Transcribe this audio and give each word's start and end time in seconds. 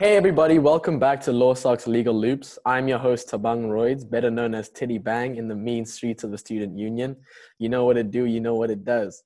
Hey 0.00 0.16
everybody, 0.16 0.60
welcome 0.60 1.00
back 1.00 1.20
to 1.22 1.32
Law 1.32 1.56
Legal 1.88 2.14
Loops. 2.14 2.56
I'm 2.64 2.86
your 2.86 3.00
host 3.00 3.30
Tabang 3.30 3.68
Royds, 3.68 4.04
better 4.04 4.30
known 4.30 4.54
as 4.54 4.68
Titty 4.70 4.98
Bang 4.98 5.34
in 5.34 5.48
the 5.48 5.56
mean 5.56 5.84
streets 5.84 6.22
of 6.22 6.30
the 6.30 6.38
student 6.38 6.78
union. 6.78 7.16
You 7.58 7.68
know 7.68 7.84
what 7.84 7.96
it 7.96 8.12
do, 8.12 8.24
you 8.24 8.38
know 8.40 8.54
what 8.54 8.70
it 8.70 8.84
does. 8.84 9.24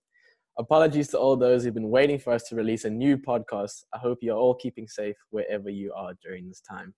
Apologies 0.59 1.09
to 1.09 1.19
all 1.19 1.37
those 1.37 1.63
who've 1.63 1.75
been 1.75 1.91
waiting 1.91 2.19
for 2.19 2.33
us 2.33 2.45
to 2.45 2.57
release 2.57 2.87
a 2.87 2.91
new 2.91 3.19
podcast. 3.19 3.85
I 3.93 3.99
hope 3.99 4.21
you're 4.23 4.39
all 4.39 4.55
keeping 4.55 4.89
safe 4.89 5.17
wherever 5.29 5.69
you 5.69 5.93
are 5.93 6.15
during 6.23 6.49
this 6.49 6.63
time. 6.63 6.95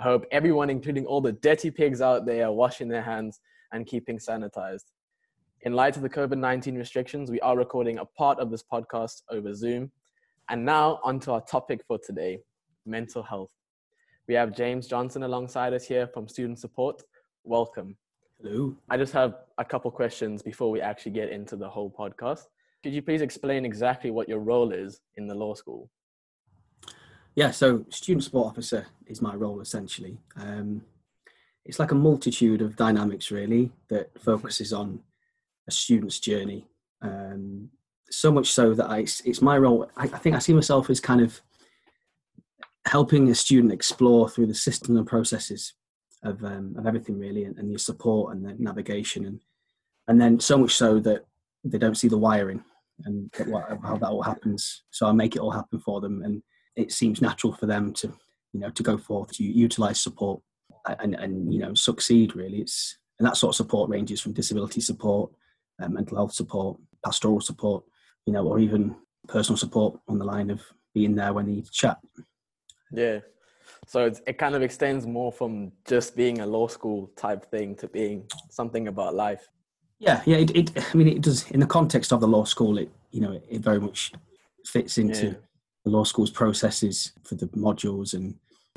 I 0.00 0.02
hope 0.02 0.26
everyone, 0.32 0.68
including 0.68 1.06
all 1.06 1.20
the 1.20 1.34
dirty 1.34 1.70
pigs 1.70 2.00
out 2.00 2.26
there, 2.26 2.46
are 2.46 2.52
washing 2.52 2.88
their 2.88 3.02
hands 3.02 3.38
and 3.70 3.86
keeping 3.86 4.18
sanitized. 4.18 4.86
In 5.60 5.72
light 5.72 5.94
of 5.94 6.02
the 6.02 6.10
COVID 6.10 6.38
19 6.38 6.74
restrictions, 6.74 7.30
we 7.30 7.38
are 7.42 7.56
recording 7.56 7.98
a 7.98 8.04
part 8.04 8.40
of 8.40 8.50
this 8.50 8.64
podcast 8.64 9.22
over 9.30 9.54
Zoom. 9.54 9.92
And 10.50 10.64
now, 10.64 10.98
onto 11.04 11.30
our 11.30 11.42
topic 11.42 11.82
for 11.86 12.00
today 12.04 12.40
mental 12.88 13.22
health. 13.22 13.52
We 14.26 14.34
have 14.34 14.56
James 14.56 14.86
Johnston 14.86 15.22
alongside 15.22 15.72
us 15.74 15.86
here 15.86 16.08
from 16.08 16.26
Student 16.26 16.58
Support. 16.58 17.02
Welcome. 17.44 17.96
Hello. 18.42 18.76
I 18.88 18.96
just 18.96 19.12
have 19.12 19.34
a 19.58 19.64
couple 19.64 19.90
questions 19.90 20.42
before 20.42 20.70
we 20.70 20.80
actually 20.80 21.12
get 21.12 21.30
into 21.30 21.56
the 21.56 21.68
whole 21.68 21.90
podcast. 21.90 22.42
Could 22.82 22.92
you 22.92 23.02
please 23.02 23.20
explain 23.20 23.64
exactly 23.64 24.10
what 24.10 24.28
your 24.28 24.40
role 24.40 24.72
is 24.72 25.00
in 25.16 25.26
the 25.26 25.34
law 25.34 25.54
school? 25.54 25.90
Yeah, 27.34 27.50
so 27.50 27.84
student 27.90 28.24
support 28.24 28.48
officer 28.48 28.86
is 29.06 29.22
my 29.22 29.34
role 29.34 29.60
essentially. 29.60 30.18
Um, 30.36 30.82
it's 31.64 31.78
like 31.78 31.92
a 31.92 31.96
multitude 31.96 32.62
of 32.62 32.76
dynamics 32.76 33.30
really 33.30 33.70
that 33.88 34.10
focuses 34.20 34.72
on 34.72 35.00
a 35.68 35.70
student's 35.70 36.18
journey. 36.18 36.66
Um, 37.02 37.70
so 38.10 38.32
much 38.32 38.50
so 38.50 38.74
that 38.74 38.88
I, 38.88 38.98
it's, 39.00 39.20
it's 39.20 39.42
my 39.42 39.58
role. 39.58 39.90
I, 39.96 40.04
I, 40.04 40.18
think 40.18 40.34
I 40.34 40.38
see 40.38 40.54
myself 40.54 40.88
as 40.90 40.98
kind 40.98 41.20
of 41.20 41.40
helping 42.88 43.28
a 43.28 43.34
student 43.34 43.72
explore 43.72 44.28
through 44.28 44.46
the 44.46 44.54
systems 44.54 44.98
and 44.98 45.06
processes 45.06 45.74
of 46.24 46.42
um, 46.44 46.74
of 46.76 46.86
everything 46.86 47.18
really, 47.18 47.44
and, 47.44 47.56
and 47.58 47.70
your 47.70 47.78
support 47.78 48.34
and 48.34 48.44
the 48.44 48.54
navigation, 48.58 49.26
and 49.26 49.40
and 50.08 50.20
then 50.20 50.40
so 50.40 50.58
much 50.58 50.74
so 50.74 50.98
that 51.00 51.26
they 51.64 51.78
don't 51.78 51.96
see 51.96 52.08
the 52.08 52.18
wiring 52.18 52.62
and 53.04 53.30
what, 53.46 53.68
how 53.82 53.96
that 53.96 54.08
all 54.08 54.22
happens. 54.22 54.82
So 54.90 55.06
I 55.06 55.12
make 55.12 55.36
it 55.36 55.40
all 55.40 55.50
happen 55.50 55.78
for 55.80 56.00
them, 56.00 56.22
and 56.22 56.42
it 56.76 56.92
seems 56.92 57.22
natural 57.22 57.52
for 57.52 57.66
them 57.66 57.92
to 57.94 58.08
you 58.52 58.60
know 58.60 58.70
to 58.70 58.82
go 58.82 58.98
forth 58.98 59.32
to 59.32 59.44
utilize 59.44 60.00
support 60.00 60.40
and 61.00 61.14
and 61.14 61.52
you 61.52 61.60
know 61.60 61.74
succeed. 61.74 62.34
Really, 62.34 62.60
it's 62.60 62.98
and 63.18 63.26
that 63.26 63.36
sort 63.36 63.52
of 63.52 63.56
support 63.56 63.90
ranges 63.90 64.20
from 64.20 64.32
disability 64.32 64.80
support, 64.80 65.30
uh, 65.80 65.88
mental 65.88 66.16
health 66.16 66.32
support, 66.32 66.78
pastoral 67.04 67.40
support, 67.40 67.84
you 68.26 68.32
know, 68.32 68.46
or 68.46 68.58
even 68.58 68.94
personal 69.26 69.56
support 69.56 69.98
on 70.08 70.18
the 70.18 70.24
line 70.24 70.50
of 70.50 70.62
being 70.94 71.14
there 71.14 71.32
when 71.32 71.46
they 71.46 71.52
need 71.52 71.66
to 71.66 71.70
chat. 71.72 71.98
Yeah. 72.92 73.20
So 73.86 74.10
it 74.26 74.38
kind 74.38 74.54
of 74.54 74.62
extends 74.62 75.06
more 75.06 75.32
from 75.32 75.72
just 75.86 76.16
being 76.16 76.40
a 76.40 76.46
law 76.46 76.68
school 76.68 77.10
type 77.16 77.50
thing 77.50 77.74
to 77.76 77.88
being 77.88 78.24
something 78.50 78.88
about 78.88 79.14
life. 79.14 79.48
Yeah, 79.98 80.22
yeah. 80.26 80.36
It, 80.38 80.56
it 80.56 80.70
I 80.76 80.96
mean, 80.96 81.08
it 81.08 81.22
does 81.22 81.50
in 81.50 81.60
the 81.60 81.66
context 81.66 82.12
of 82.12 82.20
the 82.20 82.28
law 82.28 82.44
school. 82.44 82.78
It 82.78 82.90
you 83.10 83.20
know, 83.20 83.32
it, 83.32 83.44
it 83.48 83.60
very 83.60 83.80
much 83.80 84.12
fits 84.64 84.98
into 84.98 85.26
yeah. 85.26 85.34
the 85.84 85.90
law 85.90 86.04
school's 86.04 86.30
processes 86.30 87.12
for 87.24 87.34
the 87.34 87.46
modules 87.48 88.14
and 88.14 88.34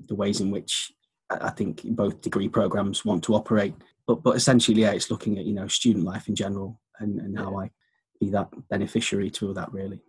the 0.08 0.16
ways 0.16 0.42
in 0.42 0.52
which 0.52 0.92
I 1.30 1.50
think 1.50 1.84
both 1.84 2.22
degree 2.22 2.50
programs 2.50 3.06
want 3.06 3.24
to 3.26 3.36
operate. 3.36 3.76
But 4.08 4.24
but 4.24 4.36
essentially, 4.36 4.82
yeah, 4.82 4.92
it's 4.92 5.12
looking 5.12 5.38
at 5.38 5.46
you 5.46 5.54
know 5.54 5.68
student 5.68 6.06
life 6.06 6.28
in 6.28 6.36
general 6.36 6.80
and, 7.00 7.20
and 7.20 7.38
how 7.38 7.60
I 7.60 7.72
be 8.20 8.30
that 8.30 8.50
beneficiary 8.70 9.30
to 9.32 9.48
all 9.48 9.54
that 9.54 9.72
really. 9.74 10.02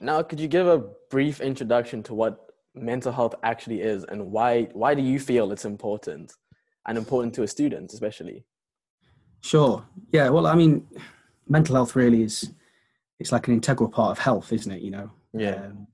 Now, 0.00 0.22
could 0.22 0.40
you 0.40 0.48
give 0.48 0.66
a 0.66 0.84
brief 1.10 1.40
introduction 1.40 2.02
to 2.04 2.14
what 2.14 2.51
mental 2.74 3.12
health 3.12 3.34
actually 3.42 3.80
is 3.80 4.04
and 4.04 4.30
why 4.30 4.64
why 4.72 4.94
do 4.94 5.02
you 5.02 5.20
feel 5.20 5.52
it's 5.52 5.64
important 5.64 6.32
and 6.86 6.96
important 6.96 7.34
to 7.34 7.42
a 7.42 7.48
student 7.48 7.92
especially? 7.92 8.44
Sure. 9.40 9.84
Yeah 10.12 10.28
well 10.30 10.46
i 10.46 10.54
mean 10.54 10.86
mental 11.48 11.74
health 11.74 11.94
really 11.96 12.22
is 12.22 12.50
it's 13.18 13.32
like 13.32 13.46
an 13.48 13.54
integral 13.54 13.88
part 13.88 14.10
of 14.10 14.18
health 14.18 14.52
isn't 14.52 14.72
it 14.72 14.82
you 14.82 14.90
know? 14.90 15.10
Yeah. 15.34 15.66
Um, 15.66 15.86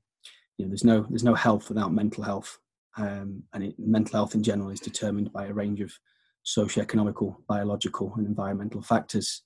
you 0.57 0.65
know 0.65 0.71
there's 0.71 0.85
no 0.85 1.07
there's 1.09 1.25
no 1.25 1.35
health 1.35 1.69
without 1.69 1.93
mental 1.93 2.25
health. 2.25 2.59
Um, 2.97 3.45
and 3.53 3.63
it, 3.63 3.75
mental 3.79 4.15
health 4.15 4.35
in 4.35 4.43
general 4.43 4.71
is 4.71 4.81
determined 4.81 5.33
by 5.33 5.47
a 5.47 5.53
range 5.53 5.81
of 5.81 5.93
socioeconomical 6.45 7.37
biological 7.47 8.13
and 8.17 8.27
environmental 8.27 8.83
factors. 8.83 9.43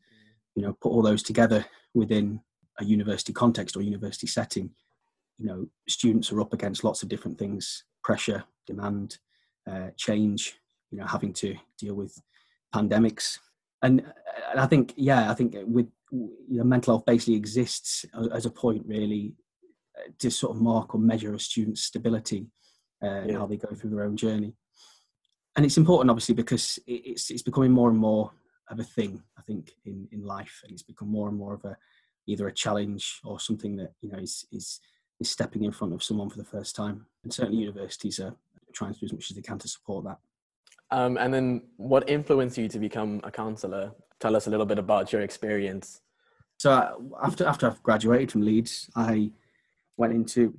You 0.55 0.63
know 0.63 0.77
put 0.81 0.91
all 0.91 1.03
those 1.03 1.23
together 1.23 1.65
within 1.95 2.41
a 2.79 2.85
university 2.85 3.33
context 3.33 3.77
or 3.77 3.83
university 3.83 4.27
setting 4.27 4.71
you 5.43 5.49
know 5.49 5.67
students 5.89 6.31
are 6.31 6.41
up 6.41 6.53
against 6.53 6.85
lots 6.85 7.03
of 7.03 7.09
different 7.09 7.39
things 7.39 7.85
pressure 8.05 8.45
demand 8.67 9.19
uh, 9.71 9.89
change 9.97 10.59
you 10.91 10.99
know 10.99 11.07
having 11.07 11.33
to 11.33 11.55
deal 11.79 11.95
with 11.95 12.17
pandemics 12.75 13.39
and, 13.83 14.05
i 14.57 14.67
think 14.67 14.93
yeah 14.97 15.31
i 15.31 15.35
think 15.35 15.55
with 15.67 15.89
you 16.13 16.59
know 16.59 16.65
mental 16.65 16.95
health 16.95 17.07
basically 17.07 17.35
exists 17.35 18.05
as 18.33 18.47
a 18.47 18.51
point 18.51 18.83
really 18.87 19.35
uh, 19.99 20.11
to 20.19 20.31
sort 20.31 20.55
of 20.55 20.63
mark 20.63 20.95
or 20.95 20.99
measure 20.99 21.35
a 21.35 21.39
student's 21.39 21.83
stability 21.83 22.47
uh, 23.03 23.07
yeah. 23.07 23.17
and 23.23 23.37
how 23.37 23.47
they 23.47 23.57
go 23.57 23.75
through 23.75 23.91
their 23.91 24.05
own 24.05 24.17
journey 24.17 24.55
and 25.57 25.65
it's 25.67 25.77
important 25.79 26.11
obviously 26.11 26.35
because 26.35 26.79
it's 26.87 27.31
it's 27.31 27.43
becoming 27.43 27.73
more 27.73 27.91
and 27.91 27.99
more 27.99 28.31
of 28.71 28.79
a 28.79 28.85
thing 28.85 29.23
i 29.39 29.43
think 29.43 29.73
in 29.87 30.07
in 30.13 30.23
life 30.25 30.61
and 30.63 30.73
it's 30.73 30.83
become 30.83 31.09
more 31.09 31.29
and 31.29 31.37
more 31.37 31.55
of 31.55 31.65
a 31.65 31.77
either 32.27 32.47
a 32.47 32.55
challenge 32.55 33.21
or 33.25 33.41
something 33.41 33.77
that 33.77 33.93
you 34.01 34.11
know 34.11 34.19
is 34.19 34.47
is 34.53 34.81
is 35.23 35.31
stepping 35.31 35.65
in 35.65 35.73
front 35.73 35.95
of 35.95 36.03
someone 36.03 36.29
for 36.29 36.37
the 36.37 36.45
first 36.45 36.77
time. 36.77 37.07
And 37.23 37.33
certainly 37.33 37.63
universities 37.63 38.21
are 38.21 38.35
trying 38.75 38.93
to 38.93 39.01
do 39.01 39.07
as 39.07 39.13
much 39.13 39.31
as 39.31 39.37
they 39.37 39.43
can 39.43 39.59
to 39.59 39.69
support 39.69 40.05
that. 40.05 40.19
Um, 40.91 41.17
and 41.17 41.33
then 41.33 41.63
what 41.77 42.09
influenced 42.09 42.59
you 42.59 42.69
to 42.69 42.79
become 42.79 43.21
a 43.25 43.31
counsellor? 43.31 43.93
Tell 44.21 44.37
us 44.37 44.47
a 44.47 44.51
little 44.51 44.67
bit 44.67 44.79
about 44.79 45.13
your 45.13 45.23
experience. 45.23 46.03
So 46.59 46.71
uh, 46.71 46.93
after 47.23 47.47
after 47.47 47.67
I've 47.67 47.83
graduated 47.83 48.31
from 48.31 48.43
Leeds, 48.43 48.91
I 48.95 49.31
went 49.97 50.13
into 50.13 50.55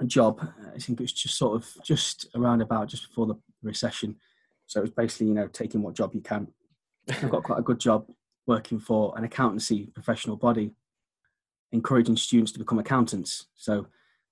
a 0.00 0.04
job. 0.04 0.40
I 0.74 0.78
think 0.78 0.98
it 0.98 1.04
was 1.04 1.12
just 1.12 1.36
sort 1.36 1.56
of 1.56 1.68
just 1.84 2.26
around 2.34 2.62
about 2.62 2.88
just 2.88 3.08
before 3.08 3.26
the 3.26 3.34
recession. 3.62 4.16
So 4.66 4.80
it 4.80 4.82
was 4.82 4.90
basically 4.90 5.28
you 5.28 5.34
know 5.34 5.48
taking 5.48 5.82
what 5.82 5.94
job 5.94 6.14
you 6.14 6.20
can. 6.20 6.48
I've 7.08 7.30
got 7.30 7.42
quite 7.42 7.58
a 7.58 7.62
good 7.62 7.78
job 7.78 8.06
working 8.46 8.80
for 8.80 9.16
an 9.16 9.24
accountancy 9.24 9.90
professional 9.94 10.36
body 10.36 10.72
encouraging 11.72 12.16
students 12.16 12.52
to 12.52 12.58
become 12.58 12.78
accountants. 12.78 13.46
So 13.56 13.86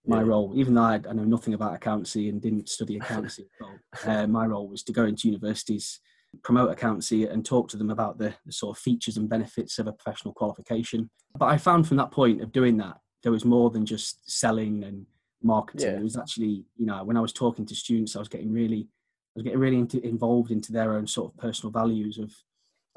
my 0.06 0.18
yeah. 0.20 0.26
role, 0.26 0.52
even 0.56 0.74
though 0.74 0.82
I, 0.82 0.94
I, 0.94 1.12
know 1.12 1.24
nothing 1.24 1.54
about 1.54 1.74
accountancy 1.74 2.28
and 2.28 2.40
didn't 2.40 2.68
study 2.68 2.96
accountancy, 2.96 3.48
uh, 4.06 4.26
my 4.26 4.46
role 4.46 4.68
was 4.68 4.82
to 4.84 4.92
go 4.92 5.04
into 5.04 5.28
universities, 5.28 6.00
promote 6.42 6.70
accountancy, 6.70 7.26
and 7.26 7.44
talk 7.44 7.68
to 7.70 7.76
them 7.76 7.90
about 7.90 8.18
the, 8.18 8.34
the, 8.46 8.52
sort 8.52 8.76
of 8.76 8.82
features 8.82 9.16
and 9.16 9.28
benefits 9.28 9.78
of 9.78 9.86
a 9.86 9.92
professional 9.92 10.34
qualification. 10.34 11.10
But 11.36 11.46
I 11.46 11.58
found 11.58 11.86
from 11.86 11.98
that 11.98 12.10
point 12.10 12.42
of 12.42 12.52
doing 12.52 12.76
that, 12.78 12.98
there 13.22 13.32
was 13.32 13.44
more 13.44 13.70
than 13.70 13.84
just 13.84 14.30
selling 14.30 14.84
and 14.84 15.04
marketing. 15.42 15.92
Yeah. 15.92 15.98
It 15.98 16.04
was 16.04 16.16
actually, 16.16 16.64
you 16.76 16.86
know, 16.86 17.04
when 17.04 17.16
I 17.16 17.20
was 17.20 17.32
talking 17.32 17.66
to 17.66 17.74
students, 17.74 18.16
I 18.16 18.20
was 18.20 18.28
getting 18.28 18.52
really, 18.52 18.88
I 18.88 19.32
was 19.36 19.44
getting 19.44 19.58
really 19.58 19.78
into, 19.78 20.04
involved 20.06 20.50
into 20.50 20.72
their 20.72 20.94
own 20.94 21.06
sort 21.06 21.32
of 21.32 21.38
personal 21.38 21.72
values 21.72 22.18
of 22.18 22.32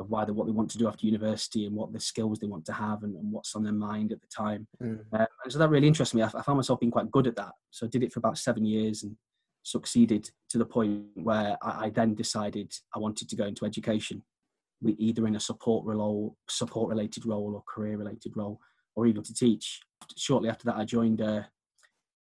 of 0.01 0.09
why 0.09 0.25
they 0.25 0.31
what 0.31 0.47
they 0.47 0.51
want 0.51 0.69
to 0.71 0.77
do 0.77 0.87
after 0.87 1.05
university 1.05 1.65
and 1.65 1.75
what 1.75 1.93
the 1.93 1.99
skills 1.99 2.39
they 2.39 2.47
want 2.47 2.65
to 2.65 2.73
have 2.73 3.03
and, 3.03 3.15
and 3.15 3.31
what's 3.31 3.55
on 3.55 3.63
their 3.63 3.73
mind 3.73 4.11
at 4.11 4.21
the 4.21 4.27
time. 4.27 4.67
Mm. 4.81 4.99
Um, 5.13 5.27
and 5.43 5.51
so 5.51 5.59
that 5.59 5.69
really 5.69 5.87
interested 5.87 6.17
me. 6.17 6.23
I, 6.23 6.27
I, 6.27 6.41
found 6.41 6.57
myself 6.57 6.79
being 6.79 6.91
quite 6.91 7.11
good 7.11 7.27
at 7.27 7.35
that. 7.37 7.53
So 7.69 7.85
I 7.85 7.89
did 7.89 8.03
it 8.03 8.11
for 8.11 8.19
about 8.19 8.37
seven 8.37 8.65
years 8.65 9.03
and 9.03 9.15
succeeded 9.63 10.29
to 10.49 10.57
the 10.57 10.65
point 10.65 11.05
where 11.15 11.57
I, 11.61 11.85
I 11.85 11.89
then 11.89 12.15
decided 12.15 12.73
I 12.95 12.99
wanted 12.99 13.29
to 13.29 13.35
go 13.35 13.45
into 13.45 13.65
education, 13.65 14.23
either 14.85 15.27
in 15.27 15.35
a 15.35 15.39
support 15.39 15.85
role, 15.85 16.35
support 16.49 16.89
related 16.89 17.25
role, 17.25 17.53
or 17.55 17.63
career 17.67 17.97
related 17.97 18.33
role, 18.35 18.59
or 18.95 19.05
even 19.07 19.23
to 19.23 19.33
teach. 19.33 19.81
Shortly 20.17 20.49
after 20.49 20.65
that, 20.65 20.77
I 20.77 20.85
joined 20.85 21.21
a, 21.21 21.47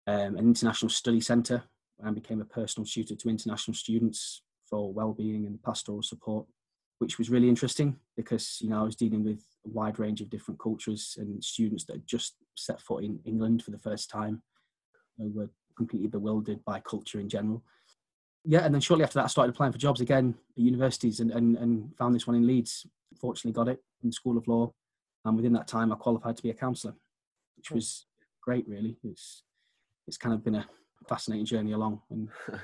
um, 0.06 0.36
an 0.36 0.38
international 0.38 0.90
study 0.90 1.20
centre 1.20 1.64
and 2.00 2.14
became 2.14 2.40
a 2.40 2.44
personal 2.44 2.86
tutor 2.86 3.14
to 3.14 3.28
international 3.28 3.74
students 3.74 4.42
for 4.68 4.92
well-being 4.92 5.46
and 5.46 5.62
pastoral 5.62 6.02
support 6.02 6.46
which 7.02 7.18
was 7.18 7.30
really 7.30 7.48
interesting 7.48 7.96
because 8.16 8.58
you 8.60 8.70
know 8.70 8.78
I 8.80 8.84
was 8.84 8.94
dealing 8.94 9.24
with 9.24 9.44
a 9.66 9.70
wide 9.70 9.98
range 9.98 10.20
of 10.20 10.30
different 10.30 10.60
cultures 10.60 11.16
and 11.18 11.42
students 11.42 11.84
that 11.86 11.94
had 11.94 12.06
just 12.06 12.36
set 12.54 12.80
foot 12.80 13.02
in 13.02 13.18
England 13.24 13.64
for 13.64 13.72
the 13.72 13.78
first 13.78 14.08
time 14.08 14.40
who 15.18 15.32
were 15.32 15.50
completely 15.76 16.06
bewildered 16.06 16.64
by 16.64 16.78
culture 16.78 17.18
in 17.18 17.28
general. 17.28 17.64
Yeah, 18.44 18.60
and 18.60 18.72
then 18.72 18.80
shortly 18.80 19.02
after 19.02 19.18
that, 19.18 19.24
I 19.24 19.28
started 19.28 19.50
applying 19.50 19.72
for 19.72 19.78
jobs 19.78 20.00
again 20.00 20.36
at 20.56 20.62
universities 20.62 21.18
and, 21.18 21.32
and, 21.32 21.56
and 21.56 21.96
found 21.96 22.14
this 22.14 22.28
one 22.28 22.36
in 22.36 22.46
Leeds. 22.46 22.86
Fortunately, 23.20 23.52
got 23.52 23.68
it 23.68 23.82
in 24.04 24.10
the 24.10 24.14
School 24.14 24.38
of 24.38 24.46
Law, 24.46 24.72
and 25.24 25.34
within 25.34 25.52
that 25.54 25.66
time, 25.66 25.90
I 25.90 25.96
qualified 25.96 26.36
to 26.36 26.42
be 26.42 26.50
a 26.50 26.54
counsellor, 26.54 26.94
which 27.56 27.72
was 27.72 28.06
great. 28.40 28.68
Really, 28.68 28.96
it's 29.02 29.42
it's 30.06 30.18
kind 30.18 30.34
of 30.36 30.44
been 30.44 30.54
a 30.54 30.66
fascinating 31.08 31.46
journey 31.46 31.72
along, 31.72 32.00
and 32.10 32.28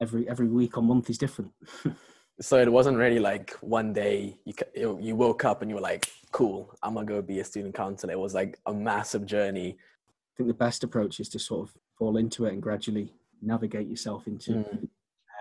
every 0.00 0.28
every 0.28 0.48
week 0.48 0.76
or 0.76 0.82
month 0.82 1.08
is 1.08 1.16
different. 1.16 1.52
so 2.40 2.58
it 2.58 2.70
wasn't 2.70 2.96
really 2.96 3.18
like 3.18 3.52
one 3.60 3.92
day 3.92 4.36
you 4.74 4.98
you 5.00 5.14
woke 5.14 5.44
up 5.44 5.62
and 5.62 5.70
you 5.70 5.74
were 5.74 5.82
like 5.82 6.08
cool 6.32 6.74
i'm 6.82 6.94
gonna 6.94 7.06
go 7.06 7.20
be 7.20 7.40
a 7.40 7.44
student 7.44 7.74
counselor 7.74 8.12
it 8.12 8.18
was 8.18 8.34
like 8.34 8.58
a 8.66 8.72
massive 8.72 9.26
journey 9.26 9.76
i 9.78 10.32
think 10.36 10.48
the 10.48 10.54
best 10.54 10.82
approach 10.82 11.20
is 11.20 11.28
to 11.28 11.38
sort 11.38 11.68
of 11.68 11.74
fall 11.98 12.16
into 12.16 12.46
it 12.46 12.52
and 12.52 12.62
gradually 12.62 13.12
navigate 13.42 13.88
yourself 13.88 14.26
into 14.26 14.52
mm. 14.52 14.88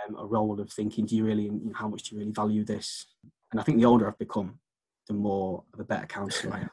um, 0.07 0.15
a 0.17 0.25
role 0.25 0.59
of 0.59 0.71
thinking, 0.71 1.05
do 1.05 1.15
you 1.15 1.25
really, 1.25 1.51
how 1.73 1.87
much 1.87 2.03
do 2.03 2.15
you 2.15 2.19
really 2.19 2.31
value 2.31 2.65
this? 2.65 3.05
And 3.51 3.59
I 3.59 3.63
think 3.63 3.77
the 3.77 3.85
older 3.85 4.07
I've 4.07 4.17
become, 4.17 4.59
the 5.07 5.13
more 5.13 5.63
of 5.73 5.79
a 5.79 5.83
better 5.83 6.07
counselor 6.07 6.55
I 6.55 6.59
am. 6.61 6.69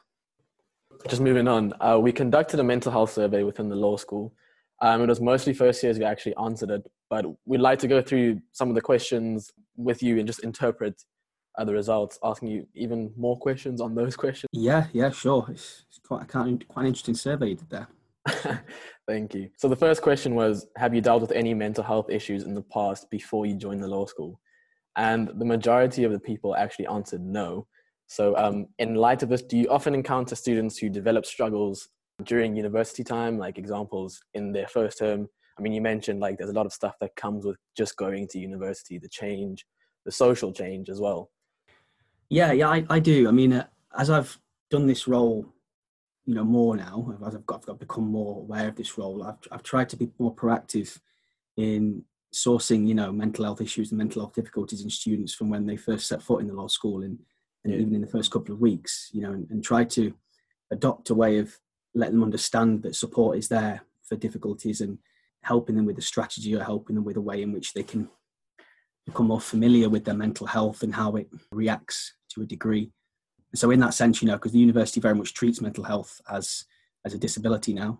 Just 1.07 1.21
moving 1.21 1.47
on, 1.47 1.73
uh, 1.79 1.97
we 2.01 2.11
conducted 2.11 2.59
a 2.59 2.63
mental 2.63 2.91
health 2.91 3.13
survey 3.13 3.43
within 3.43 3.69
the 3.69 3.75
law 3.75 3.95
school. 3.95 4.33
Um, 4.81 5.01
it 5.01 5.07
was 5.07 5.19
mostly 5.19 5.53
first 5.53 5.83
years 5.83 5.97
who 5.97 6.03
actually 6.03 6.35
answered 6.37 6.69
it, 6.69 6.89
but 7.09 7.25
we'd 7.45 7.59
like 7.59 7.79
to 7.79 7.87
go 7.87 8.01
through 8.01 8.39
some 8.53 8.69
of 8.69 8.75
the 8.75 8.81
questions 8.81 9.51
with 9.75 10.01
you 10.01 10.17
and 10.19 10.27
just 10.27 10.43
interpret 10.43 11.03
uh, 11.57 11.65
the 11.65 11.73
results, 11.73 12.17
asking 12.23 12.49
you 12.49 12.67
even 12.75 13.11
more 13.17 13.37
questions 13.37 13.81
on 13.81 13.93
those 13.93 14.15
questions. 14.23 14.49
Yeah, 14.53 14.87
yeah, 14.93 15.09
sure. 15.09 15.45
It's, 15.49 15.85
it's 15.89 15.99
quite, 15.99 16.27
quite 16.27 16.47
an 16.47 16.85
interesting 16.85 17.15
survey 17.15 17.49
you 17.49 17.55
did 17.55 17.69
there. 17.69 17.87
Thank 19.07 19.33
you. 19.33 19.49
So 19.57 19.67
the 19.67 19.75
first 19.75 20.01
question 20.01 20.35
was 20.35 20.67
Have 20.77 20.93
you 20.93 21.01
dealt 21.01 21.21
with 21.21 21.31
any 21.31 21.53
mental 21.53 21.83
health 21.83 22.09
issues 22.09 22.43
in 22.43 22.53
the 22.53 22.61
past 22.61 23.09
before 23.09 23.45
you 23.45 23.55
joined 23.55 23.83
the 23.83 23.87
law 23.87 24.05
school? 24.05 24.39
And 24.95 25.31
the 25.39 25.45
majority 25.45 26.03
of 26.03 26.11
the 26.11 26.19
people 26.19 26.55
actually 26.55 26.87
answered 26.87 27.21
no. 27.21 27.67
So, 28.07 28.35
um, 28.37 28.67
in 28.79 28.95
light 28.95 29.21
of 29.23 29.29
this, 29.29 29.43
do 29.43 29.57
you 29.57 29.67
often 29.69 29.93
encounter 29.93 30.35
students 30.35 30.77
who 30.77 30.89
develop 30.89 31.25
struggles 31.25 31.89
during 32.23 32.55
university 32.55 33.03
time, 33.03 33.37
like 33.37 33.57
examples 33.57 34.21
in 34.33 34.51
their 34.51 34.67
first 34.67 34.97
term? 34.97 35.27
I 35.57 35.61
mean, 35.61 35.73
you 35.73 35.81
mentioned 35.81 36.19
like 36.19 36.37
there's 36.37 36.49
a 36.49 36.53
lot 36.53 36.65
of 36.65 36.73
stuff 36.73 36.95
that 37.01 37.15
comes 37.15 37.45
with 37.45 37.57
just 37.77 37.97
going 37.97 38.27
to 38.29 38.39
university, 38.39 38.97
the 38.97 39.09
change, 39.09 39.65
the 40.05 40.11
social 40.11 40.53
change 40.53 40.89
as 40.89 40.99
well. 40.99 41.29
Yeah, 42.29 42.51
yeah, 42.51 42.69
I, 42.69 42.85
I 42.89 42.99
do. 42.99 43.27
I 43.27 43.31
mean, 43.31 43.53
uh, 43.53 43.67
as 43.97 44.09
I've 44.09 44.37
done 44.69 44.87
this 44.87 45.07
role 45.07 45.51
you 46.29 46.35
know 46.35 46.43
more 46.43 46.75
now 46.75 47.17
as 47.25 47.33
I've 47.33 47.45
got, 47.47 47.61
I've 47.61 47.65
got 47.65 47.79
become 47.79 48.05
more 48.05 48.41
aware 48.41 48.67
of 48.67 48.75
this 48.75 48.99
role. 48.99 49.23
I've 49.23 49.39
I've 49.51 49.63
tried 49.63 49.89
to 49.89 49.97
be 49.97 50.11
more 50.19 50.33
proactive 50.33 50.99
in 51.57 52.03
sourcing 52.31 52.87
you 52.87 52.93
know 52.93 53.11
mental 53.11 53.45
health 53.45 53.61
issues 53.61 53.91
and 53.91 53.97
mental 53.97 54.21
health 54.21 54.35
difficulties 54.35 54.83
in 54.83 54.91
students 54.91 55.33
from 55.33 55.49
when 55.49 55.65
they 55.65 55.75
first 55.75 56.07
set 56.07 56.21
foot 56.21 56.41
in 56.41 56.47
the 56.47 56.53
law 56.53 56.67
school 56.67 57.01
and, 57.01 57.17
and 57.63 57.73
yeah. 57.73 57.79
even 57.79 57.95
in 57.95 58.01
the 58.01 58.07
first 58.07 58.29
couple 58.29 58.53
of 58.53 58.61
weeks 58.61 59.09
you 59.11 59.21
know 59.21 59.31
and, 59.31 59.49
and 59.49 59.63
try 59.63 59.83
to 59.83 60.13
adopt 60.71 61.09
a 61.09 61.15
way 61.15 61.39
of 61.39 61.57
letting 61.93 62.15
them 62.15 62.23
understand 62.23 62.83
that 62.83 62.95
support 62.95 63.37
is 63.37 63.47
there 63.47 63.81
for 64.03 64.15
difficulties 64.15 64.81
and 64.81 64.97
helping 65.43 65.75
them 65.75 65.85
with 65.85 65.97
a 65.97 66.01
strategy 66.01 66.55
or 66.55 66.63
helping 66.63 66.95
them 66.95 67.05
with 67.05 67.17
a 67.17 67.21
way 67.21 67.41
in 67.41 67.51
which 67.51 67.73
they 67.73 67.83
can 67.83 68.09
become 69.05 69.27
more 69.27 69.41
familiar 69.41 69.89
with 69.89 70.05
their 70.05 70.13
mental 70.13 70.47
health 70.47 70.83
and 70.83 70.93
how 70.95 71.15
it 71.15 71.27
reacts 71.51 72.13
to 72.29 72.41
a 72.41 72.45
degree 72.45 72.91
so 73.55 73.71
in 73.71 73.79
that 73.79 73.93
sense, 73.93 74.21
you 74.21 74.27
know, 74.27 74.35
because 74.35 74.51
the 74.51 74.59
university 74.59 74.99
very 74.99 75.15
much 75.15 75.33
treats 75.33 75.61
mental 75.61 75.83
health 75.83 76.21
as 76.29 76.65
as 77.05 77.13
a 77.13 77.17
disability 77.17 77.73
now. 77.73 77.99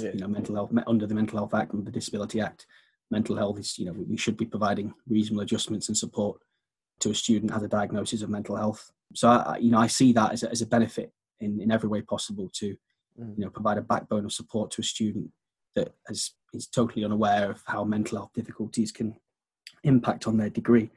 Yeah. 0.00 0.10
You 0.12 0.20
know, 0.20 0.28
mental 0.28 0.54
health 0.54 0.72
under 0.86 1.06
the 1.06 1.14
Mental 1.14 1.38
Health 1.38 1.54
Act 1.54 1.74
and 1.74 1.86
the 1.86 1.90
Disability 1.90 2.40
Act, 2.40 2.66
mental 3.10 3.36
health 3.36 3.58
is 3.58 3.78
you 3.78 3.86
know 3.86 3.92
we 3.92 4.16
should 4.16 4.36
be 4.36 4.46
providing 4.46 4.94
reasonable 5.08 5.42
adjustments 5.42 5.88
and 5.88 5.96
support 5.96 6.40
to 7.00 7.10
a 7.10 7.14
student 7.14 7.52
has 7.52 7.62
a 7.62 7.68
diagnosis 7.68 8.22
of 8.22 8.30
mental 8.30 8.56
health. 8.56 8.90
So 9.14 9.28
I, 9.28 9.58
you 9.58 9.70
know, 9.70 9.78
I 9.78 9.86
see 9.86 10.12
that 10.12 10.32
as 10.32 10.42
a, 10.42 10.50
as 10.50 10.62
a 10.62 10.66
benefit 10.66 11.12
in, 11.40 11.60
in 11.60 11.72
every 11.72 11.88
way 11.88 12.00
possible 12.02 12.48
to 12.54 12.76
mm. 13.18 13.36
you 13.36 13.44
know 13.44 13.50
provide 13.50 13.78
a 13.78 13.82
backbone 13.82 14.24
of 14.24 14.32
support 14.32 14.70
to 14.72 14.80
a 14.80 14.84
student 14.84 15.30
that 15.74 15.94
has, 16.06 16.32
is 16.52 16.66
totally 16.66 17.04
unaware 17.04 17.50
of 17.50 17.62
how 17.66 17.84
mental 17.84 18.18
health 18.18 18.32
difficulties 18.34 18.92
can 18.92 19.16
impact 19.84 20.26
on 20.26 20.36
their 20.36 20.50
degree. 20.50 20.90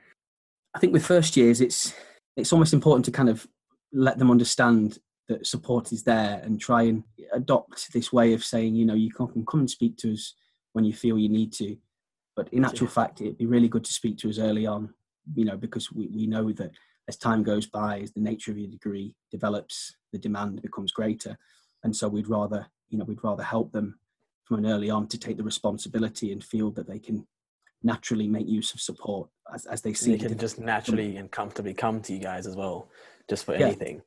I 0.73 0.79
think 0.79 0.93
with 0.93 1.05
first 1.05 1.37
years, 1.37 1.61
it's 1.61 1.93
it's 2.35 2.51
almost 2.51 2.73
important 2.73 3.05
to 3.05 3.11
kind 3.11 3.29
of 3.29 3.47
let 3.93 4.17
them 4.17 4.29
understand 4.29 4.99
that 5.27 5.47
support 5.47 5.91
is 5.91 6.03
there 6.03 6.41
and 6.43 6.59
try 6.59 6.83
and 6.83 7.03
adopt 7.33 7.91
this 7.93 8.13
way 8.13 8.33
of 8.33 8.43
saying, 8.43 8.75
you 8.75 8.85
know, 8.85 8.93
you 8.93 9.11
can 9.11 9.45
come 9.45 9.61
and 9.61 9.69
speak 9.69 9.97
to 9.97 10.13
us 10.13 10.35
when 10.73 10.85
you 10.85 10.93
feel 10.93 11.17
you 11.17 11.29
need 11.29 11.51
to. 11.53 11.77
But 12.35 12.51
in 12.53 12.65
actual 12.65 12.87
yeah. 12.87 12.93
fact, 12.93 13.21
it'd 13.21 13.37
be 13.37 13.45
really 13.45 13.69
good 13.69 13.85
to 13.85 13.93
speak 13.93 14.17
to 14.19 14.29
us 14.29 14.37
early 14.37 14.67
on, 14.67 14.93
you 15.33 15.45
know, 15.45 15.57
because 15.57 15.91
we, 15.91 16.07
we 16.07 16.27
know 16.27 16.51
that 16.51 16.71
as 17.07 17.17
time 17.17 17.43
goes 17.43 17.65
by, 17.65 17.99
as 18.01 18.11
the 18.11 18.19
nature 18.19 18.51
of 18.51 18.57
your 18.57 18.69
degree 18.69 19.15
develops, 19.31 19.95
the 20.11 20.19
demand 20.19 20.61
becomes 20.61 20.91
greater. 20.91 21.37
And 21.85 21.95
so 21.95 22.07
we'd 22.07 22.27
rather, 22.27 22.65
you 22.89 22.97
know, 22.97 23.05
we'd 23.05 23.23
rather 23.23 23.43
help 23.43 23.71
them 23.71 23.99
from 24.43 24.57
an 24.57 24.65
early 24.65 24.89
on 24.89 25.07
to 25.07 25.19
take 25.19 25.37
the 25.37 25.43
responsibility 25.43 26.31
and 26.31 26.43
feel 26.43 26.71
that 26.71 26.87
they 26.87 26.97
can 26.97 27.27
naturally 27.83 28.27
make 28.27 28.47
use 28.47 28.73
of 28.73 28.81
support 28.81 29.29
as, 29.53 29.67
as 29.67 29.83
they 29.83 29.93
see. 29.93 30.15
They 30.15 30.27
can 30.27 30.37
just 30.37 30.59
naturally 30.59 31.17
and 31.17 31.29
comfortably 31.29 31.75
come 31.75 32.01
to 32.01 32.13
you 32.13 32.19
guys 32.19 32.47
as 32.47 32.55
well 32.55 32.89
just 33.29 33.45
for 33.45 33.53
yeah. 33.53 33.67
anything. 33.67 34.01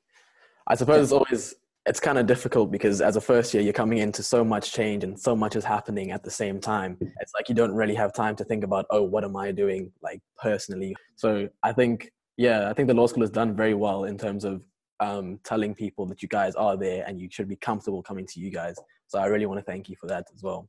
I 0.66 0.74
suppose 0.74 0.96
yeah. 0.96 1.02
it's 1.02 1.12
always 1.12 1.54
it's 1.86 2.00
kind 2.00 2.18
of 2.18 2.26
difficult 2.26 2.72
because 2.72 3.00
as 3.00 3.14
a 3.14 3.20
first 3.20 3.54
year 3.54 3.62
you're 3.62 3.72
coming 3.72 3.98
into 3.98 4.24
so 4.24 4.44
much 4.44 4.72
change 4.72 5.04
and 5.04 5.18
so 5.18 5.36
much 5.36 5.54
is 5.54 5.64
happening 5.64 6.10
at 6.10 6.22
the 6.22 6.30
same 6.30 6.60
time 6.60 6.98
it's 7.00 7.32
like 7.34 7.48
you 7.48 7.54
don't 7.54 7.72
really 7.72 7.94
have 7.94 8.12
time 8.12 8.36
to 8.36 8.44
think 8.44 8.62
about 8.62 8.84
oh 8.90 9.02
what 9.02 9.24
am 9.24 9.34
i 9.36 9.50
doing 9.50 9.90
like 10.02 10.20
personally 10.36 10.94
so 11.16 11.48
i 11.62 11.72
think 11.72 12.10
yeah 12.36 12.68
i 12.68 12.74
think 12.74 12.88
the 12.88 12.94
law 12.94 13.06
school 13.06 13.22
has 13.22 13.30
done 13.30 13.56
very 13.56 13.72
well 13.72 14.04
in 14.04 14.18
terms 14.18 14.44
of 14.44 14.60
um, 15.00 15.38
telling 15.44 15.74
people 15.74 16.06
that 16.06 16.22
you 16.22 16.28
guys 16.28 16.54
are 16.54 16.76
there 16.76 17.04
and 17.06 17.20
you 17.20 17.28
should 17.30 17.48
be 17.48 17.56
comfortable 17.56 18.02
coming 18.02 18.26
to 18.26 18.40
you 18.40 18.50
guys 18.50 18.76
so 19.06 19.18
i 19.18 19.26
really 19.26 19.46
want 19.46 19.58
to 19.58 19.64
thank 19.64 19.88
you 19.88 19.96
for 20.00 20.06
that 20.06 20.26
as 20.34 20.42
well 20.42 20.68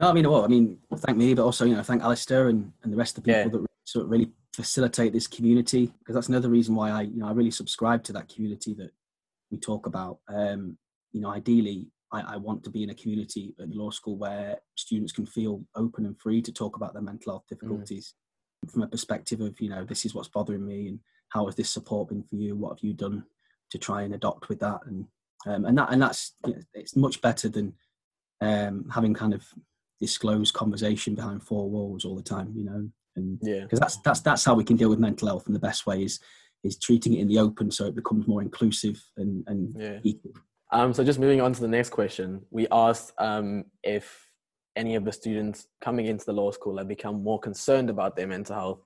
no 0.00 0.08
i 0.08 0.12
mean 0.12 0.28
what 0.28 0.44
i 0.44 0.48
mean 0.48 0.78
thank 0.98 1.16
me 1.16 1.32
but 1.34 1.44
also 1.44 1.64
you 1.64 1.74
know 1.74 1.82
thank 1.82 2.02
alistair 2.02 2.48
and, 2.48 2.72
and 2.82 2.92
the 2.92 2.96
rest 2.96 3.16
of 3.16 3.24
the 3.24 3.32
people 3.32 3.52
yeah. 3.52 3.58
that 3.58 3.66
sort 3.84 4.04
of 4.04 4.10
really 4.10 4.30
facilitate 4.56 5.12
this 5.12 5.26
community 5.26 5.92
because 5.98 6.14
that's 6.14 6.30
another 6.30 6.48
reason 6.48 6.74
why 6.74 6.90
I 6.90 7.02
you 7.02 7.18
know 7.18 7.28
I 7.28 7.32
really 7.32 7.50
subscribe 7.50 8.02
to 8.04 8.12
that 8.14 8.28
community 8.28 8.72
that 8.74 8.90
we 9.50 9.58
talk 9.58 9.86
about. 9.86 10.18
Um, 10.28 10.78
you 11.12 11.20
know, 11.20 11.30
ideally, 11.30 11.88
I, 12.10 12.34
I, 12.34 12.36
want 12.36 12.64
to 12.64 12.70
be 12.70 12.82
in 12.82 12.90
a 12.90 12.94
community 12.94 13.54
at 13.60 13.68
law 13.68 13.90
school 13.90 14.16
where 14.16 14.56
students 14.74 15.12
can 15.12 15.26
feel 15.26 15.62
open 15.76 16.06
and 16.06 16.18
free 16.18 16.42
to 16.42 16.52
talk 16.52 16.76
about 16.76 16.94
their 16.94 17.02
mental 17.02 17.32
health 17.32 17.44
mm. 17.44 17.48
difficulties 17.50 18.14
mm. 18.64 18.72
from 18.72 18.82
a 18.82 18.88
perspective 18.88 19.40
of 19.40 19.60
you 19.60 19.68
know 19.68 19.84
this 19.84 20.06
is 20.06 20.14
what's 20.14 20.28
bothering 20.28 20.66
me 20.66 20.88
and 20.88 21.00
how 21.28 21.44
has 21.46 21.54
this 21.54 21.70
support 21.70 22.08
been 22.08 22.22
for 22.22 22.36
you? 22.36 22.56
What 22.56 22.78
have 22.78 22.84
you 22.84 22.94
done 22.94 23.24
to 23.70 23.78
try 23.78 24.02
and 24.02 24.14
adopt 24.14 24.48
with 24.48 24.60
that? 24.60 24.80
And 24.86 25.06
um, 25.46 25.64
and 25.64 25.78
that 25.78 25.92
and 25.92 26.02
that's 26.02 26.34
you 26.46 26.54
know, 26.54 26.60
it's 26.74 26.96
much 26.96 27.20
better 27.20 27.48
than 27.48 27.74
um, 28.40 28.88
having 28.92 29.14
kind 29.14 29.34
of 29.34 29.44
disclosed 30.00 30.54
conversation 30.54 31.14
behind 31.14 31.42
four 31.42 31.70
walls 31.70 32.04
all 32.04 32.16
the 32.16 32.22
time. 32.22 32.52
You 32.56 32.64
know, 32.64 32.90
and 33.16 33.38
yeah 33.42 33.60
because 33.60 33.80
that's 33.80 33.96
that's 33.98 34.20
that's 34.20 34.44
how 34.44 34.54
we 34.54 34.64
can 34.64 34.76
deal 34.76 34.90
with 34.90 34.98
mental 34.98 35.28
health 35.28 35.46
and 35.46 35.54
the 35.54 35.60
best 35.60 35.86
way 35.86 36.02
is 36.04 36.20
is 36.62 36.78
treating 36.78 37.14
it 37.14 37.20
in 37.20 37.28
the 37.28 37.38
open 37.38 37.70
so 37.70 37.86
it 37.86 37.96
becomes 37.96 38.26
more 38.28 38.42
inclusive 38.42 39.02
and 39.16 39.42
and 39.48 39.74
yeah. 39.78 39.98
equal 40.02 40.32
um 40.72 40.92
so 40.92 41.02
just 41.02 41.18
moving 41.18 41.40
on 41.40 41.52
to 41.52 41.60
the 41.60 41.68
next 41.68 41.90
question 41.90 42.40
we 42.50 42.66
asked 42.70 43.12
um 43.18 43.64
if 43.82 44.30
any 44.76 44.94
of 44.94 45.04
the 45.04 45.12
students 45.12 45.68
coming 45.80 46.06
into 46.06 46.24
the 46.24 46.32
law 46.32 46.50
school 46.50 46.76
have 46.76 46.88
become 46.88 47.22
more 47.22 47.40
concerned 47.40 47.90
about 47.90 48.14
their 48.14 48.26
mental 48.26 48.54
health 48.54 48.80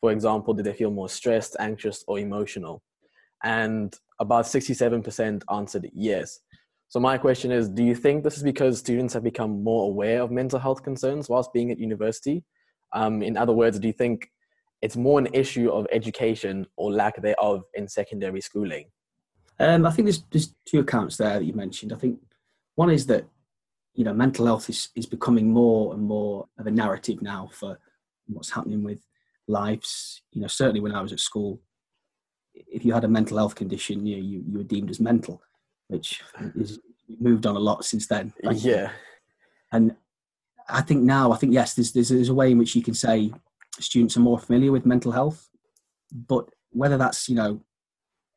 for 0.00 0.12
example 0.12 0.52
do 0.54 0.62
they 0.62 0.72
feel 0.72 0.90
more 0.90 1.08
stressed 1.08 1.56
anxious 1.58 2.04
or 2.08 2.18
emotional 2.18 2.82
and 3.44 3.94
about 4.18 4.44
67% 4.44 5.42
answered 5.52 5.90
yes 5.92 6.40
so 6.88 7.00
my 7.00 7.18
question 7.18 7.50
is 7.50 7.68
do 7.68 7.84
you 7.84 7.94
think 7.94 8.24
this 8.24 8.36
is 8.36 8.42
because 8.42 8.78
students 8.78 9.12
have 9.14 9.22
become 9.22 9.62
more 9.62 9.88
aware 9.90 10.22
of 10.22 10.30
mental 10.30 10.58
health 10.58 10.82
concerns 10.82 11.28
whilst 11.28 11.52
being 11.52 11.70
at 11.70 11.78
university 11.78 12.44
um, 12.92 13.22
in 13.22 13.36
other 13.36 13.52
words, 13.52 13.78
do 13.78 13.86
you 13.86 13.92
think 13.92 14.30
it's 14.82 14.96
more 14.96 15.18
an 15.18 15.28
issue 15.32 15.70
of 15.70 15.86
education 15.92 16.66
or 16.76 16.92
lack 16.92 17.20
thereof 17.20 17.64
in 17.74 17.88
secondary 17.88 18.40
schooling? 18.40 18.86
Um, 19.58 19.86
I 19.86 19.90
think 19.90 20.06
there's, 20.06 20.22
there's 20.30 20.54
two 20.66 20.80
accounts 20.80 21.16
there 21.16 21.38
that 21.38 21.44
you 21.44 21.54
mentioned. 21.54 21.92
I 21.92 21.96
think 21.96 22.18
one 22.74 22.90
is 22.90 23.06
that 23.06 23.26
you 23.94 24.04
know 24.04 24.12
mental 24.12 24.44
health 24.44 24.68
is, 24.68 24.90
is 24.94 25.06
becoming 25.06 25.50
more 25.50 25.94
and 25.94 26.02
more 26.02 26.46
of 26.58 26.66
a 26.66 26.70
narrative 26.70 27.22
now 27.22 27.48
for 27.52 27.78
what's 28.26 28.50
happening 28.50 28.82
with 28.82 29.00
lives. 29.48 30.22
You 30.32 30.42
know, 30.42 30.48
certainly 30.48 30.80
when 30.80 30.94
I 30.94 31.00
was 31.00 31.12
at 31.12 31.20
school, 31.20 31.60
if 32.66 32.84
you 32.84 32.92
had 32.92 33.04
a 33.04 33.08
mental 33.08 33.36
health 33.36 33.54
condition, 33.54 34.06
you 34.06 34.16
you, 34.16 34.44
you 34.46 34.58
were 34.58 34.64
deemed 34.64 34.90
as 34.90 35.00
mental, 35.00 35.42
which 35.88 36.22
mm-hmm. 36.36 36.60
is 36.60 36.80
moved 37.20 37.46
on 37.46 37.56
a 37.56 37.60
lot 37.60 37.84
since 37.84 38.06
then. 38.06 38.32
Yeah. 38.42 38.90
And 39.72 39.94
I 40.68 40.82
think 40.82 41.02
now, 41.02 41.32
I 41.32 41.36
think 41.36 41.52
yes, 41.52 41.74
there's, 41.74 41.92
there's, 41.92 42.08
there's 42.08 42.28
a 42.28 42.34
way 42.34 42.50
in 42.50 42.58
which 42.58 42.74
you 42.74 42.82
can 42.82 42.94
say 42.94 43.32
students 43.78 44.16
are 44.16 44.20
more 44.20 44.38
familiar 44.38 44.72
with 44.72 44.86
mental 44.86 45.12
health, 45.12 45.48
but 46.12 46.48
whether 46.70 46.98
that's 46.98 47.28
you 47.28 47.34
know 47.34 47.60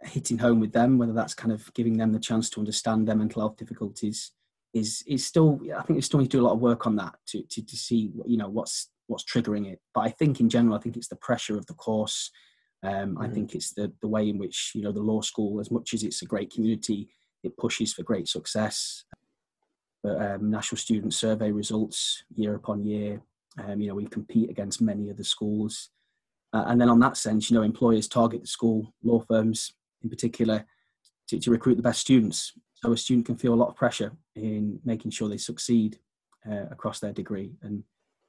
hitting 0.04 0.38
home 0.38 0.60
with 0.60 0.72
them, 0.72 0.98
whether 0.98 1.14
that's 1.14 1.34
kind 1.34 1.52
of 1.52 1.74
giving 1.74 1.98
them 1.98 2.12
the 2.12 2.20
chance 2.20 2.50
to 2.52 2.60
understand 2.60 3.08
their 3.08 3.16
mental 3.16 3.42
health 3.42 3.58
difficulties, 3.58 4.32
is 4.74 5.04
is 5.08 5.26
still 5.26 5.60
I 5.76 5.82
think 5.82 5.98
we 5.98 6.02
still 6.02 6.20
need 6.20 6.32
to 6.32 6.38
do 6.38 6.44
a 6.44 6.48
lot 6.48 6.54
of 6.54 6.60
work 6.60 6.86
on 6.88 6.96
that 6.98 7.16
to 7.28 7.44
to, 7.44 7.66
to 7.66 7.76
see 7.76 8.12
you 8.26 8.38
know 8.38 8.50
what's 8.50 8.90
what's 9.08 9.24
triggering 9.24 9.72
it. 9.72 9.80
But 9.94 10.02
I 10.02 10.10
think 10.10 10.40
in 10.40 10.50
general, 10.50 10.76
I 10.76 10.80
think 10.80 10.96
it's 10.96 11.08
the 11.08 11.16
pressure 11.16 11.58
of 11.58 11.66
the 11.66 11.74
course. 11.74 12.32
Um, 12.82 12.92
mm-hmm. 12.92 13.22
I 13.22 13.30
think 13.30 13.56
it's 13.56 13.74
the 13.74 13.92
the 14.02 14.08
way 14.08 14.30
in 14.30 14.38
which 14.38 14.72
you 14.74 14.82
know 14.82 14.92
the 14.92 15.02
law 15.02 15.22
school, 15.22 15.60
as 15.60 15.72
much 15.72 15.94
as 15.94 16.04
it's 16.04 16.22
a 16.22 16.26
great 16.26 16.52
community, 16.54 17.10
it 17.44 17.58
pushes 17.58 17.94
for 17.94 18.04
great 18.04 18.28
success 18.28 19.06
um, 20.06 20.50
national 20.50 20.78
student 20.78 21.14
survey 21.14 21.52
results 21.52 22.24
year 22.36 22.56
upon 22.56 22.84
year. 22.84 23.22
Um, 23.58 23.82
you 23.82 23.88
know, 23.88 23.96
we 23.96 24.06
compete 24.06 24.50
against 24.50 24.82
many 24.82 25.10
other 25.10 25.24
schools. 25.24 25.90
Uh, 26.54 26.66
and 26.68 26.80
then 26.80 26.90
on 26.90 27.00
that 27.00 27.18
sense, 27.18 27.50
you 27.50 27.58
know, 27.58 27.64
employers 27.64 28.08
target 28.08 28.42
the 28.42 28.48
school, 28.48 28.94
law 29.04 29.24
firms 29.28 29.74
in 30.04 30.10
particular, 30.10 30.66
to, 31.28 31.40
to, 31.40 31.52
recruit 31.52 31.76
the 31.76 31.84
best 31.84 32.00
students. 32.00 32.54
So 32.76 32.92
a 32.92 32.98
student 32.98 33.26
can 33.26 33.36
feel 33.36 33.54
a 33.54 33.56
lot 33.56 33.70
of 33.70 33.76
pressure 33.76 34.14
in 34.36 34.80
making 34.86 35.12
sure 35.12 35.28
they 35.28 35.38
succeed 35.38 36.00
uh, 36.50 36.66
across 36.72 37.00
their 37.00 37.12
degree. 37.12 37.52
And 37.62 37.84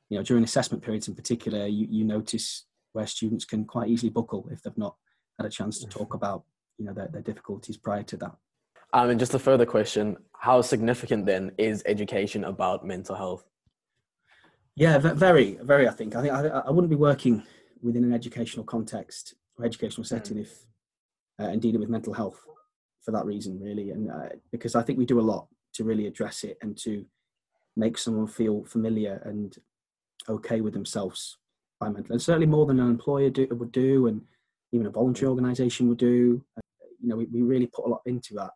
you 0.08 0.18
know 0.18 0.24
during 0.24 0.44
assessment 0.44 0.82
periods 0.82 1.08
in 1.08 1.14
particular, 1.14 1.66
you, 1.66 1.86
you 1.88 2.04
notice 2.04 2.66
where 2.92 3.06
students 3.06 3.44
can 3.44 3.64
quite 3.64 3.88
easily 3.88 4.10
buckle 4.10 4.48
if 4.50 4.62
they've 4.62 4.76
not 4.76 4.96
had 5.38 5.46
a 5.46 5.50
chance 5.50 5.78
to 5.78 5.86
talk 5.86 6.08
mm-hmm. 6.08 6.16
about 6.16 6.44
you 6.78 6.84
know 6.86 6.92
their, 6.92 7.08
their 7.08 7.22
difficulties 7.22 7.76
prior 7.76 8.02
to 8.02 8.16
that. 8.18 8.32
Um, 8.92 9.10
and 9.10 9.20
just 9.20 9.34
a 9.34 9.38
further 9.38 9.66
question: 9.66 10.16
How 10.38 10.62
significant 10.62 11.26
then 11.26 11.52
is 11.58 11.82
education 11.86 12.44
about 12.44 12.84
mental 12.84 13.14
health? 13.14 13.44
Yeah, 14.76 14.98
very, 14.98 15.58
very. 15.62 15.88
I 15.88 15.92
think 15.92 16.16
I 16.16 16.22
think 16.22 16.32
I, 16.32 16.46
I 16.66 16.70
wouldn't 16.70 16.90
be 16.90 16.96
working 16.96 17.42
within 17.82 18.04
an 18.04 18.12
educational 18.12 18.64
context 18.64 19.34
or 19.58 19.64
educational 19.64 20.04
setting 20.04 20.36
mm. 20.36 20.42
if 20.42 20.66
uh, 21.38 21.44
and 21.44 21.60
dealing 21.60 21.80
with 21.80 21.88
mental 21.88 22.12
health 22.12 22.40
for 23.02 23.12
that 23.12 23.24
reason, 23.24 23.60
really, 23.60 23.90
and 23.90 24.10
uh, 24.10 24.28
because 24.50 24.74
I 24.74 24.82
think 24.82 24.98
we 24.98 25.06
do 25.06 25.20
a 25.20 25.22
lot 25.22 25.48
to 25.74 25.84
really 25.84 26.06
address 26.06 26.44
it 26.44 26.58
and 26.62 26.76
to 26.78 27.04
make 27.76 27.96
someone 27.96 28.26
feel 28.26 28.64
familiar 28.64 29.22
and 29.24 29.56
okay 30.28 30.60
with 30.60 30.74
themselves 30.74 31.38
by 31.80 31.88
mental, 31.88 32.12
and 32.12 32.22
certainly 32.22 32.46
more 32.46 32.66
than 32.66 32.78
an 32.78 32.88
employer 32.88 33.30
do, 33.30 33.48
would 33.50 33.72
do, 33.72 34.06
and 34.06 34.22
even 34.72 34.86
a 34.86 34.90
voluntary 34.90 35.28
organisation 35.28 35.88
would 35.88 35.98
do. 35.98 36.44
Uh, 36.56 36.60
you 37.00 37.08
know, 37.08 37.16
we, 37.16 37.26
we 37.26 37.42
really 37.42 37.66
put 37.66 37.86
a 37.86 37.88
lot 37.88 38.02
into 38.06 38.34
that, 38.34 38.50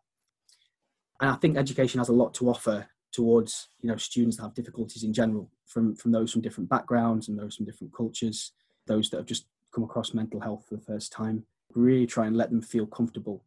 and 1.19 1.31
I 1.31 1.35
think 1.35 1.57
education 1.57 1.97
has 1.97 2.09
a 2.09 2.13
lot 2.13 2.33
to 2.35 2.49
offer 2.49 2.87
towards 3.11 3.69
you 3.81 3.89
know 3.89 3.95
students 3.95 4.37
that 4.37 4.43
have 4.43 4.53
difficulties 4.53 5.03
in 5.03 5.13
general, 5.13 5.49
from 5.65 5.95
from 5.95 6.11
those 6.11 6.31
from 6.31 6.41
different 6.41 6.69
backgrounds 6.69 7.27
and 7.27 7.37
those 7.37 7.55
from 7.55 7.65
different 7.65 7.93
cultures, 7.93 8.51
those 8.87 9.09
that 9.09 9.17
have 9.17 9.25
just 9.25 9.45
come 9.73 9.83
across 9.83 10.13
mental 10.13 10.39
health 10.39 10.65
for 10.67 10.75
the 10.75 10.81
first 10.81 11.11
time. 11.11 11.43
Really 11.73 12.05
try 12.05 12.27
and 12.27 12.37
let 12.37 12.51
them 12.51 12.61
feel 12.61 12.85
comfortable. 12.85 13.43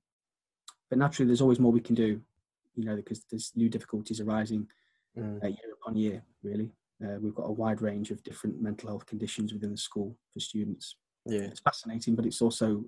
But 0.90 0.98
naturally, 0.98 1.26
there's 1.26 1.40
always 1.40 1.60
more 1.60 1.72
we 1.72 1.80
can 1.80 1.94
do, 1.94 2.20
you 2.76 2.84
know, 2.84 2.96
because 2.96 3.24
there's 3.30 3.52
new 3.54 3.68
difficulties 3.68 4.20
arising 4.20 4.66
mm. 5.16 5.42
uh, 5.42 5.46
year 5.46 5.72
upon 5.80 5.96
year. 5.96 6.22
Really, 6.42 6.70
uh, 7.04 7.16
we've 7.20 7.34
got 7.34 7.48
a 7.48 7.52
wide 7.52 7.80
range 7.82 8.10
of 8.10 8.22
different 8.22 8.60
mental 8.60 8.88
health 8.88 9.06
conditions 9.06 9.52
within 9.52 9.70
the 9.70 9.76
school 9.76 10.16
for 10.32 10.40
students. 10.40 10.96
Yeah, 11.26 11.40
it's 11.42 11.60
fascinating, 11.60 12.16
but 12.16 12.26
it's 12.26 12.40
also 12.40 12.84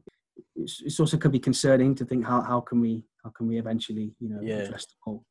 it's, 0.57 0.83
it's 0.85 1.01
also 1.01 1.17
could 1.17 1.33
be 1.33 1.39
concerning 1.39 1.95
to 1.97 2.05
think 2.05 2.25
how 2.25 2.41
how 2.41 2.61
can 2.61 2.81
we 2.81 3.05
how 3.23 3.31
can 3.31 3.47
we 3.47 3.59
eventually 3.59 4.15
you 4.19 4.29
know 4.29 4.41
yeah. 4.43 4.57
address 4.57 4.87
the 4.87 4.95
whole. 5.03 5.25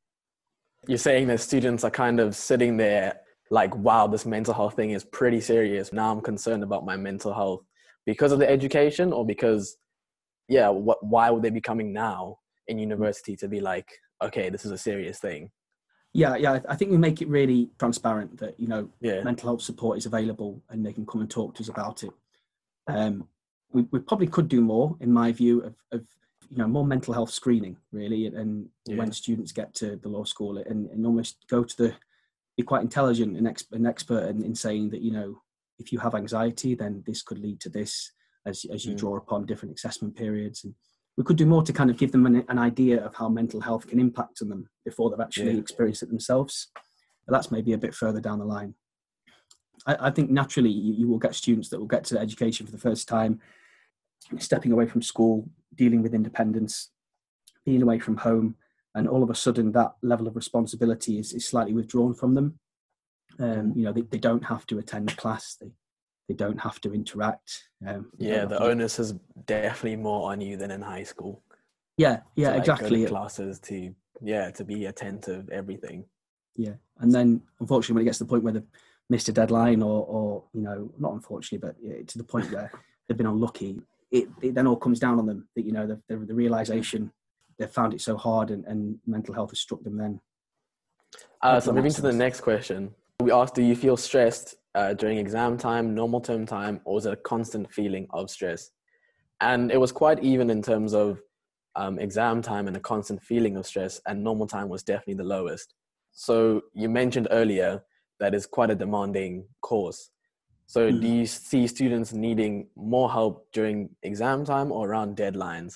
You're 0.87 0.97
saying 0.97 1.27
that 1.27 1.41
students 1.41 1.83
are 1.83 1.91
kind 1.91 2.19
of 2.19 2.35
sitting 2.35 2.77
there 2.77 3.19
like, 3.51 3.75
wow, 3.75 4.07
this 4.07 4.25
mental 4.25 4.53
health 4.53 4.75
thing 4.75 4.91
is 4.91 5.03
pretty 5.03 5.41
serious. 5.41 5.91
Now 5.91 6.11
I'm 6.11 6.21
concerned 6.21 6.63
about 6.63 6.85
my 6.85 6.95
mental 6.95 7.33
health 7.33 7.61
because 8.05 8.31
of 8.31 8.39
the 8.39 8.49
education 8.49 9.11
or 9.11 9.25
because, 9.25 9.77
yeah, 10.47 10.69
what, 10.69 11.03
why 11.05 11.29
would 11.29 11.43
they 11.43 11.49
be 11.49 11.61
coming 11.61 11.91
now 11.91 12.37
in 12.67 12.77
university 12.77 13.35
to 13.37 13.47
be 13.47 13.59
like, 13.59 13.89
okay, 14.23 14.49
this 14.49 14.65
is 14.65 14.71
a 14.71 14.77
serious 14.77 15.19
thing? 15.19 15.49
Yeah, 16.13 16.35
yeah. 16.35 16.59
I 16.67 16.75
think 16.75 16.91
we 16.91 16.97
make 16.97 17.21
it 17.21 17.27
really 17.27 17.69
transparent 17.77 18.37
that 18.39 18.59
you 18.59 18.67
know 18.67 18.89
yeah. 18.99 19.21
mental 19.23 19.49
health 19.49 19.61
support 19.61 19.97
is 19.97 20.05
available 20.05 20.61
and 20.69 20.85
they 20.85 20.93
can 20.93 21.05
come 21.05 21.21
and 21.21 21.29
talk 21.29 21.55
to 21.55 21.63
us 21.63 21.69
about 21.69 22.03
it. 22.03 22.11
Um, 22.87 23.27
we, 23.71 23.83
we 23.91 23.99
probably 23.99 24.27
could 24.27 24.47
do 24.47 24.61
more, 24.61 24.95
in 24.99 25.11
my 25.11 25.31
view, 25.31 25.61
of, 25.61 25.75
of 25.91 26.07
you 26.49 26.57
know 26.57 26.67
more 26.67 26.85
mental 26.85 27.13
health 27.13 27.29
screening 27.29 27.77
really, 27.91 28.25
and 28.25 28.67
yeah. 28.85 28.97
when 28.97 29.11
students 29.11 29.51
get 29.51 29.73
to 29.75 29.97
the 29.97 30.09
law 30.09 30.23
school 30.23 30.57
and, 30.57 30.89
and 30.89 31.05
almost 31.05 31.45
go 31.47 31.63
to 31.63 31.77
the 31.77 31.93
be 32.57 32.63
quite 32.63 32.81
intelligent 32.81 33.37
and 33.37 33.47
ex- 33.47 33.67
an 33.71 33.85
expert 33.85 34.27
in, 34.27 34.43
in 34.43 34.55
saying 34.55 34.89
that 34.89 35.01
you 35.01 35.11
know 35.11 35.41
if 35.77 35.93
you 35.93 35.99
have 35.99 36.15
anxiety, 36.15 36.75
then 36.75 37.03
this 37.05 37.21
could 37.21 37.39
lead 37.39 37.59
to 37.61 37.69
this 37.69 38.11
as 38.45 38.65
as 38.73 38.85
you 38.85 38.93
mm. 38.95 38.97
draw 38.97 39.15
upon 39.15 39.45
different 39.45 39.75
assessment 39.75 40.15
periods 40.15 40.63
and 40.63 40.73
we 41.19 41.25
could 41.25 41.35
do 41.35 41.45
more 41.45 41.61
to 41.61 41.73
kind 41.73 41.89
of 41.89 41.97
give 41.97 42.13
them 42.13 42.25
an, 42.25 42.45
an, 42.47 42.57
idea 42.57 43.03
of 43.03 43.13
how 43.13 43.27
mental 43.27 43.59
health 43.59 43.85
can 43.85 43.99
impact 43.99 44.41
on 44.41 44.47
them 44.47 44.69
before 44.85 45.09
they've 45.09 45.19
actually 45.19 45.51
yeah. 45.51 45.59
experienced 45.59 46.01
it 46.01 46.07
themselves. 46.07 46.69
But 47.27 47.33
that's 47.33 47.51
maybe 47.51 47.73
a 47.73 47.77
bit 47.77 47.93
further 47.93 48.21
down 48.21 48.39
the 48.39 48.45
line. 48.45 48.73
I, 49.85 50.07
I 50.07 50.11
think 50.11 50.31
naturally 50.31 50.69
you, 50.69 50.93
you, 50.93 51.07
will 51.09 51.17
get 51.17 51.35
students 51.35 51.67
that 51.69 51.79
will 51.79 51.87
get 51.87 52.05
to 52.05 52.17
education 52.17 52.65
for 52.65 52.71
the 52.71 52.77
first 52.77 53.09
time, 53.09 53.41
stepping 54.37 54.71
away 54.71 54.87
from 54.87 55.01
school, 55.01 55.49
dealing 55.75 56.01
with 56.01 56.13
independence, 56.13 56.91
being 57.65 57.81
away 57.81 57.99
from 57.99 58.15
home, 58.15 58.55
and 58.95 59.05
all 59.05 59.21
of 59.21 59.29
a 59.29 59.35
sudden 59.35 59.73
that 59.73 59.95
level 60.01 60.25
of 60.25 60.37
responsibility 60.37 61.19
is, 61.19 61.33
is 61.33 61.45
slightly 61.45 61.73
withdrawn 61.73 62.13
from 62.13 62.33
them. 62.33 62.57
Um, 63.39 63.73
you 63.75 63.83
know, 63.83 63.91
they, 63.91 64.03
they 64.03 64.19
don't 64.19 64.45
have 64.45 64.65
to 64.67 64.79
attend 64.79 65.17
class. 65.17 65.57
They 65.59 65.71
they 66.29 66.35
don't 66.35 66.59
have 66.59 66.79
to 66.81 66.93
interact. 66.93 67.63
Um, 67.85 68.11
yeah, 68.19 68.45
the 68.45 68.61
onus 68.61 68.99
is 68.99 69.15
definitely 69.47 69.95
more 69.97 70.31
on 70.31 70.39
you 70.39 70.57
than 70.57 70.69
in 70.69 70.79
high 70.81 71.03
school. 71.03 71.41
Yeah, 71.97 72.19
yeah, 72.35 72.51
like 72.51 72.59
exactly. 72.59 73.05
classes 73.07 73.59
to 73.61 73.93
yeah 74.21 74.51
to 74.51 74.63
be 74.63 74.85
attentive, 74.85 75.49
everything. 75.49 76.05
Yeah, 76.55 76.73
and 76.99 77.11
then 77.11 77.41
unfortunately, 77.59 77.95
when 77.95 78.01
it 78.03 78.05
gets 78.05 78.19
to 78.19 78.25
the 78.25 78.29
point 78.29 78.43
where 78.43 78.53
they've 78.53 78.71
missed 79.09 79.27
a 79.27 79.33
deadline, 79.33 79.81
or 79.81 80.05
or 80.05 80.43
you 80.53 80.61
know, 80.61 80.93
not 80.99 81.13
unfortunately, 81.13 81.67
but 81.67 82.07
to 82.07 82.17
the 82.19 82.23
point 82.23 82.51
where 82.51 82.71
they've 83.07 83.17
been 83.17 83.25
unlucky, 83.25 83.81
it, 84.11 84.29
it 84.43 84.53
then 84.53 84.67
all 84.67 84.77
comes 84.77 84.99
down 84.99 85.17
on 85.17 85.25
them. 85.25 85.49
That 85.55 85.65
you 85.65 85.71
know, 85.71 85.87
the, 85.87 85.99
the, 86.07 86.25
the 86.27 86.35
realization 86.35 87.11
they've 87.57 87.71
found 87.71 87.95
it 87.95 88.01
so 88.01 88.17
hard, 88.17 88.51
and, 88.51 88.63
and 88.65 88.99
mental 89.07 89.33
health 89.33 89.49
has 89.49 89.59
struck 89.59 89.83
them. 89.83 89.97
Then. 89.97 90.21
Uh, 91.41 91.59
so 91.59 91.71
moving 91.71 91.91
to 91.93 92.01
the 92.01 92.13
next 92.13 92.41
question, 92.41 92.93
we 93.21 93.31
asked, 93.31 93.55
do 93.55 93.61
you 93.61 93.75
feel 93.75 93.97
stressed 93.97 94.55
uh, 94.75 94.93
during 94.93 95.17
exam 95.17 95.57
time, 95.57 95.93
normal 95.93 96.21
term 96.21 96.45
time, 96.45 96.79
or 96.85 96.95
was 96.95 97.05
it 97.05 97.13
a 97.13 97.17
constant 97.17 97.71
feeling 97.71 98.07
of 98.11 98.29
stress? 98.29 98.71
And 99.41 99.71
it 99.71 99.79
was 99.79 99.91
quite 99.91 100.23
even 100.23 100.49
in 100.49 100.61
terms 100.61 100.93
of 100.93 101.21
um, 101.75 101.99
exam 101.99 102.41
time 102.41 102.67
and 102.67 102.75
a 102.77 102.79
constant 102.79 103.21
feeling 103.21 103.57
of 103.57 103.65
stress, 103.65 103.99
and 104.07 104.23
normal 104.23 104.47
time 104.47 104.69
was 104.69 104.83
definitely 104.83 105.15
the 105.15 105.23
lowest. 105.23 105.73
So 106.11 106.61
you 106.73 106.89
mentioned 106.89 107.27
earlier 107.29 107.83
that 108.19 108.33
is 108.33 108.45
quite 108.45 108.69
a 108.69 108.75
demanding 108.75 109.45
course. 109.61 110.09
So 110.65 110.91
mm. 110.91 111.01
do 111.01 111.07
you 111.07 111.25
see 111.25 111.67
students 111.67 112.13
needing 112.13 112.67
more 112.75 113.11
help 113.11 113.51
during 113.51 113.89
exam 114.03 114.45
time 114.45 114.71
or 114.71 114.89
around 114.89 115.17
deadlines? 115.17 115.75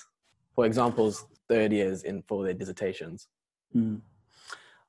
For 0.54 0.66
examples, 0.66 1.26
third 1.48 1.72
years 1.72 2.04
in 2.04 2.22
for 2.22 2.44
their 2.44 2.54
dissertations. 2.54 3.28
Mm. 3.74 4.00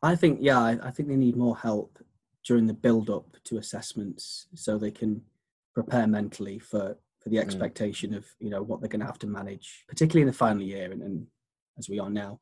I 0.01 0.15
think 0.15 0.39
yeah, 0.41 0.59
I, 0.59 0.77
I 0.83 0.91
think 0.91 1.09
they 1.09 1.15
need 1.15 1.35
more 1.35 1.57
help 1.57 1.99
during 2.45 2.67
the 2.67 2.73
build 2.73 3.09
up 3.09 3.35
to 3.43 3.57
assessments 3.57 4.47
so 4.53 4.77
they 4.77 4.91
can 4.91 5.21
prepare 5.73 6.07
mentally 6.07 6.59
for 6.59 6.97
for 7.19 7.29
the 7.29 7.37
mm. 7.37 7.41
expectation 7.41 8.11
mm. 8.11 8.17
of 8.17 8.25
you 8.39 8.49
know 8.49 8.61
what 8.61 8.79
they're 8.79 8.89
going 8.89 8.99
to 8.99 9.05
have 9.05 9.19
to 9.19 9.27
manage 9.27 9.83
particularly 9.87 10.21
in 10.21 10.27
the 10.27 10.33
final 10.33 10.61
year 10.61 10.91
and, 10.91 11.01
and, 11.01 11.27
as 11.77 11.89
we 11.89 11.99
are 11.99 12.09
now 12.09 12.39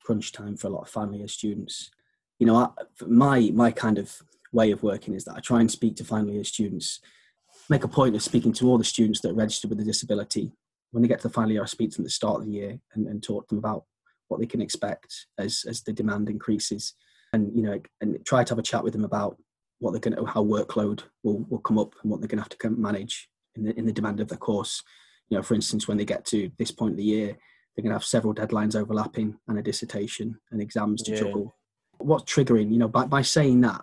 crunch 0.00 0.30
time 0.30 0.56
for 0.56 0.68
a 0.68 0.70
lot 0.70 0.82
of 0.82 0.88
final 0.88 1.16
year 1.16 1.26
students 1.26 1.90
you 2.38 2.46
know 2.46 2.54
I, 2.54 2.68
my 3.04 3.50
my 3.52 3.72
kind 3.72 3.98
of 3.98 4.14
way 4.52 4.70
of 4.70 4.84
working 4.84 5.14
is 5.14 5.24
that 5.24 5.34
i 5.34 5.40
try 5.40 5.60
and 5.60 5.68
speak 5.68 5.96
to 5.96 6.04
final 6.04 6.30
year 6.30 6.44
students 6.44 7.00
make 7.68 7.82
a 7.82 7.88
point 7.88 8.14
of 8.14 8.22
speaking 8.22 8.52
to 8.52 8.68
all 8.68 8.78
the 8.78 8.84
students 8.84 9.20
that 9.20 9.32
are 9.32 9.34
registered 9.42 9.70
with 9.70 9.80
a 9.80 9.84
disability 9.84 10.52
when 10.92 11.02
they 11.02 11.08
get 11.08 11.18
to 11.22 11.26
the 11.26 11.34
final 11.34 11.50
year 11.50 11.64
i 11.64 11.66
speak 11.66 11.90
to 11.90 11.96
them 11.96 12.04
at 12.04 12.06
the 12.06 12.10
start 12.10 12.40
of 12.40 12.46
the 12.46 12.52
year 12.52 12.78
and, 12.94 13.08
and 13.08 13.24
talk 13.24 13.48
to 13.48 13.56
them 13.56 13.58
about 13.58 13.84
what 14.28 14.38
they 14.38 14.46
can 14.46 14.62
expect 14.62 15.26
as 15.36 15.64
as 15.68 15.82
the 15.82 15.92
demand 15.92 16.28
increases 16.28 16.94
and 17.32 17.50
you 17.56 17.62
know 17.62 17.80
and 18.00 18.24
try 18.24 18.44
to 18.44 18.52
have 18.52 18.58
a 18.58 18.62
chat 18.62 18.84
with 18.84 18.92
them 18.92 19.04
about 19.04 19.36
what 19.78 19.92
they're 19.92 20.00
going 20.00 20.16
to 20.16 20.24
how 20.24 20.44
workload 20.44 21.02
will, 21.22 21.44
will 21.48 21.58
come 21.58 21.78
up 21.78 21.94
and 22.02 22.10
what 22.10 22.20
they're 22.20 22.28
going 22.28 22.42
to 22.42 22.42
have 22.42 22.58
to 22.58 22.70
manage 22.70 23.28
in 23.54 23.64
the, 23.64 23.78
in 23.78 23.86
the 23.86 23.92
demand 23.92 24.20
of 24.20 24.28
the 24.28 24.36
course. 24.36 24.82
You 25.28 25.36
know 25.36 25.42
for 25.42 25.54
instance 25.54 25.88
when 25.88 25.96
they 25.96 26.04
get 26.04 26.24
to 26.26 26.50
this 26.58 26.70
point 26.70 26.92
of 26.92 26.96
the 26.98 27.04
year 27.04 27.26
they're 27.26 27.82
going 27.82 27.90
to 27.90 27.96
have 27.96 28.04
several 28.04 28.34
deadlines 28.34 28.76
overlapping 28.76 29.36
and 29.48 29.58
a 29.58 29.62
dissertation 29.62 30.38
and 30.50 30.62
exams 30.62 31.02
to 31.02 31.12
yeah. 31.12 31.18
juggle. 31.18 31.56
What's 31.98 32.32
triggering 32.32 32.70
you 32.72 32.78
know 32.78 32.88
by, 32.88 33.06
by 33.06 33.22
saying 33.22 33.60
that 33.62 33.82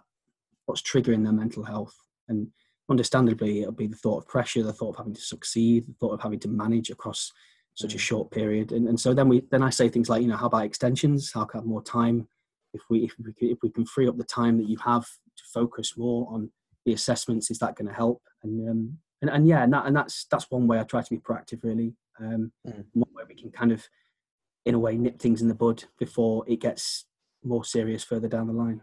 what's 0.65 0.81
triggering 0.81 1.23
their 1.23 1.33
mental 1.33 1.63
health? 1.63 1.95
And 2.27 2.47
understandably 2.89 3.61
it'll 3.61 3.73
be 3.73 3.87
the 3.87 3.95
thought 3.95 4.19
of 4.19 4.27
pressure 4.27 4.63
the 4.63 4.73
thought 4.73 4.91
of 4.91 4.97
having 4.97 5.13
to 5.13 5.21
succeed 5.21 5.85
the 5.87 5.93
thought 5.93 6.13
of 6.13 6.21
having 6.21 6.39
to 6.39 6.49
manage 6.49 6.89
across 6.89 7.31
such 7.75 7.93
a 7.93 7.97
mm. 7.97 8.01
short 8.01 8.31
period. 8.31 8.71
And, 8.71 8.87
and 8.87 8.99
so 8.99 9.13
then 9.13 9.27
we 9.27 9.43
then 9.51 9.63
i 9.63 9.69
say 9.69 9.89
things 9.89 10.09
like 10.09 10.21
you 10.21 10.27
know 10.27 10.37
how 10.37 10.47
about 10.47 10.65
extensions? 10.65 11.31
How 11.33 11.45
can 11.45 11.59
I 11.59 11.61
have 11.61 11.67
more 11.67 11.83
time? 11.83 12.27
If 12.73 12.81
we 12.89 13.03
if 13.05 13.13
we, 13.19 13.33
if 13.49 13.59
we 13.61 13.69
can 13.69 13.85
free 13.85 14.07
up 14.07 14.17
the 14.17 14.23
time 14.23 14.57
that 14.57 14.69
you 14.69 14.77
have 14.77 15.05
to 15.37 15.43
focus 15.53 15.93
more 15.97 16.27
on 16.31 16.49
the 16.85 16.93
assessments 16.93 17.49
is 17.49 17.59
that 17.59 17.75
going 17.75 17.87
to 17.87 17.93
help 17.93 18.21
and 18.43 18.69
um, 18.69 18.97
and, 19.21 19.31
and 19.31 19.47
yeah 19.47 19.63
and, 19.63 19.73
that, 19.73 19.85
and 19.85 19.95
that's 19.95 20.25
that's 20.29 20.49
one 20.49 20.67
way 20.67 20.79
i 20.79 20.83
try 20.83 21.01
to 21.01 21.09
be 21.09 21.17
proactive 21.17 21.63
really 21.63 21.93
um, 22.19 22.51
mm. 22.67 22.83
one 22.93 23.09
way 23.13 23.23
we 23.27 23.35
can 23.35 23.51
kind 23.51 23.71
of 23.71 23.87
in 24.65 24.75
a 24.75 24.79
way 24.79 24.95
nip 24.95 25.19
things 25.19 25.41
in 25.41 25.47
the 25.47 25.55
bud 25.55 25.83
before 25.99 26.43
it 26.47 26.59
gets 26.59 27.05
more 27.43 27.63
serious 27.63 28.03
further 28.03 28.27
down 28.27 28.47
the 28.47 28.53
line 28.53 28.81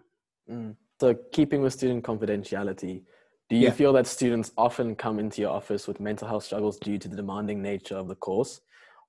mm. 0.51 0.75
so 1.01 1.15
keeping 1.33 1.63
with 1.63 1.73
student 1.73 2.05
confidentiality 2.05 3.03
do 3.49 3.57
you 3.57 3.65
yeah. 3.65 3.71
feel 3.71 3.93
that 3.93 4.07
students 4.07 4.53
often 4.57 4.95
come 4.95 5.19
into 5.19 5.41
your 5.41 5.51
office 5.51 5.89
with 5.89 5.99
mental 6.01 6.29
health 6.29 6.45
struggles 6.45 6.79
due 6.79 6.99
to 6.99 7.09
the 7.09 7.17
demanding 7.17 7.61
nature 7.61 7.97
of 7.97 8.09
the 8.09 8.15
course 8.15 8.61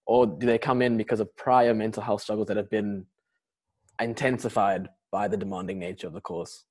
or 0.06 0.26
do 0.26 0.46
they 0.46 0.58
come 0.58 0.82
in 0.82 0.98
because 0.98 1.20
of 1.20 1.34
prior 1.36 1.74
mental 1.74 2.04
health 2.04 2.22
struggles 2.22 2.48
that 2.48 2.58
have 2.58 2.70
been 2.70 3.06
intensified 4.00 4.90
by 5.12 5.28
the 5.28 5.38
demanding 5.38 5.78
nature 5.78 6.08
of 6.08 6.14
the 6.14 6.22
course 6.22 6.66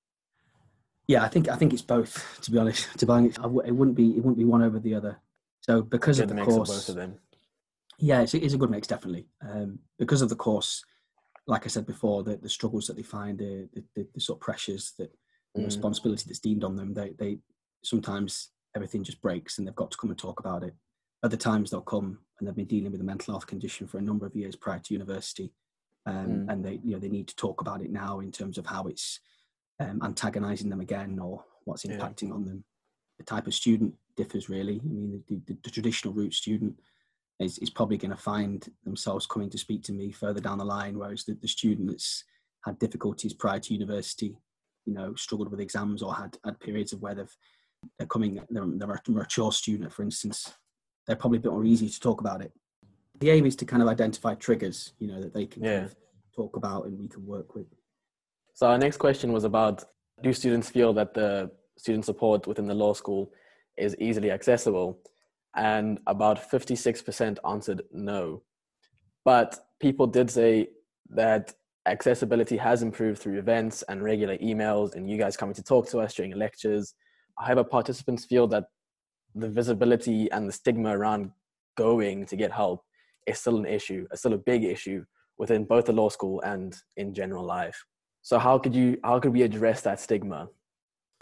yeah, 1.11 1.25
I 1.25 1.29
think 1.29 1.49
I 1.49 1.57
think 1.57 1.73
it's 1.73 1.83
both. 1.83 2.41
To 2.43 2.53
be 2.53 2.59
honest, 2.59 2.97
to 3.01 3.05
bang 3.05 3.27
it, 3.27 3.37
it 3.37 3.75
wouldn't 3.75 3.97
be 3.97 4.11
it 4.11 4.19
wouldn't 4.19 4.39
be 4.39 4.45
one 4.45 4.63
over 4.63 4.79
the 4.79 4.95
other. 4.95 5.19
So 5.61 5.83
because 5.83 6.21
good 6.21 6.31
of 6.31 6.37
the 6.37 6.45
course, 6.45 6.71
of 6.71 6.77
both 6.77 6.89
of 6.91 6.95
them. 6.95 7.19
Yeah, 7.99 8.23
it's, 8.23 8.33
it's 8.33 8.55
a 8.55 8.59
good 8.59 8.71
mix 8.71 8.87
definitely. 8.87 9.27
Um, 9.43 9.81
because 9.99 10.23
of 10.23 10.29
the 10.29 10.37
course, 10.37 10.85
like 11.49 11.67
I 11.67 11.69
said 11.69 11.85
before, 11.85 12.23
the, 12.23 12.37
the 12.37 12.49
struggles 12.49 12.87
that 12.87 12.97
they 12.97 13.03
find, 13.03 13.39
the, 13.39 13.69
the, 13.95 14.07
the 14.15 14.21
sort 14.21 14.39
of 14.39 14.41
pressures 14.41 14.93
that 14.99 15.11
the 15.55 15.63
mm. 15.63 15.67
responsibility 15.67 16.25
that's 16.27 16.39
deemed 16.39 16.63
on 16.63 16.77
them, 16.77 16.95
they 16.95 17.13
they 17.19 17.39
sometimes 17.83 18.51
everything 18.77 19.03
just 19.03 19.21
breaks 19.21 19.59
and 19.59 19.67
they've 19.67 19.75
got 19.75 19.91
to 19.91 19.99
come 19.99 20.11
and 20.11 20.19
talk 20.19 20.39
about 20.39 20.63
it. 20.63 20.75
Other 21.25 21.37
times 21.37 21.71
they'll 21.71 21.81
come 21.81 22.19
and 22.39 22.47
they've 22.47 22.55
been 22.55 22.67
dealing 22.67 22.93
with 22.93 23.01
a 23.01 23.05
mental 23.05 23.35
health 23.35 23.49
condition 23.49 23.89
for 23.89 23.99
a 23.99 24.03
number 24.03 24.27
of 24.27 24.37
years 24.37 24.55
prior 24.55 24.79
to 24.79 24.95
university, 24.95 25.53
um, 26.07 26.15
mm. 26.15 26.53
and 26.53 26.65
they 26.65 26.79
you 26.85 26.93
know 26.93 27.01
they 27.01 27.09
need 27.09 27.27
to 27.27 27.37
talk 27.37 27.61
about 27.61 27.83
it 27.83 27.91
now 27.91 28.21
in 28.21 28.31
terms 28.31 28.59
of 28.59 28.67
how 28.67 28.87
it's 28.87 29.19
um, 29.81 30.01
antagonising 30.05 30.71
them 30.71 30.81
again 30.81 31.19
or 31.19 31.45
what's 31.65 31.85
impacting 31.85 32.29
yeah. 32.29 32.35
on 32.35 32.45
them. 32.45 32.65
The 33.19 33.25
type 33.25 33.47
of 33.47 33.55
student 33.55 33.95
differs 34.17 34.49
really. 34.49 34.81
I 34.85 34.89
mean, 34.89 35.23
the, 35.29 35.41
the, 35.47 35.59
the 35.63 35.71
traditional 35.71 36.15
route 36.15 36.35
student 36.35 36.79
is, 37.39 37.59
is 37.59 37.71
probably 37.71 37.97
going 37.97 38.11
to 38.11 38.17
find 38.17 38.67
themselves 38.85 39.27
coming 39.27 39.51
to 39.51 39.59
speak 39.59 39.83
to 39.85 39.93
me 39.93 40.13
further 40.13 40.41
down 40.41 40.59
the 40.59 40.65
line, 40.65 40.99
whereas 40.99 41.25
the, 41.25 41.35
the 41.35 41.49
student 41.49 41.89
that's 41.89 42.25
had 42.65 42.79
difficulties 42.79 43.33
prior 43.33 43.59
to 43.59 43.73
university, 43.75 44.37
you 44.85 44.93
know, 44.93 45.15
struggled 45.15 45.51
with 45.51 45.61
exams 45.61 46.03
or 46.03 46.15
had, 46.15 46.37
had 46.45 46.61
periods 46.61 46.93
of 46.93 47.01
where 47.01 47.15
they've 47.15 47.37
they're 47.99 48.07
coming, 48.07 48.35
they're, 48.51 48.65
they're 48.67 48.91
a 48.91 49.11
mature 49.11 49.53
student, 49.53 49.91
for 49.91 50.03
instance, 50.03 50.53
they're 51.07 51.17
probably 51.17 51.39
a 51.39 51.41
bit 51.41 51.53
more 51.53 51.65
easy 51.65 51.89
to 51.89 52.01
talk 52.01 52.21
about 52.21 52.43
it. 52.43 52.53
The 53.21 53.31
aim 53.31 53.47
is 53.47 53.57
to 53.57 53.65
kind 53.65 53.83
of 53.83 53.89
identify 53.89 54.35
triggers, 54.35 54.93
you 54.99 55.09
know, 55.09 55.21
that 55.21 55.33
they 55.33 55.47
can 55.47 55.65
yeah. 55.65 55.77
kind 55.77 55.87
of 55.87 55.97
talk 56.35 56.57
about 56.57 56.87
and 56.87 56.99
we 56.99 57.09
can 57.09 57.25
work 57.27 57.55
with. 57.55 57.67
So 58.61 58.67
our 58.67 58.77
next 58.77 58.99
question 58.99 59.33
was 59.33 59.45
about 59.45 59.85
do 60.23 60.35
students 60.35 60.69
feel 60.69 60.93
that 60.93 61.15
the 61.15 61.51
student 61.79 62.05
support 62.05 62.47
within 62.47 62.67
the 62.67 62.75
law 62.75 62.93
school 62.93 63.33
is 63.79 63.97
easily 63.99 64.31
accessible? 64.31 64.99
And 65.57 65.99
about 66.07 66.51
56% 66.51 67.39
answered 67.49 67.81
no. 67.91 68.43
But 69.25 69.59
people 69.81 70.07
did 70.07 70.31
say 70.31 70.69
that 71.09 71.55
accessibility 71.87 72.59
has 72.59 72.83
improved 72.83 73.19
through 73.23 73.39
events 73.39 73.83
and 73.89 74.05
regular 74.05 74.37
emails 74.37 74.95
and 74.95 75.09
you 75.09 75.17
guys 75.17 75.39
coming 75.39 75.55
to 75.55 75.63
talk 75.63 75.89
to 75.89 75.99
us 76.01 76.13
during 76.13 76.37
lectures 76.37 76.93
however 77.39 77.65
participants 77.65 78.27
feel 78.27 78.47
that 78.49 78.65
the 79.35 79.49
visibility 79.49 80.31
and 80.33 80.47
the 80.47 80.53
stigma 80.53 80.91
around 80.91 81.31
going 81.79 82.27
to 82.27 82.37
get 82.37 82.53
help 82.53 82.85
is 83.27 83.39
still 83.39 83.57
an 83.57 83.65
issue, 83.65 84.07
it's 84.11 84.21
still 84.21 84.35
a 84.35 84.45
big 84.53 84.65
issue 84.65 85.03
within 85.39 85.65
both 85.65 85.87
the 85.87 85.93
law 85.95 86.11
school 86.11 86.43
and 86.43 86.77
in 86.99 87.15
general 87.15 87.43
life. 87.43 87.87
So 88.23 88.39
how 88.39 88.59
could 88.59 88.75
you 88.75 88.99
how 89.03 89.19
could 89.21 89.33
we 89.33 89.43
address 89.43 89.83
that 89.83 90.01
stigma? 90.01 90.49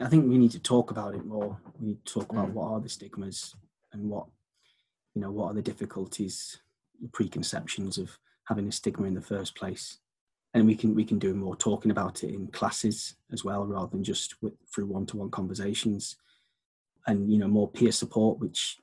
I 0.00 0.08
think 0.08 0.28
we 0.28 0.38
need 0.38 0.52
to 0.52 0.60
talk 0.60 0.90
about 0.90 1.14
it 1.14 1.24
more. 1.24 1.58
We 1.78 1.88
need 1.88 2.04
to 2.04 2.12
talk 2.12 2.32
about 2.32 2.50
mm. 2.50 2.52
what 2.52 2.70
are 2.70 2.80
the 2.80 2.88
stigmas 2.88 3.54
and 3.92 4.08
what 4.08 4.26
you 5.14 5.22
know 5.22 5.30
what 5.30 5.46
are 5.46 5.54
the 5.54 5.62
difficulties, 5.62 6.60
the 7.00 7.08
preconceptions 7.08 7.98
of 7.98 8.18
having 8.44 8.68
a 8.68 8.72
stigma 8.72 9.06
in 9.06 9.14
the 9.14 9.20
first 9.20 9.54
place 9.54 9.98
and 10.54 10.66
we 10.66 10.74
can 10.74 10.94
we 10.94 11.04
can 11.04 11.18
do 11.18 11.34
more 11.34 11.56
talking 11.56 11.90
about 11.90 12.22
it 12.24 12.32
in 12.32 12.46
classes 12.48 13.14
as 13.32 13.44
well 13.44 13.66
rather 13.66 13.88
than 13.88 14.04
just 14.04 14.40
with, 14.42 14.54
through 14.72 14.86
one-to-one 14.86 15.30
conversations 15.30 16.16
and 17.06 17.30
you 17.30 17.38
know 17.38 17.48
more 17.48 17.68
peer 17.68 17.92
support 17.92 18.38
which 18.38 18.78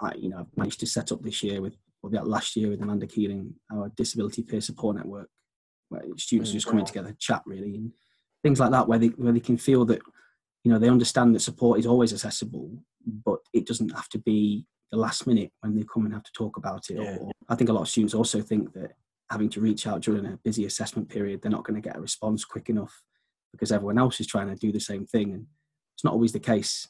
i 0.00 0.12
you 0.14 0.28
know 0.28 0.38
i've 0.38 0.56
managed 0.56 0.80
to 0.80 0.86
set 0.86 1.12
up 1.12 1.22
this 1.22 1.42
year 1.42 1.60
with 1.60 1.76
or 2.02 2.10
that 2.10 2.26
last 2.26 2.56
year 2.56 2.68
with 2.68 2.82
amanda 2.82 3.06
keeling 3.06 3.54
our 3.72 3.90
disability 3.96 4.42
peer 4.42 4.60
support 4.60 4.96
network 4.96 5.28
students 6.16 6.50
mm, 6.50 6.54
just 6.54 6.66
coming 6.66 6.84
together 6.84 7.14
chat 7.18 7.42
really 7.46 7.74
and 7.74 7.92
things 8.42 8.60
like 8.60 8.70
that 8.70 8.88
where 8.88 8.98
they 8.98 9.08
where 9.08 9.32
they 9.32 9.40
can 9.40 9.56
feel 9.56 9.84
that 9.84 10.00
you 10.64 10.72
know 10.72 10.78
they 10.78 10.88
understand 10.88 11.34
that 11.34 11.40
support 11.40 11.78
is 11.78 11.86
always 11.86 12.12
accessible 12.12 12.70
but 13.24 13.38
it 13.52 13.66
doesn't 13.66 13.90
have 13.90 14.08
to 14.08 14.18
be 14.18 14.64
the 14.92 14.98
last 14.98 15.26
minute 15.26 15.50
when 15.60 15.74
they 15.74 15.84
come 15.92 16.04
and 16.04 16.14
have 16.14 16.22
to 16.22 16.32
talk 16.32 16.56
about 16.56 16.88
it 16.90 16.96
yeah. 16.96 17.16
or 17.20 17.30
i 17.48 17.54
think 17.54 17.70
a 17.70 17.72
lot 17.72 17.82
of 17.82 17.88
students 17.88 18.14
also 18.14 18.40
think 18.40 18.72
that 18.72 18.92
having 19.30 19.48
to 19.48 19.60
reach 19.60 19.86
out 19.86 20.02
during 20.02 20.26
a 20.26 20.38
busy 20.44 20.66
assessment 20.66 21.08
period, 21.08 21.40
they're 21.40 21.50
not 21.50 21.64
going 21.64 21.80
to 21.80 21.88
get 21.88 21.96
a 21.96 22.00
response 22.00 22.44
quick 22.44 22.68
enough 22.68 23.02
because 23.52 23.72
everyone 23.72 23.98
else 23.98 24.20
is 24.20 24.26
trying 24.26 24.48
to 24.48 24.56
do 24.56 24.72
the 24.72 24.80
same 24.80 25.06
thing. 25.06 25.32
And 25.32 25.46
it's 25.94 26.04
not 26.04 26.12
always 26.12 26.32
the 26.32 26.40
case. 26.40 26.88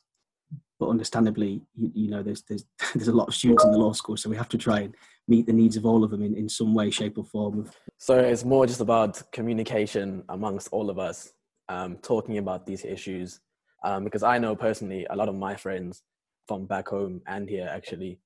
But 0.79 0.89
understandably, 0.89 1.61
you, 1.77 1.93
you 1.95 2.11
know, 2.11 2.23
there's, 2.23 2.43
there's, 2.49 2.65
there's 2.95 3.09
a 3.09 3.15
lot 3.15 3.29
of 3.29 3.35
students 3.35 3.65
in 3.65 3.71
the 3.71 3.79
law 3.79 3.93
school, 3.93 4.17
so 4.17 4.31
we 4.31 4.37
have 4.37 4.49
to 4.49 4.59
try 4.59 4.81
and 4.81 4.95
meet 5.31 5.47
the 5.47 5.53
needs 5.53 5.77
of 5.77 5.87
all 5.87 6.05
of 6.05 6.11
them 6.11 6.23
in, 6.23 6.37
in 6.37 6.49
some 6.49 6.75
way, 6.75 6.91
shape, 6.91 7.17
or 7.17 7.25
form. 7.25 7.71
So 7.99 8.19
it's 8.19 8.45
more 8.45 8.67
just 8.67 8.81
about 8.81 9.23
communication 9.33 10.25
amongst 10.29 10.69
all 10.73 10.91
of 10.91 10.99
us, 10.99 11.33
um, 11.69 11.97
talking 11.99 12.39
about 12.39 12.67
these 12.67 12.85
issues. 12.85 13.41
Um, 13.83 14.05
because 14.05 14.23
I 14.23 14.39
know 14.39 14.55
personally, 14.57 15.07
a 15.09 15.17
lot 15.17 15.29
of 15.29 15.35
my 15.37 15.57
friends 15.57 16.03
from 16.47 16.67
back 16.67 16.89
home 16.89 17.23
and 17.27 17.49
here 17.49 17.71
actually, 17.71 18.19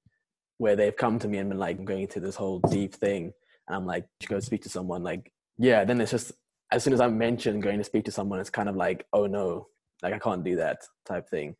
where 0.59 0.77
they've 0.77 0.97
come 0.97 1.19
to 1.19 1.29
me 1.29 1.38
and 1.38 1.49
been 1.49 1.59
like, 1.59 1.79
I'm 1.79 1.85
going 1.85 2.07
through 2.07 2.23
this 2.23 2.37
whole 2.37 2.61
deep 2.71 2.95
thing 2.95 3.33
and 3.69 3.77
I'm 3.77 3.87
like, 3.87 4.07
you 4.21 4.29
go 4.29 4.40
speak 4.40 4.62
to 4.62 4.69
someone. 4.69 5.03
Like, 5.03 5.31
yeah, 5.59 5.85
then 5.85 6.01
it's 6.01 6.11
just 6.11 6.33
as 6.73 6.83
soon 6.83 6.93
as 6.93 7.01
I 7.01 7.09
mention 7.09 7.61
going 7.61 7.79
to 7.79 7.85
speak 7.85 8.05
to 8.07 8.11
someone, 8.11 8.40
it's 8.40 8.51
kind 8.51 8.69
of 8.69 8.77
like, 8.77 9.07
oh 9.12 9.27
no, 9.27 9.69
like 10.03 10.14
I 10.14 10.19
can't 10.19 10.45
do 10.45 10.57
that 10.57 10.79
type 11.05 11.29
thing. 11.29 11.55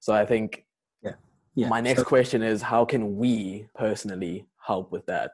So 0.00 0.12
I 0.12 0.26
think 0.26 0.63
yeah. 1.54 1.68
My 1.68 1.80
next 1.80 2.00
so, 2.00 2.04
question 2.04 2.42
is 2.42 2.62
how 2.62 2.84
can 2.84 3.16
we 3.16 3.66
personally 3.74 4.46
help 4.64 4.90
with 4.90 5.06
that? 5.06 5.32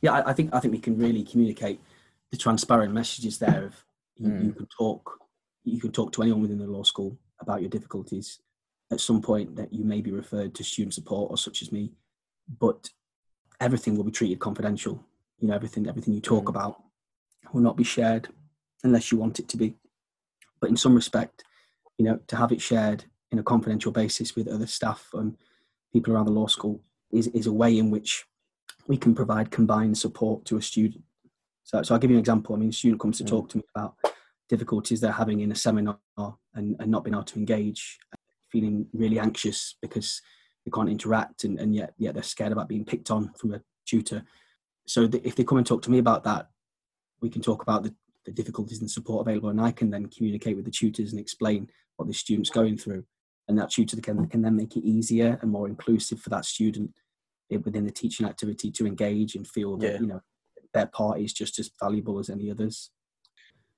Yeah, 0.00 0.12
I, 0.12 0.30
I, 0.30 0.32
think 0.32 0.54
I 0.54 0.60
think 0.60 0.72
we 0.72 0.80
can 0.80 0.96
really 0.96 1.24
communicate 1.24 1.80
the 2.30 2.36
transparent 2.36 2.92
messages 2.92 3.38
there 3.38 3.64
of 3.66 3.84
you, 4.16 4.28
mm. 4.28 4.44
you 4.44 4.52
can 4.52 4.66
talk 4.76 5.18
you 5.64 5.80
can 5.80 5.92
talk 5.92 6.12
to 6.12 6.22
anyone 6.22 6.42
within 6.42 6.58
the 6.58 6.66
law 6.66 6.82
school 6.82 7.18
about 7.40 7.60
your 7.60 7.70
difficulties. 7.70 8.40
At 8.90 9.00
some 9.00 9.20
point 9.20 9.54
that 9.56 9.72
you 9.72 9.84
may 9.84 10.00
be 10.00 10.12
referred 10.12 10.54
to 10.54 10.64
student 10.64 10.94
support 10.94 11.30
or 11.30 11.36
such 11.36 11.60
as 11.60 11.70
me, 11.70 11.92
but 12.58 12.88
everything 13.60 13.96
will 13.96 14.04
be 14.04 14.10
treated 14.10 14.38
confidential 14.38 15.04
you 15.38 15.48
know 15.48 15.54
everything 15.54 15.86
everything 15.88 16.14
you 16.14 16.20
talk 16.20 16.44
mm. 16.44 16.50
about 16.50 16.82
will 17.52 17.60
not 17.60 17.76
be 17.76 17.84
shared 17.84 18.28
unless 18.84 19.10
you 19.10 19.18
want 19.18 19.38
it 19.38 19.48
to 19.48 19.56
be 19.56 19.74
but 20.60 20.70
in 20.70 20.76
some 20.76 20.94
respect 20.94 21.44
you 21.96 22.04
know 22.04 22.18
to 22.26 22.36
have 22.36 22.52
it 22.52 22.60
shared 22.60 23.04
in 23.30 23.38
a 23.38 23.42
confidential 23.42 23.92
basis 23.92 24.34
with 24.34 24.48
other 24.48 24.66
staff 24.66 25.08
and 25.14 25.36
people 25.92 26.12
around 26.12 26.26
the 26.26 26.32
law 26.32 26.46
school 26.46 26.80
is, 27.10 27.28
is 27.28 27.46
a 27.46 27.52
way 27.52 27.78
in 27.78 27.90
which 27.90 28.24
we 28.86 28.96
can 28.96 29.14
provide 29.14 29.50
combined 29.50 29.96
support 29.96 30.44
to 30.46 30.56
a 30.56 30.62
student. 30.62 31.04
So, 31.64 31.82
so 31.82 31.94
i'll 31.94 32.00
give 32.00 32.10
you 32.10 32.16
an 32.16 32.20
example. 32.20 32.54
I 32.54 32.58
mean 32.58 32.70
a 32.70 32.72
student 32.72 33.00
comes 33.00 33.18
to 33.18 33.24
mm. 33.24 33.28
talk 33.28 33.48
to 33.50 33.58
me 33.58 33.64
about 33.74 33.94
difficulties 34.48 35.00
they're 35.00 35.12
having 35.12 35.40
in 35.40 35.52
a 35.52 35.54
seminar 35.54 35.98
and, 36.54 36.76
and 36.78 36.90
not 36.90 37.04
being 37.04 37.14
able 37.14 37.24
to 37.24 37.38
engage 37.38 37.98
feeling 38.50 38.86
really 38.94 39.18
anxious 39.18 39.76
because 39.82 40.22
they 40.64 40.70
can't 40.70 40.88
interact 40.88 41.44
and, 41.44 41.58
and 41.58 41.74
yet 41.74 41.92
yet 41.98 42.14
they're 42.14 42.22
scared 42.22 42.52
about 42.52 42.68
being 42.68 42.84
picked 42.84 43.10
on 43.10 43.32
from 43.38 43.54
a 43.54 43.60
tutor. 43.86 44.24
So 44.86 45.08
if 45.22 45.36
they 45.36 45.44
come 45.44 45.58
and 45.58 45.66
talk 45.66 45.82
to 45.82 45.90
me 45.90 45.98
about 45.98 46.24
that, 46.24 46.48
we 47.20 47.28
can 47.28 47.42
talk 47.42 47.62
about 47.62 47.82
the, 47.82 47.94
the 48.24 48.32
difficulties 48.32 48.80
and 48.80 48.90
support 48.90 49.26
available, 49.26 49.50
and 49.50 49.60
I 49.60 49.70
can 49.70 49.90
then 49.90 50.06
communicate 50.06 50.56
with 50.56 50.64
the 50.64 50.70
tutors 50.70 51.12
and 51.12 51.20
explain 51.20 51.68
what 51.96 52.08
the 52.08 52.14
student's 52.14 52.50
going 52.50 52.78
through, 52.78 53.04
and 53.48 53.58
that 53.58 53.70
tutor 53.70 54.00
can 54.00 54.26
can 54.28 54.42
then 54.42 54.56
make 54.56 54.76
it 54.76 54.84
easier 54.84 55.38
and 55.42 55.50
more 55.50 55.66
inclusive 55.66 56.20
for 56.20 56.30
that 56.30 56.44
student 56.44 56.92
within 57.50 57.86
the 57.86 57.90
teaching 57.90 58.26
activity 58.26 58.70
to 58.70 58.86
engage 58.86 59.34
and 59.34 59.48
feel 59.48 59.76
that 59.76 59.92
yeah. 59.94 60.00
you 60.00 60.06
know 60.06 60.20
their 60.74 60.86
part 60.86 61.20
is 61.20 61.32
just 61.32 61.58
as 61.58 61.70
valuable 61.80 62.18
as 62.18 62.28
any 62.28 62.50
others. 62.50 62.90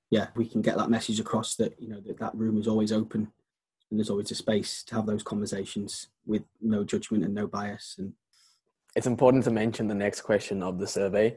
Yeah, 0.09 0.27
we 0.35 0.45
can 0.45 0.61
get 0.61 0.77
that 0.77 0.89
message 0.89 1.21
across 1.21 1.55
that 1.55 1.81
you 1.81 1.87
know 1.87 2.01
that 2.05 2.19
that 2.19 2.35
room 2.35 2.59
is 2.59 2.67
always 2.67 2.91
open 2.91 3.31
and 3.89 3.99
there's 3.99 4.09
always 4.09 4.31
a 4.31 4.35
space 4.35 4.83
to 4.83 4.95
have 4.95 5.05
those 5.05 5.23
conversations 5.23 6.07
with 6.25 6.43
no 6.61 6.83
judgment 6.83 7.23
and 7.23 7.33
no 7.33 7.47
bias 7.47 7.95
and 7.97 8.13
it's 8.95 9.07
important 9.07 9.43
to 9.43 9.51
mention 9.51 9.87
the 9.87 9.95
next 9.95 10.21
question 10.21 10.61
of 10.61 10.79
the 10.79 10.87
survey 10.87 11.35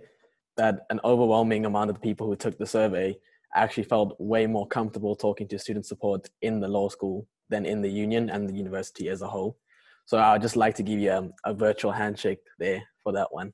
that 0.57 0.87
an 0.91 1.01
overwhelming 1.05 1.67
amount 1.67 1.91
of 1.91 1.97
the 1.97 2.01
people 2.01 2.27
who 2.27 2.37
took 2.37 2.59
the 2.59 2.67
survey 2.67 3.17
actually 3.55 3.85
felt 3.85 4.17
way 4.19 4.47
more 4.47 4.67
comfortable 4.67 5.15
talking 5.15 5.49
to 5.49 5.59
student 5.59 5.87
support 5.87 6.29
in 6.43 6.61
the 6.61 6.69
law 6.69 6.89
school 6.89 7.27
than 7.51 7.67
in 7.67 7.83
the 7.83 7.91
union 7.91 8.31
and 8.31 8.49
the 8.49 8.55
university 8.55 9.09
as 9.09 9.23
a 9.23 9.29
whole. 9.29 9.59
So 10.07 10.19
I'd 10.19 10.43
just 10.43 10.57
like 10.57 10.75
to 10.77 10.83
give 10.83 10.99
you 10.99 11.11
a, 11.11 11.31
a 11.45 11.55
virtual 11.55 11.93
handshake 11.93 12.41
there 12.59 12.83
for 13.03 13.13
that 13.13 13.29
one. 13.31 13.53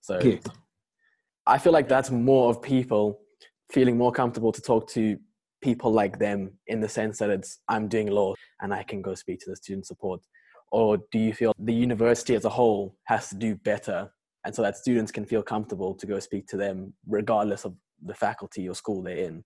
So 0.00 0.20
I 1.46 1.58
feel 1.58 1.72
like 1.72 1.88
that's 1.88 2.10
more 2.10 2.50
of 2.50 2.62
people 2.62 3.20
feeling 3.70 3.96
more 3.96 4.12
comfortable 4.12 4.52
to 4.52 4.60
talk 4.60 4.88
to 4.90 5.18
people 5.60 5.92
like 5.92 6.18
them 6.18 6.52
in 6.68 6.80
the 6.80 6.88
sense 6.88 7.18
that 7.18 7.30
it's 7.30 7.58
I'm 7.68 7.88
doing 7.88 8.08
law 8.08 8.34
and 8.60 8.72
I 8.72 8.82
can 8.82 9.02
go 9.02 9.14
speak 9.14 9.40
to 9.40 9.50
the 9.50 9.56
student 9.56 9.86
support 9.86 10.20
or 10.70 10.98
do 11.10 11.18
you 11.18 11.34
feel 11.34 11.52
the 11.58 11.74
university 11.74 12.34
as 12.34 12.44
a 12.44 12.48
whole 12.48 12.96
has 13.04 13.28
to 13.30 13.34
do 13.34 13.56
better 13.56 14.10
and 14.44 14.54
so 14.54 14.62
that 14.62 14.76
students 14.76 15.10
can 15.10 15.24
feel 15.24 15.42
comfortable 15.42 15.94
to 15.94 16.06
go 16.06 16.20
speak 16.20 16.46
to 16.48 16.56
them 16.56 16.92
regardless 17.08 17.64
of 17.64 17.74
the 18.04 18.14
faculty 18.14 18.68
or 18.68 18.74
school 18.74 19.02
they're 19.02 19.16
in 19.16 19.44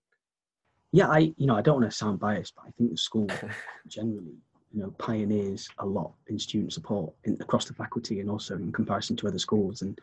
yeah 0.91 1.07
i 1.09 1.19
you 1.37 1.45
know 1.47 1.55
i 1.55 1.61
don't 1.61 1.79
want 1.79 1.89
to 1.89 1.95
sound 1.95 2.19
biased 2.19 2.55
but 2.55 2.65
i 2.67 2.71
think 2.77 2.91
the 2.91 2.97
school 2.97 3.27
generally 3.87 4.35
you 4.71 4.81
know 4.81 4.91
pioneers 4.97 5.67
a 5.79 5.85
lot 5.85 6.13
in 6.27 6.37
student 6.39 6.73
support 6.73 7.13
in, 7.25 7.37
across 7.39 7.65
the 7.65 7.73
faculty 7.73 8.19
and 8.19 8.29
also 8.29 8.55
in 8.55 8.71
comparison 8.71 9.15
to 9.15 9.27
other 9.27 9.39
schools 9.39 9.81
and 9.81 9.99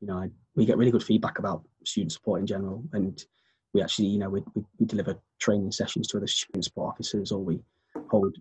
you 0.00 0.06
know 0.06 0.18
I, 0.18 0.30
we 0.54 0.66
get 0.66 0.76
really 0.76 0.90
good 0.90 1.02
feedback 1.02 1.38
about 1.38 1.62
student 1.84 2.12
support 2.12 2.40
in 2.40 2.46
general 2.46 2.82
and 2.92 3.24
we 3.72 3.82
actually 3.82 4.08
you 4.08 4.18
know 4.18 4.28
we, 4.28 4.42
we, 4.54 4.64
we 4.78 4.86
deliver 4.86 5.16
training 5.38 5.72
sessions 5.72 6.08
to 6.08 6.18
other 6.18 6.26
student 6.26 6.64
support 6.64 6.92
officers 6.92 7.32
or 7.32 7.42
we 7.42 7.60
hold 8.08 8.36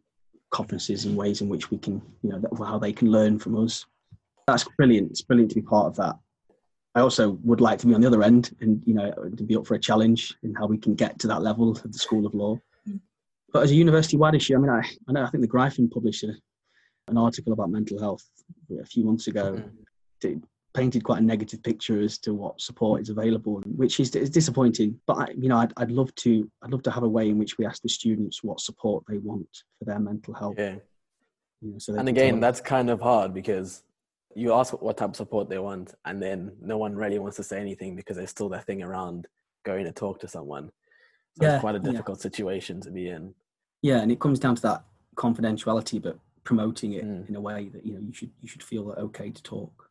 conferences 0.52 1.06
and 1.06 1.18
ways 1.18 1.42
in 1.42 1.50
which 1.50 1.72
we 1.72 1.78
can, 1.78 2.02
you 2.22 2.30
know, 2.30 2.66
how 2.66 2.78
they 2.78 2.94
can 2.94 3.10
learn 3.10 3.40
from 3.40 3.58
us. 3.58 3.86
That's 4.48 4.68
brilliant. 4.78 5.12
It's 5.12 5.22
brilliant 5.22 5.50
to 5.52 5.56
be 5.56 5.62
part 5.62 5.88
of 5.88 5.96
that. 5.96 6.16
I 6.94 7.00
also 7.00 7.32
would 7.44 7.62
like 7.62 7.80
to 7.80 7.88
be 7.88 7.94
on 7.94 8.02
the 8.02 8.08
other 8.08 8.24
end 8.24 8.56
and, 8.60 8.84
you 8.86 8.94
know, 8.94 9.12
to 9.38 9.44
be 9.44 9.56
up 9.56 9.66
for 9.66 9.76
a 9.76 9.80
challenge 9.80 10.36
in 10.44 10.54
how 10.54 10.68
we 10.68 10.78
can 10.78 10.94
get 10.94 11.20
to 11.20 11.28
that 11.28 11.42
level 11.42 11.72
of 11.72 11.92
the 11.92 11.98
School 11.98 12.26
of 12.26 12.34
Law. 12.34 12.60
but 13.54 13.64
as 13.64 13.72
a 13.72 13.76
university-wide 13.76 14.36
issue, 14.36 14.56
I 14.56 14.60
mean, 14.60 14.70
I, 14.70 14.82
I 15.08 15.12
know 15.14 15.24
I 15.24 15.30
think 15.30 15.42
the 15.42 15.48
Gryphon 15.48 15.90
published 15.90 16.24
a, 16.24 16.34
an 17.08 17.18
article 17.18 17.54
about 17.54 17.70
mental 17.70 18.00
health 18.00 18.24
a 18.80 18.86
few 18.86 19.06
months 19.06 19.28
ago. 19.28 19.54
Mm. 19.54 19.72
It 20.24 20.44
painted 20.74 21.04
quite 21.04 21.22
a 21.22 21.26
negative 21.26 21.62
picture 21.64 22.02
as 22.02 22.18
to 22.20 22.34
what 22.34 22.62
support 22.62 23.02
is 23.02 23.10
available, 23.10 23.62
which 23.66 24.00
is, 24.00 24.16
is 24.16 24.30
disappointing. 24.30 25.00
But 25.08 25.18
I, 25.18 25.28
you 25.38 25.50
know, 25.50 25.58
I'd, 25.58 25.74
I'd 25.78 25.92
love 25.92 26.14
to 26.16 26.50
I'd 26.62 26.72
love 26.72 26.84
to 26.84 26.92
have 26.92 27.04
a 27.04 27.10
way 27.10 27.30
in 27.30 27.38
which 27.38 27.58
we 27.58 27.66
ask 27.66 27.82
the 27.82 27.90
students 27.90 28.44
what 28.44 28.60
support 28.60 29.04
they 29.08 29.18
want 29.18 29.50
for 29.80 29.86
their 29.86 30.00
mental 30.00 30.34
health. 30.34 30.56
Yeah. 30.58 30.76
You 31.62 31.72
know, 31.72 31.78
so 31.78 31.96
and 31.96 32.10
again, 32.10 32.40
that's 32.40 32.62
kind 32.62 32.90
of 32.90 33.02
hard 33.02 33.34
because 33.34 33.84
you 34.36 34.54
ask 34.54 34.80
what 34.82 34.98
type 34.98 35.10
of 35.10 35.15
support 35.15 35.50
they 35.50 35.60
want, 35.60 35.94
and 36.06 36.22
then 36.22 36.52
no 36.62 36.78
one 36.78 36.96
really 36.96 37.20
wants 37.20 37.38
to 37.38 37.44
say 37.44 37.60
anything 37.60 37.96
because 37.96 38.17
there's 38.17 38.30
still 38.30 38.50
that 38.50 38.65
thing 38.65 38.82
around 38.82 39.28
going 39.63 39.86
to 39.86 39.91
talk 39.91 40.20
to 40.22 40.28
someone. 40.28 40.72
So 41.38 41.46
yeah, 41.46 41.54
it's 41.54 41.62
quite 41.62 41.76
a 41.76 41.80
difficult 41.80 42.20
yeah. 42.20 42.24
situation 42.24 42.82
to 42.82 42.91
be 42.91 43.10
in. 43.10 43.34
Yeah, 43.82 44.02
and 44.02 44.12
it 44.12 44.20
comes 44.20 44.39
down 44.39 44.56
to 44.56 44.62
that 44.63 44.84
confidentiality, 45.15 46.02
but 46.02 46.17
promoting 46.44 46.94
it 46.94 47.06
mm. 47.06 47.28
in 47.30 47.36
a 47.36 47.41
way 47.41 47.70
that 47.70 47.86
you 47.86 47.94
know 47.94 48.00
you 48.00 48.13
should 48.13 48.32
you 48.41 48.48
should 48.48 48.63
feel 48.63 48.91
okay 48.98 49.30
to 49.30 49.44
talk. 49.44 49.89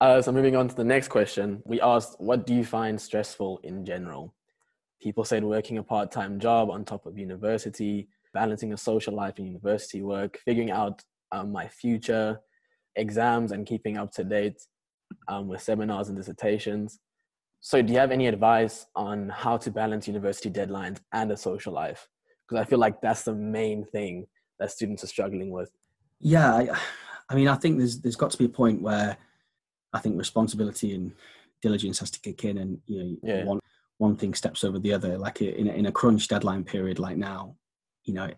Uh, 0.00 0.22
so 0.22 0.32
moving 0.32 0.56
on 0.56 0.66
to 0.66 0.74
the 0.74 0.84
next 0.84 1.08
question, 1.08 1.62
we 1.64 1.80
asked, 1.80 2.16
"What 2.20 2.46
do 2.46 2.54
you 2.54 2.64
find 2.64 3.00
stressful 3.00 3.60
in 3.62 3.84
general?" 3.84 4.34
People 5.00 5.24
said 5.24 5.44
working 5.44 5.78
a 5.78 5.82
part-time 5.82 6.38
job 6.38 6.70
on 6.70 6.84
top 6.84 7.06
of 7.06 7.18
university, 7.18 8.08
balancing 8.34 8.72
a 8.72 8.76
social 8.76 9.14
life 9.14 9.34
and 9.38 9.46
university 9.46 10.02
work, 10.02 10.38
figuring 10.44 10.70
out 10.70 11.02
um, 11.32 11.52
my 11.52 11.68
future, 11.68 12.40
exams, 12.96 13.52
and 13.52 13.66
keeping 13.66 13.96
up 13.96 14.12
to 14.12 14.24
date 14.24 14.60
um, 15.28 15.48
with 15.48 15.62
seminars 15.62 16.08
and 16.08 16.16
dissertations. 16.16 17.00
So, 17.60 17.82
do 17.82 17.92
you 17.92 17.98
have 17.98 18.10
any 18.10 18.26
advice 18.26 18.86
on 18.96 19.28
how 19.28 19.56
to 19.58 19.70
balance 19.70 20.06
university 20.06 20.50
deadlines 20.50 20.98
and 21.12 21.30
a 21.30 21.36
social 21.36 21.72
life? 21.72 22.08
Because 22.48 22.64
I 22.64 22.68
feel 22.68 22.78
like 22.78 23.00
that's 23.00 23.22
the 23.22 23.34
main 23.34 23.84
thing 23.84 24.26
that 24.58 24.70
students 24.70 25.04
are 25.04 25.08
struggling 25.08 25.50
with. 25.50 25.70
Yeah, 26.20 26.54
I, 26.54 26.68
I 27.28 27.34
mean, 27.34 27.48
I 27.48 27.56
think 27.56 27.78
there's 27.78 28.00
there's 28.00 28.16
got 28.16 28.30
to 28.30 28.38
be 28.38 28.46
a 28.46 28.50
point 28.50 28.82
where 28.82 29.16
I 29.92 29.98
think 29.98 30.18
responsibility 30.18 30.94
and 30.94 31.12
diligence 31.62 31.98
has 31.98 32.10
to 32.12 32.20
kick 32.20 32.44
in, 32.44 32.58
and 32.58 32.78
you 32.86 33.02
know, 33.02 33.16
yeah. 33.22 33.44
one 33.44 33.60
one 33.98 34.16
thing 34.16 34.34
steps 34.34 34.64
over 34.64 34.78
the 34.78 34.92
other. 34.92 35.18
Like 35.18 35.42
in 35.42 35.68
a, 35.68 35.72
in 35.72 35.86
a 35.86 35.92
crunch 35.92 36.28
deadline 36.28 36.64
period 36.64 36.98
like 36.98 37.18
now, 37.18 37.56
you 38.04 38.14
know, 38.14 38.30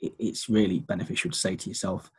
it, 0.00 0.12
it's 0.18 0.48
really 0.48 0.78
beneficial 0.78 1.30
to 1.30 1.38
say 1.38 1.56
to 1.56 1.68
yourself, 1.68 2.10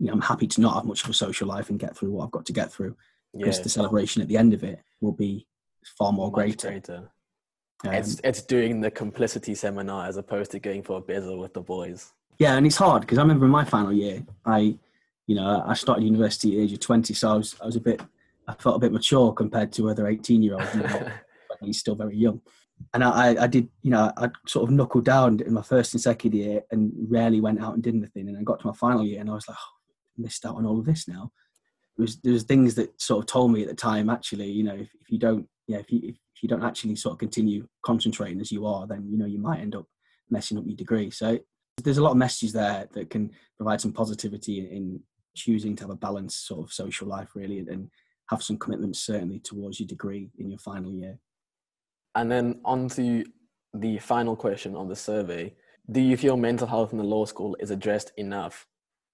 you 0.00 0.06
know, 0.06 0.14
I'm 0.14 0.22
happy 0.22 0.46
to 0.46 0.60
not 0.60 0.74
have 0.74 0.86
much 0.86 1.04
of 1.04 1.10
a 1.10 1.14
social 1.14 1.46
life 1.46 1.68
and 1.68 1.78
get 1.78 1.96
through 1.96 2.10
what 2.10 2.24
I've 2.24 2.30
got 2.30 2.46
to 2.46 2.52
get 2.52 2.72
through, 2.72 2.96
because 3.36 3.58
yeah. 3.58 3.62
the 3.62 3.68
celebration 3.68 4.22
at 4.22 4.28
the 4.28 4.38
end 4.38 4.54
of 4.54 4.64
it 4.64 4.80
will 5.00 5.12
be 5.12 5.46
far 5.84 6.10
more 6.10 6.32
greater. 6.32 6.68
greater. 6.68 7.10
Um, 7.84 7.92
it's 7.92 8.20
it's 8.24 8.42
doing 8.42 8.80
the 8.80 8.90
complicity 8.90 9.54
seminar 9.54 10.06
as 10.06 10.16
opposed 10.16 10.50
to 10.52 10.58
going 10.58 10.82
for 10.82 10.98
a 10.98 11.00
beer 11.00 11.36
with 11.36 11.52
the 11.52 11.60
boys. 11.60 12.12
Yeah, 12.38 12.56
and 12.56 12.66
it's 12.66 12.76
hard 12.76 13.02
because 13.02 13.18
I 13.18 13.22
remember 13.22 13.44
in 13.44 13.50
my 13.50 13.64
final 13.64 13.92
year, 13.92 14.24
I, 14.46 14.74
you 15.26 15.34
know, 15.34 15.62
I 15.66 15.74
started 15.74 16.04
university 16.04 16.52
at 16.52 16.56
the 16.56 16.62
age 16.62 16.72
of 16.72 16.80
twenty, 16.80 17.12
so 17.12 17.32
I 17.32 17.36
was 17.36 17.56
I 17.62 17.66
was 17.66 17.76
a 17.76 17.80
bit, 17.80 18.00
I 18.48 18.54
felt 18.54 18.76
a 18.76 18.80
bit 18.80 18.92
mature 18.92 19.32
compared 19.34 19.70
to 19.72 19.90
other 19.90 20.08
eighteen 20.08 20.42
year 20.42 20.54
olds. 20.54 20.74
You 20.74 20.82
know, 20.82 21.10
he's 21.60 21.78
still 21.78 21.94
very 21.94 22.16
young, 22.16 22.40
and 22.94 23.04
I, 23.04 23.44
I 23.44 23.46
did, 23.46 23.68
you 23.82 23.90
know, 23.90 24.12
I 24.16 24.30
sort 24.46 24.68
of 24.68 24.74
knuckled 24.74 25.04
down 25.04 25.40
in 25.40 25.52
my 25.52 25.62
first 25.62 25.92
and 25.92 26.00
second 26.00 26.34
year, 26.34 26.62
and 26.70 26.92
rarely 27.08 27.40
went 27.40 27.62
out 27.62 27.74
and 27.74 27.82
did 27.82 27.94
anything. 27.94 28.28
And 28.28 28.38
I 28.38 28.42
got 28.42 28.60
to 28.60 28.66
my 28.66 28.74
final 28.74 29.04
year, 29.04 29.20
and 29.20 29.30
I 29.30 29.34
was 29.34 29.46
like, 29.46 29.58
oh, 29.60 29.79
missed 30.20 30.46
out 30.46 30.56
on 30.56 30.66
all 30.66 30.78
of 30.78 30.86
this 30.86 31.08
now. 31.08 31.32
There 31.96 32.04
was 32.04 32.20
there 32.22 32.32
was 32.32 32.44
things 32.44 32.74
that 32.76 33.00
sort 33.00 33.20
of 33.20 33.26
told 33.26 33.52
me 33.52 33.62
at 33.62 33.68
the 33.68 33.74
time, 33.74 34.08
actually, 34.08 34.50
you 34.50 34.62
know, 34.62 34.74
if, 34.74 34.90
if 35.00 35.10
you 35.10 35.18
don't 35.18 35.46
yeah, 35.66 35.78
if 35.78 35.90
you 35.90 36.00
if 36.04 36.42
you 36.42 36.48
don't 36.48 36.64
actually 36.64 36.96
sort 36.96 37.12
of 37.14 37.18
continue 37.18 37.66
concentrating 37.84 38.40
as 38.40 38.50
you 38.50 38.66
are, 38.66 38.86
then 38.86 39.06
you 39.08 39.18
know 39.18 39.26
you 39.26 39.38
might 39.38 39.60
end 39.60 39.74
up 39.74 39.86
messing 40.30 40.58
up 40.58 40.64
your 40.66 40.76
degree. 40.76 41.10
So 41.10 41.38
there's 41.82 41.98
a 41.98 42.02
lot 42.02 42.12
of 42.12 42.16
messages 42.16 42.52
there 42.52 42.88
that 42.92 43.10
can 43.10 43.30
provide 43.56 43.80
some 43.80 43.92
positivity 43.92 44.60
in 44.60 45.00
choosing 45.34 45.76
to 45.76 45.84
have 45.84 45.90
a 45.90 45.96
balanced 45.96 46.46
sort 46.46 46.66
of 46.66 46.72
social 46.72 47.06
life, 47.06 47.30
really, 47.34 47.58
and 47.58 47.90
have 48.30 48.42
some 48.42 48.58
commitment 48.58 48.96
certainly 48.96 49.40
towards 49.40 49.80
your 49.80 49.86
degree 49.86 50.30
in 50.38 50.50
your 50.50 50.58
final 50.58 50.92
year. 50.92 51.18
And 52.14 52.30
then 52.30 52.60
on 52.64 52.88
to 52.90 53.24
the 53.74 53.98
final 53.98 54.36
question 54.36 54.74
on 54.74 54.88
the 54.88 54.96
survey. 54.96 55.54
Do 55.90 56.00
you 56.00 56.16
feel 56.16 56.36
mental 56.36 56.66
health 56.66 56.92
in 56.92 56.98
the 56.98 57.04
law 57.04 57.24
school 57.24 57.56
is 57.60 57.70
addressed 57.70 58.12
enough? 58.16 58.66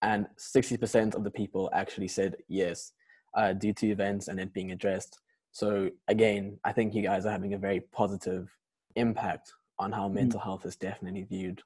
And 0.07 0.27
60% 0.39 1.17
of 1.17 1.25
the 1.25 1.33
people 1.33 1.69
actually 1.73 2.07
said 2.07 2.37
yes, 2.47 2.93
uh, 3.37 3.53
due 3.53 3.73
to 3.73 3.89
events 3.89 4.29
and 4.29 4.39
it 4.39 4.53
being 4.53 4.71
addressed. 4.71 5.19
So 5.51 5.91
again, 6.07 6.59
I 6.65 6.73
think 6.73 6.95
you 6.95 7.03
guys 7.03 7.27
are 7.27 7.33
having 7.33 7.55
a 7.55 7.59
very 7.59 7.81
positive 7.93 8.49
impact 8.95 9.53
on 9.81 9.91
how 9.91 10.09
mm. 10.09 10.13
mental 10.13 10.39
health 10.39 10.65
is 10.65 10.77
definitely 10.77 11.25
viewed 11.25 11.61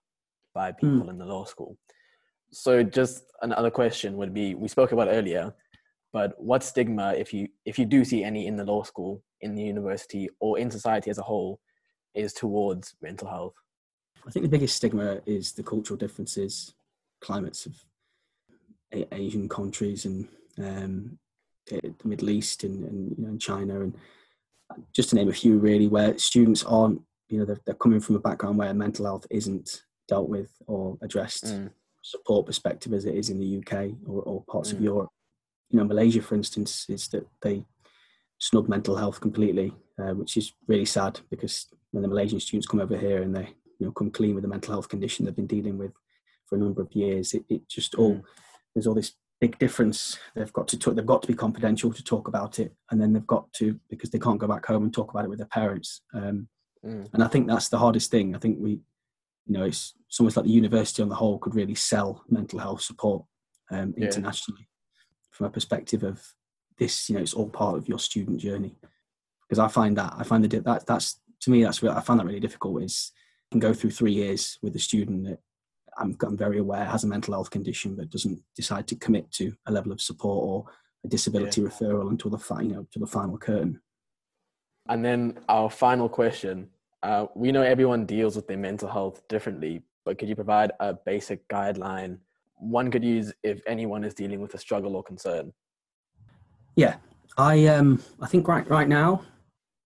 by 0.54 0.72
people 0.72 1.02
mm. 1.02 1.10
in 1.10 1.18
the 1.18 1.26
law 1.26 1.44
school. 1.44 1.76
So 2.50 2.82
just 2.82 3.24
another 3.42 3.70
question 3.70 4.16
would 4.16 4.32
be 4.32 4.54
we 4.54 4.68
spoke 4.68 4.92
about 4.92 5.08
earlier, 5.08 5.52
but 6.10 6.32
what 6.42 6.62
stigma 6.62 7.12
if 7.12 7.34
you 7.34 7.46
if 7.66 7.78
you 7.78 7.84
do 7.84 8.06
see 8.06 8.24
any 8.24 8.46
in 8.46 8.56
the 8.56 8.64
law 8.64 8.84
school, 8.84 9.22
in 9.42 9.54
the 9.54 9.62
university 9.62 10.30
or 10.40 10.58
in 10.58 10.70
society 10.70 11.10
as 11.10 11.18
a 11.18 11.22
whole 11.22 11.60
is 12.14 12.32
towards 12.32 12.94
mental 13.02 13.28
health? 13.28 13.54
I 14.26 14.30
think 14.30 14.44
the 14.44 14.56
biggest 14.56 14.76
stigma 14.76 15.20
is 15.26 15.52
the 15.52 15.62
cultural 15.62 15.98
differences, 15.98 16.74
climates 17.20 17.66
of 17.66 17.84
Asian 18.92 19.48
countries 19.48 20.04
and 20.04 20.28
um, 20.58 21.18
the 21.66 21.94
Middle 22.04 22.30
East 22.30 22.64
and, 22.64 22.84
and 22.84 23.14
you 23.16 23.24
know, 23.24 23.30
and 23.30 23.40
China, 23.40 23.80
and 23.80 23.94
just 24.92 25.10
to 25.10 25.16
name 25.16 25.28
a 25.28 25.32
few, 25.32 25.58
really, 25.58 25.88
where 25.88 26.18
students 26.18 26.64
aren't, 26.64 27.00
you 27.28 27.38
know, 27.38 27.44
they're, 27.44 27.60
they're 27.64 27.74
coming 27.74 28.00
from 28.00 28.16
a 28.16 28.20
background 28.20 28.58
where 28.58 28.72
mental 28.74 29.04
health 29.04 29.26
isn't 29.30 29.82
dealt 30.08 30.28
with 30.28 30.50
or 30.66 30.98
addressed 31.02 31.44
mm. 31.44 31.70
support 32.02 32.46
perspective 32.46 32.92
as 32.92 33.04
it 33.04 33.14
is 33.14 33.30
in 33.30 33.38
the 33.38 33.58
UK 33.58 33.90
or, 34.06 34.22
or 34.22 34.44
parts 34.44 34.70
mm. 34.70 34.74
of 34.74 34.80
Europe. 34.80 35.10
You 35.70 35.78
know, 35.78 35.84
Malaysia, 35.84 36.20
for 36.20 36.34
instance, 36.34 36.86
is 36.88 37.08
that 37.08 37.26
they 37.42 37.64
snub 38.38 38.68
mental 38.68 38.96
health 38.96 39.20
completely, 39.20 39.72
uh, 39.98 40.14
which 40.14 40.36
is 40.36 40.52
really 40.66 40.84
sad 40.84 41.20
because 41.30 41.66
when 41.92 42.02
the 42.02 42.08
Malaysian 42.08 42.40
students 42.40 42.66
come 42.66 42.80
over 42.80 42.96
here 42.96 43.22
and 43.22 43.34
they, 43.34 43.54
you 43.78 43.86
know, 43.86 43.92
come 43.92 44.10
clean 44.10 44.34
with 44.34 44.42
the 44.42 44.48
mental 44.48 44.72
health 44.72 44.88
condition 44.88 45.24
they've 45.24 45.36
been 45.36 45.46
dealing 45.46 45.78
with 45.78 45.92
for 46.46 46.56
a 46.56 46.58
number 46.58 46.82
of 46.82 46.92
years, 46.92 47.34
it, 47.34 47.44
it 47.48 47.68
just 47.68 47.94
all 47.94 48.14
mm. 48.14 48.22
There's 48.74 48.86
all 48.86 48.94
this 48.94 49.14
big 49.40 49.58
difference. 49.58 50.18
They've 50.34 50.52
got 50.52 50.68
to 50.68 50.78
talk, 50.78 50.94
they've 50.94 51.06
got 51.06 51.22
to 51.22 51.28
be 51.28 51.34
confidential 51.34 51.92
to 51.92 52.04
talk 52.04 52.28
about 52.28 52.58
it, 52.58 52.74
and 52.90 53.00
then 53.00 53.12
they've 53.12 53.26
got 53.26 53.52
to 53.54 53.78
because 53.88 54.10
they 54.10 54.18
can't 54.18 54.38
go 54.38 54.46
back 54.46 54.66
home 54.66 54.84
and 54.84 54.94
talk 54.94 55.10
about 55.10 55.24
it 55.24 55.30
with 55.30 55.38
their 55.38 55.48
parents. 55.48 56.02
Um, 56.14 56.48
mm. 56.84 57.08
And 57.12 57.22
I 57.22 57.28
think 57.28 57.46
that's 57.46 57.68
the 57.68 57.78
hardest 57.78 58.10
thing. 58.10 58.34
I 58.34 58.38
think 58.38 58.58
we, 58.60 58.72
you 59.46 59.58
know, 59.58 59.64
it's, 59.64 59.94
it's 60.08 60.20
almost 60.20 60.36
like 60.36 60.46
the 60.46 60.52
university 60.52 61.02
on 61.02 61.08
the 61.08 61.14
whole 61.14 61.38
could 61.38 61.54
really 61.54 61.74
sell 61.74 62.24
mental 62.28 62.58
health 62.58 62.82
support 62.82 63.24
um, 63.70 63.94
yeah. 63.96 64.06
internationally 64.06 64.68
from 65.30 65.46
a 65.46 65.50
perspective 65.50 66.02
of 66.02 66.22
this. 66.78 67.08
You 67.08 67.16
know, 67.16 67.22
it's 67.22 67.34
all 67.34 67.48
part 67.48 67.76
of 67.76 67.88
your 67.88 67.98
student 67.98 68.38
journey. 68.38 68.76
Because 69.48 69.58
I 69.58 69.68
find 69.68 69.96
that 69.96 70.14
I 70.16 70.22
find 70.22 70.44
that 70.44 70.64
that 70.64 70.86
that's 70.86 71.20
to 71.40 71.50
me 71.50 71.64
that's 71.64 71.82
I 71.82 72.00
find 72.00 72.20
that 72.20 72.26
really 72.26 72.38
difficult. 72.38 72.82
Is 72.82 73.10
can 73.50 73.58
go 73.58 73.74
through 73.74 73.90
three 73.90 74.12
years 74.12 74.58
with 74.62 74.76
a 74.76 74.78
student 74.78 75.24
that 75.24 75.40
I'm, 75.98 76.16
I'm 76.22 76.36
very 76.36 76.58
aware 76.58 76.84
has 76.84 77.04
a 77.04 77.06
mental 77.06 77.34
health 77.34 77.50
condition 77.50 77.96
but 77.96 78.10
doesn't 78.10 78.42
decide 78.56 78.86
to 78.88 78.96
commit 78.96 79.30
to 79.32 79.54
a 79.66 79.72
level 79.72 79.92
of 79.92 80.00
support 80.00 80.44
or 80.46 80.72
a 81.04 81.08
disability 81.08 81.62
yeah. 81.62 81.68
referral 81.68 82.10
until 82.10 82.30
the 82.30 82.62
you 82.62 82.72
know 82.72 82.86
to 82.92 82.98
the 82.98 83.06
final 83.06 83.38
curtain. 83.38 83.80
And 84.88 85.04
then 85.04 85.38
our 85.48 85.70
final 85.70 86.08
question: 86.08 86.68
uh, 87.02 87.26
We 87.34 87.52
know 87.52 87.62
everyone 87.62 88.06
deals 88.06 88.36
with 88.36 88.46
their 88.48 88.58
mental 88.58 88.88
health 88.88 89.26
differently, 89.28 89.82
but 90.04 90.18
could 90.18 90.28
you 90.28 90.36
provide 90.36 90.72
a 90.80 90.94
basic 90.94 91.46
guideline 91.48 92.18
one 92.60 92.90
could 92.90 93.04
use 93.04 93.32
if 93.42 93.62
anyone 93.66 94.04
is 94.04 94.14
dealing 94.14 94.40
with 94.40 94.54
a 94.54 94.58
struggle 94.58 94.94
or 94.94 95.02
concern? 95.02 95.52
Yeah, 96.76 96.96
I 97.36 97.66
um 97.66 98.02
I 98.20 98.26
think 98.26 98.46
right 98.46 98.68
right 98.68 98.88
now, 98.88 99.22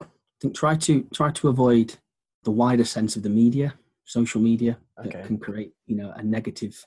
I 0.03 0.07
think 0.41 0.55
try 0.55 0.75
to 0.77 1.07
try 1.15 1.31
to 1.31 1.49
avoid 1.49 1.97
the 2.43 2.51
wider 2.51 2.85
sense 2.85 3.17
of 3.17 3.23
the 3.23 3.31
media 3.31 3.75
social 4.05 4.41
media 4.41 4.79
okay. 4.99 5.11
that 5.11 5.27
can 5.27 5.39
create 5.39 5.73
you 5.87 5.97
know 5.97 6.13
a 6.17 6.23
negative 6.23 6.85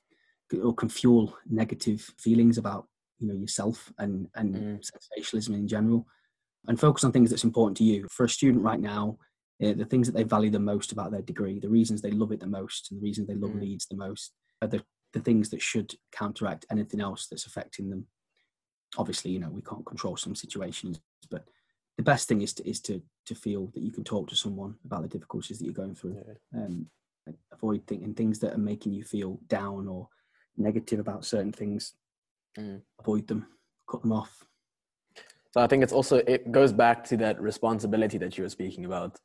or 0.63 0.73
can 0.73 0.89
fuel 0.89 1.35
negative 1.49 2.09
feelings 2.19 2.57
about 2.57 2.87
you 3.19 3.27
know 3.27 3.33
yourself 3.33 3.91
and 3.97 4.27
and 4.35 4.55
mm. 4.55 4.79
sensationalism 4.83 5.55
in 5.55 5.67
general 5.67 6.05
and 6.67 6.79
focus 6.79 7.03
on 7.03 7.11
things 7.11 7.29
that's 7.29 7.43
important 7.43 7.77
to 7.77 7.83
you 7.83 8.07
for 8.11 8.25
a 8.25 8.29
student 8.29 8.63
right 8.63 8.79
now 8.79 9.17
uh, 9.63 9.73
the 9.73 9.85
things 9.85 10.07
that 10.07 10.13
they 10.13 10.23
value 10.23 10.51
the 10.51 10.59
most 10.59 10.91
about 10.91 11.11
their 11.11 11.21
degree 11.21 11.59
the 11.59 11.69
reasons 11.69 12.01
they 12.01 12.11
love 12.11 12.31
it 12.31 12.39
the 12.39 12.47
most 12.47 12.91
and 12.91 12.99
the 12.99 13.03
reasons 13.03 13.27
they 13.27 13.35
love 13.35 13.51
mm. 13.51 13.61
leeds 13.61 13.87
the 13.87 13.97
most 13.97 14.33
are 14.61 14.67
the, 14.67 14.83
the 15.13 15.19
things 15.19 15.49
that 15.49 15.61
should 15.61 15.93
counteract 16.11 16.65
anything 16.71 17.01
else 17.01 17.27
that's 17.27 17.45
affecting 17.45 17.89
them 17.89 18.05
obviously 18.97 19.31
you 19.31 19.39
know 19.39 19.49
we 19.49 19.61
can't 19.61 19.85
control 19.85 20.15
some 20.15 20.35
situations 20.35 20.99
but 21.29 21.45
the 21.97 22.03
best 22.03 22.27
thing 22.27 22.41
is 22.41 22.53
to 22.53 22.67
is 22.69 22.79
to 22.79 23.01
to 23.25 23.35
feel 23.35 23.67
that 23.73 23.81
you 23.81 23.91
can 23.91 24.03
talk 24.03 24.29
to 24.29 24.35
someone 24.35 24.75
about 24.85 25.01
the 25.01 25.07
difficulties 25.07 25.57
that 25.57 25.65
you're 25.65 25.73
going 25.73 25.95
through 25.95 26.15
yeah. 26.53 26.59
um, 26.63 26.87
avoid 27.51 27.85
thinking 27.87 28.13
things 28.13 28.39
that 28.39 28.53
are 28.53 28.59
making 28.59 28.93
you 28.93 29.03
feel 29.03 29.39
down 29.47 29.87
or 29.87 30.09
negative 30.57 30.99
about 30.99 31.25
certain 31.25 31.51
things. 31.51 31.93
Mm. 32.57 32.81
Avoid 32.99 33.27
them, 33.27 33.47
cut 33.89 34.01
them 34.01 34.13
off. 34.13 34.45
So 35.53 35.61
I 35.61 35.67
think 35.67 35.83
it's 35.83 35.93
also 35.93 36.17
it 36.17 36.51
goes 36.51 36.71
back 36.71 37.03
to 37.05 37.17
that 37.17 37.41
responsibility 37.41 38.17
that 38.19 38.37
you 38.37 38.43
were 38.43 38.49
speaking 38.49 38.85
about. 38.85 39.19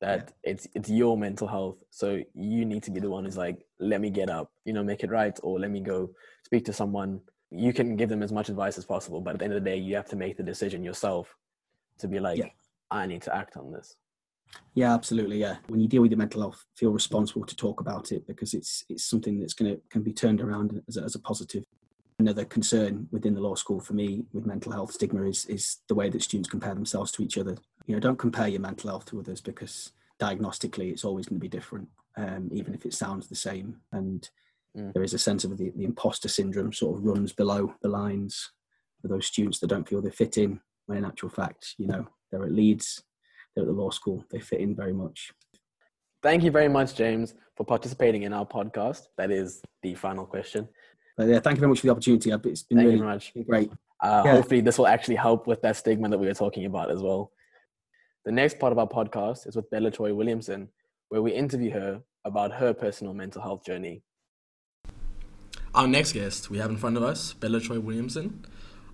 that 0.00 0.32
yeah. 0.44 0.52
it's 0.52 0.68
it's 0.74 0.88
your 0.88 1.16
mental 1.16 1.48
health 1.48 1.78
so 1.90 2.20
you 2.34 2.64
need 2.64 2.82
to 2.82 2.90
be 2.90 3.00
the 3.00 3.10
one 3.10 3.24
who's 3.24 3.36
like 3.36 3.66
let 3.80 4.00
me 4.00 4.10
get 4.10 4.30
up 4.30 4.50
you 4.64 4.72
know 4.72 4.82
make 4.82 5.02
it 5.02 5.10
right 5.10 5.38
or 5.42 5.58
let 5.58 5.70
me 5.70 5.80
go 5.80 6.08
speak 6.44 6.64
to 6.64 6.72
someone 6.72 7.20
you 7.50 7.72
can 7.72 7.96
give 7.96 8.08
them 8.08 8.22
as 8.22 8.32
much 8.32 8.48
advice 8.48 8.78
as 8.78 8.84
possible 8.84 9.20
but 9.20 9.34
at 9.34 9.38
the 9.38 9.44
end 9.44 9.54
of 9.54 9.62
the 9.62 9.70
day 9.70 9.76
you 9.76 9.96
have 9.96 10.08
to 10.08 10.16
make 10.16 10.36
the 10.36 10.42
decision 10.42 10.84
yourself 10.84 11.34
to 11.98 12.06
be 12.06 12.20
like 12.20 12.38
yeah. 12.38 12.48
i 12.90 13.06
need 13.06 13.22
to 13.22 13.34
act 13.34 13.56
on 13.56 13.72
this 13.72 13.96
yeah 14.74 14.94
absolutely 14.94 15.38
yeah 15.38 15.56
when 15.68 15.80
you 15.80 15.88
deal 15.88 16.02
with 16.02 16.10
your 16.10 16.18
mental 16.18 16.40
health 16.40 16.64
feel 16.76 16.90
responsible 16.90 17.44
to 17.44 17.56
talk 17.56 17.80
about 17.80 18.12
it 18.12 18.26
because 18.26 18.54
it's 18.54 18.84
it's 18.88 19.04
something 19.04 19.40
that's 19.40 19.54
going 19.54 19.70
to 19.70 19.80
can 19.90 20.02
be 20.02 20.12
turned 20.12 20.40
around 20.40 20.82
as 20.88 20.96
a, 20.96 21.02
as 21.02 21.14
a 21.14 21.20
positive 21.20 21.64
another 22.18 22.44
concern 22.44 23.08
within 23.12 23.34
the 23.34 23.40
law 23.40 23.54
school 23.54 23.80
for 23.80 23.94
me 23.94 24.24
with 24.32 24.46
mental 24.46 24.72
health 24.72 24.92
stigma 24.92 25.22
is 25.22 25.44
is 25.46 25.78
the 25.88 25.94
way 25.94 26.08
that 26.08 26.22
students 26.22 26.48
compare 26.48 26.74
themselves 26.74 27.12
to 27.12 27.22
each 27.22 27.38
other. 27.38 27.56
You 27.86 27.94
know, 27.94 28.00
don't 28.00 28.18
compare 28.18 28.48
your 28.48 28.60
mental 28.60 28.90
health 28.90 29.06
to 29.06 29.20
others 29.20 29.40
because 29.40 29.92
diagnostically 30.20 30.90
it's 30.90 31.04
always 31.04 31.26
going 31.26 31.38
to 31.38 31.44
be 31.44 31.48
different, 31.48 31.88
um, 32.16 32.50
even 32.52 32.74
if 32.74 32.84
it 32.84 32.94
sounds 32.94 33.28
the 33.28 33.36
same. 33.36 33.76
And 33.92 34.28
mm. 34.76 34.92
there 34.92 35.04
is 35.04 35.14
a 35.14 35.18
sense 35.18 35.44
of 35.44 35.56
the, 35.56 35.70
the 35.70 35.84
imposter 35.84 36.28
syndrome 36.28 36.72
sort 36.72 36.98
of 36.98 37.04
runs 37.04 37.32
below 37.32 37.74
the 37.82 37.88
lines 37.88 38.50
for 39.00 39.08
those 39.08 39.26
students 39.26 39.60
that 39.60 39.68
don't 39.68 39.88
feel 39.88 40.02
they 40.02 40.10
fit 40.10 40.36
in. 40.36 40.60
When 40.86 40.98
in 40.98 41.04
actual 41.04 41.28
fact, 41.28 41.74
you 41.78 41.86
know, 41.86 42.06
they're 42.30 42.44
at 42.44 42.52
Leeds, 42.52 43.04
they're 43.58 43.68
at 43.68 43.74
the 43.74 43.80
law 43.80 43.90
school, 43.90 44.24
they 44.30 44.38
fit 44.38 44.60
in 44.60 44.74
very 44.74 44.92
much. 44.92 45.32
Thank 46.22 46.42
you 46.42 46.50
very 46.50 46.68
much, 46.68 46.94
James, 46.94 47.34
for 47.56 47.64
participating 47.64 48.22
in 48.22 48.32
our 48.32 48.46
podcast. 48.46 49.02
That 49.16 49.30
is 49.30 49.62
the 49.82 49.94
final 49.94 50.26
question. 50.26 50.68
But 51.16 51.28
yeah, 51.28 51.40
thank 51.40 51.56
you 51.56 51.60
very 51.60 51.70
much 51.70 51.80
for 51.80 51.88
the 51.88 51.92
opportunity. 51.92 52.30
It's 52.30 52.62
been 52.62 52.78
thank 52.78 52.90
really 52.90 53.02
much. 53.02 53.32
great. 53.48 53.70
Uh, 54.00 54.22
yeah. 54.24 54.32
Hopefully, 54.32 54.60
this 54.60 54.78
will 54.78 54.86
actually 54.86 55.16
help 55.16 55.48
with 55.48 55.60
that 55.62 55.76
stigma 55.76 56.08
that 56.08 56.18
we 56.18 56.28
were 56.28 56.34
talking 56.34 56.66
about 56.66 56.90
as 56.90 57.02
well. 57.02 57.32
The 58.24 58.32
next 58.32 58.60
part 58.60 58.72
of 58.72 58.78
our 58.78 58.86
podcast 58.86 59.46
is 59.48 59.56
with 59.56 59.68
Bella 59.70 59.90
Troy 59.90 60.14
Williamson, 60.14 60.68
where 61.08 61.22
we 61.22 61.32
interview 61.32 61.72
her 61.72 62.00
about 62.24 62.52
her 62.52 62.72
personal 62.72 63.14
mental 63.14 63.42
health 63.42 63.64
journey. 63.64 64.02
Our 65.74 65.88
next 65.88 66.12
guest 66.12 66.50
we 66.50 66.58
have 66.58 66.70
in 66.70 66.76
front 66.76 66.96
of 66.96 67.02
us, 67.02 67.32
Bella 67.32 67.60
Troy 67.60 67.80
Williamson, 67.80 68.44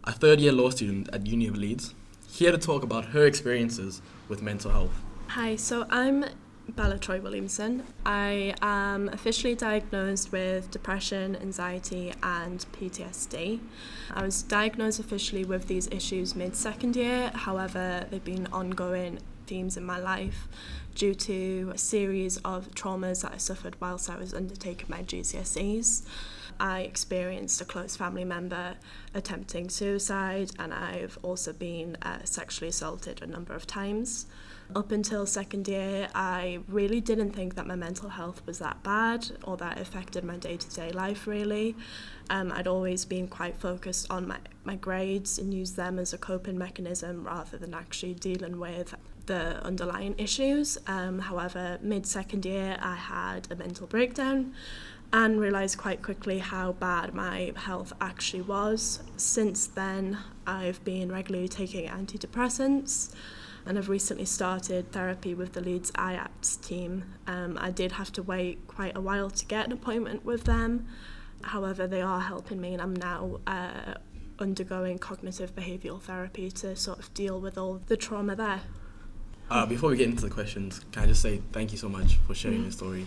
a 0.04 0.12
third 0.12 0.40
year 0.40 0.52
law 0.52 0.70
student 0.70 1.08
at 1.12 1.26
Uni 1.26 1.48
of 1.48 1.56
Leeds, 1.56 1.94
here 2.34 2.50
to 2.50 2.58
talk 2.58 2.82
about 2.82 3.04
her 3.06 3.24
experiences 3.26 4.02
with 4.28 4.42
mental 4.42 4.72
health. 4.72 5.00
Hi, 5.28 5.54
so 5.54 5.86
I'm 5.88 6.24
Bella 6.68 6.98
Troy 6.98 7.20
Williamson. 7.20 7.84
I 8.04 8.56
am 8.60 9.08
officially 9.10 9.54
diagnosed 9.54 10.32
with 10.32 10.68
depression, 10.72 11.36
anxiety, 11.36 12.12
and 12.24 12.66
PTSD. 12.72 13.60
I 14.12 14.22
was 14.24 14.42
diagnosed 14.42 14.98
officially 14.98 15.44
with 15.44 15.68
these 15.68 15.86
issues 15.92 16.34
mid 16.34 16.56
second 16.56 16.96
year, 16.96 17.30
however, 17.34 18.06
they've 18.10 18.24
been 18.24 18.48
ongoing 18.48 19.20
themes 19.46 19.76
in 19.76 19.84
my 19.84 19.98
life 19.98 20.48
due 20.96 21.14
to 21.14 21.70
a 21.72 21.78
series 21.78 22.38
of 22.38 22.70
traumas 22.72 23.22
that 23.22 23.32
I 23.32 23.36
suffered 23.36 23.76
whilst 23.80 24.10
I 24.10 24.16
was 24.16 24.34
undertaking 24.34 24.86
my 24.88 25.02
GCSEs. 25.02 26.02
I 26.60 26.80
experienced 26.80 27.60
a 27.60 27.64
close 27.64 27.96
family 27.96 28.24
member 28.24 28.74
attempting 29.14 29.68
suicide, 29.68 30.50
and 30.58 30.72
I've 30.72 31.18
also 31.22 31.52
been 31.52 31.96
uh, 32.02 32.18
sexually 32.24 32.68
assaulted 32.68 33.22
a 33.22 33.26
number 33.26 33.54
of 33.54 33.66
times. 33.66 34.26
Up 34.74 34.92
until 34.92 35.26
second 35.26 35.68
year, 35.68 36.08
I 36.14 36.60
really 36.68 37.00
didn't 37.00 37.32
think 37.32 37.54
that 37.56 37.66
my 37.66 37.76
mental 37.76 38.08
health 38.08 38.40
was 38.46 38.58
that 38.60 38.82
bad 38.82 39.26
or 39.44 39.56
that 39.58 39.78
affected 39.78 40.24
my 40.24 40.36
day 40.36 40.56
to 40.56 40.70
day 40.70 40.90
life, 40.90 41.26
really. 41.26 41.76
Um, 42.30 42.50
I'd 42.50 42.66
always 42.66 43.04
been 43.04 43.28
quite 43.28 43.56
focused 43.56 44.10
on 44.10 44.26
my, 44.26 44.38
my 44.64 44.76
grades 44.76 45.38
and 45.38 45.52
used 45.52 45.76
them 45.76 45.98
as 45.98 46.14
a 46.14 46.18
coping 46.18 46.56
mechanism 46.56 47.24
rather 47.24 47.58
than 47.58 47.74
actually 47.74 48.14
dealing 48.14 48.58
with 48.58 48.94
the 49.26 49.62
underlying 49.64 50.14
issues. 50.18 50.78
Um, 50.86 51.18
however, 51.18 51.78
mid 51.82 52.06
second 52.06 52.44
year, 52.44 52.76
I 52.80 52.96
had 52.96 53.48
a 53.50 53.56
mental 53.56 53.86
breakdown 53.86 54.54
and 55.14 55.38
realised 55.38 55.78
quite 55.78 56.02
quickly 56.02 56.40
how 56.40 56.72
bad 56.72 57.14
my 57.14 57.52
health 57.54 57.92
actually 58.00 58.42
was. 58.42 59.00
Since 59.16 59.68
then, 59.68 60.18
I've 60.44 60.82
been 60.84 61.12
regularly 61.12 61.46
taking 61.46 61.88
antidepressants 61.88 63.14
and 63.64 63.78
I've 63.78 63.88
recently 63.88 64.24
started 64.24 64.90
therapy 64.90 65.32
with 65.32 65.52
the 65.52 65.60
Leeds 65.60 65.92
IAPTS 65.92 66.60
team. 66.66 67.04
Um, 67.28 67.56
I 67.60 67.70
did 67.70 67.92
have 67.92 68.10
to 68.14 68.24
wait 68.24 68.66
quite 68.66 68.96
a 68.96 69.00
while 69.00 69.30
to 69.30 69.46
get 69.46 69.66
an 69.66 69.72
appointment 69.72 70.24
with 70.24 70.44
them. 70.44 70.88
However, 71.42 71.86
they 71.86 72.02
are 72.02 72.20
helping 72.20 72.60
me, 72.60 72.72
and 72.72 72.82
I'm 72.82 72.96
now 72.96 73.38
uh, 73.46 73.94
undergoing 74.40 74.98
cognitive 74.98 75.54
behavioural 75.54 76.02
therapy 76.02 76.50
to 76.50 76.74
sort 76.74 76.98
of 76.98 77.14
deal 77.14 77.40
with 77.40 77.56
all 77.56 77.80
the 77.86 77.96
trauma 77.96 78.34
there. 78.34 78.62
Uh, 79.48 79.64
before 79.64 79.90
we 79.90 79.96
get 79.96 80.08
into 80.08 80.22
the 80.22 80.30
questions, 80.30 80.80
can 80.90 81.04
I 81.04 81.06
just 81.06 81.22
say 81.22 81.40
thank 81.52 81.70
you 81.70 81.78
so 81.78 81.88
much 81.88 82.16
for 82.26 82.34
sharing 82.34 82.58
mm. 82.58 82.64
your 82.64 82.72
story 82.72 83.06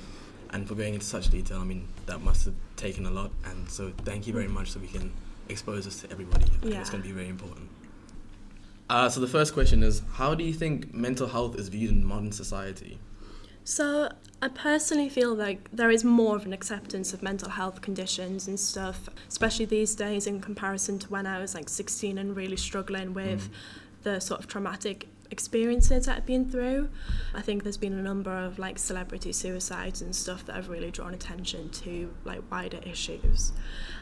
and 0.51 0.67
for 0.67 0.75
going 0.75 0.93
into 0.93 1.05
such 1.05 1.29
detail. 1.29 1.59
I 1.59 1.63
mean, 1.63 1.87
that 2.05 2.21
must 2.21 2.45
have 2.45 2.55
taken 2.75 3.05
a 3.05 3.11
lot, 3.11 3.31
and 3.45 3.69
so 3.69 3.91
thank 4.03 4.27
you 4.27 4.33
very 4.33 4.47
much 4.47 4.71
so 4.71 4.79
we 4.79 4.87
can 4.87 5.11
expose 5.49 5.85
this 5.85 6.01
to 6.01 6.11
everybody. 6.11 6.45
Yeah. 6.63 6.81
It's 6.81 6.89
going 6.89 7.03
to 7.03 7.07
be 7.07 7.13
very 7.13 7.29
important. 7.29 7.69
Uh, 8.89 9.09
so 9.09 9.19
the 9.19 9.27
first 9.27 9.53
question 9.53 9.83
is, 9.83 10.01
how 10.13 10.33
do 10.33 10.43
you 10.43 10.53
think 10.53 10.93
mental 10.93 11.27
health 11.27 11.57
is 11.57 11.67
viewed 11.67 11.91
in 11.91 12.05
modern 12.05 12.31
society? 12.31 12.99
So 13.65 14.09
I 14.41 14.47
personally 14.47 15.09
feel 15.09 15.35
like 15.35 15.69
there 15.73 15.91
is 15.91 16.05
more 16.05 16.37
of 16.37 16.45
an 16.45 16.53
acceptance 16.53 17.13
of 17.13 17.21
mental 17.21 17.49
health 17.49 17.81
conditions 17.81 18.47
and 18.47 18.57
stuff, 18.57 19.09
especially 19.27 19.65
these 19.65 19.93
days 19.93 20.25
in 20.25 20.39
comparison 20.39 20.99
to 20.99 21.09
when 21.09 21.27
I 21.27 21.39
was 21.39 21.53
like 21.53 21.67
16 21.67 22.17
and 22.17 22.35
really 22.35 22.55
struggling 22.55 23.13
with 23.13 23.49
mm. 23.49 23.53
the 24.03 24.21
sort 24.21 24.39
of 24.39 24.47
traumatic 24.47 25.09
experiences 25.31 26.07
I've 26.07 26.25
been 26.25 26.49
through. 26.49 26.89
I 27.33 27.41
think 27.41 27.63
there's 27.63 27.77
been 27.77 27.93
a 27.93 28.01
number 28.01 28.35
of 28.35 28.59
like 28.59 28.79
celebrity 28.79 29.31
suicides 29.31 30.01
and 30.01 30.15
stuff 30.15 30.45
that 30.45 30.55
have 30.55 30.69
really 30.69 30.91
drawn 30.91 31.13
attention 31.13 31.69
to 31.69 32.13
like 32.23 32.41
wider 32.51 32.79
issues. 32.85 33.51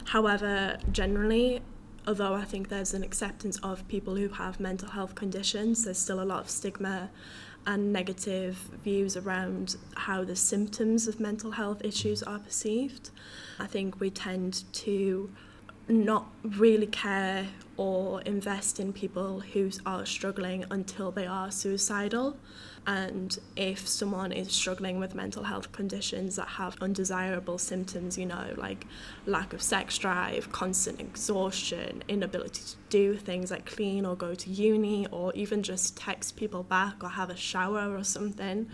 However, 0.06 0.78
generally 0.92 1.62
although 2.06 2.34
I 2.34 2.44
think 2.44 2.68
there's 2.68 2.94
an 2.94 3.02
acceptance 3.02 3.58
of 3.64 3.86
people 3.88 4.14
who 4.14 4.28
have 4.28 4.60
mental 4.60 4.90
health 4.90 5.14
conditions, 5.14 5.84
there's 5.84 5.98
still 5.98 6.22
a 6.22 6.24
lot 6.24 6.40
of 6.40 6.50
stigma 6.50 7.10
and 7.66 7.92
negative 7.92 8.56
views 8.84 9.16
around 9.16 9.76
how 9.96 10.22
the 10.22 10.36
symptoms 10.36 11.08
of 11.08 11.18
mental 11.18 11.50
health 11.52 11.84
issues 11.84 12.22
are 12.22 12.38
perceived. 12.38 13.10
I 13.58 13.66
think 13.66 13.98
we 13.98 14.08
tend 14.10 14.62
to 14.74 15.30
not 15.88 16.28
really 16.42 16.86
care 16.86 17.48
or 17.76 18.22
invest 18.22 18.80
in 18.80 18.92
people 18.92 19.40
who 19.40 19.70
are 19.84 20.06
struggling 20.06 20.64
until 20.70 21.10
they 21.10 21.26
are 21.26 21.50
suicidal. 21.50 22.36
And 22.86 23.36
if 23.56 23.88
someone 23.88 24.30
is 24.30 24.52
struggling 24.52 25.00
with 25.00 25.14
mental 25.14 25.42
health 25.42 25.72
conditions 25.72 26.36
that 26.36 26.46
have 26.46 26.76
undesirable 26.80 27.58
symptoms, 27.58 28.16
you 28.16 28.26
know, 28.26 28.54
like 28.56 28.86
lack 29.26 29.52
of 29.52 29.60
sex 29.60 29.98
drive, 29.98 30.52
constant 30.52 31.00
exhaustion, 31.00 32.04
inability 32.06 32.62
to 32.62 32.76
do 32.88 33.16
things 33.16 33.50
like 33.50 33.66
clean 33.66 34.06
or 34.06 34.14
go 34.14 34.34
to 34.36 34.50
uni, 34.50 35.06
or 35.10 35.32
even 35.34 35.64
just 35.64 35.96
text 35.96 36.36
people 36.36 36.62
back 36.62 37.02
or 37.02 37.08
have 37.08 37.28
a 37.28 37.36
shower 37.36 37.96
or 37.96 38.04
something. 38.04 38.66
Mm. 38.66 38.70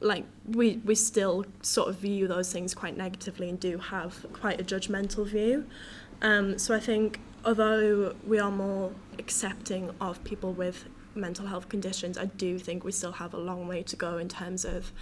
Like 0.00 0.24
we 0.46 0.80
we 0.84 0.96
still 0.96 1.44
sort 1.62 1.88
of 1.88 1.96
view 1.96 2.26
those 2.26 2.52
things 2.52 2.74
quite 2.74 2.96
negatively 2.96 3.48
and 3.48 3.58
do 3.58 3.78
have 3.78 4.26
quite 4.32 4.60
a 4.60 4.64
judgmental 4.64 5.24
view. 5.26 5.64
Um, 6.22 6.58
so 6.58 6.74
I 6.74 6.80
think 6.80 7.20
although 7.44 8.14
we 8.26 8.38
are 8.38 8.50
more 8.50 8.92
accepting 9.18 9.90
of 10.00 10.22
people 10.24 10.52
with 10.52 10.86
mental 11.14 11.46
health 11.46 11.68
conditions, 11.68 12.16
I 12.16 12.26
do 12.26 12.58
think 12.58 12.84
we 12.84 12.92
still 12.92 13.12
have 13.12 13.34
a 13.34 13.38
long 13.38 13.66
way 13.66 13.82
to 13.82 13.96
go 13.96 14.18
in 14.18 14.28
terms 14.28 14.64
of 14.64 14.92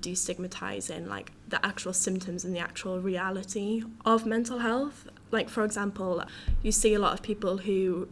destigmatizing 0.00 1.06
like 1.08 1.32
the 1.48 1.64
actual 1.64 1.92
symptoms 1.92 2.44
and 2.44 2.54
the 2.54 2.60
actual 2.60 3.00
reality 3.00 3.82
of 4.04 4.26
mental 4.26 4.58
health. 4.58 5.08
Like 5.30 5.48
for 5.48 5.64
example, 5.64 6.22
you 6.62 6.72
see 6.72 6.94
a 6.94 6.98
lot 6.98 7.14
of 7.14 7.22
people 7.22 7.58
who 7.58 8.08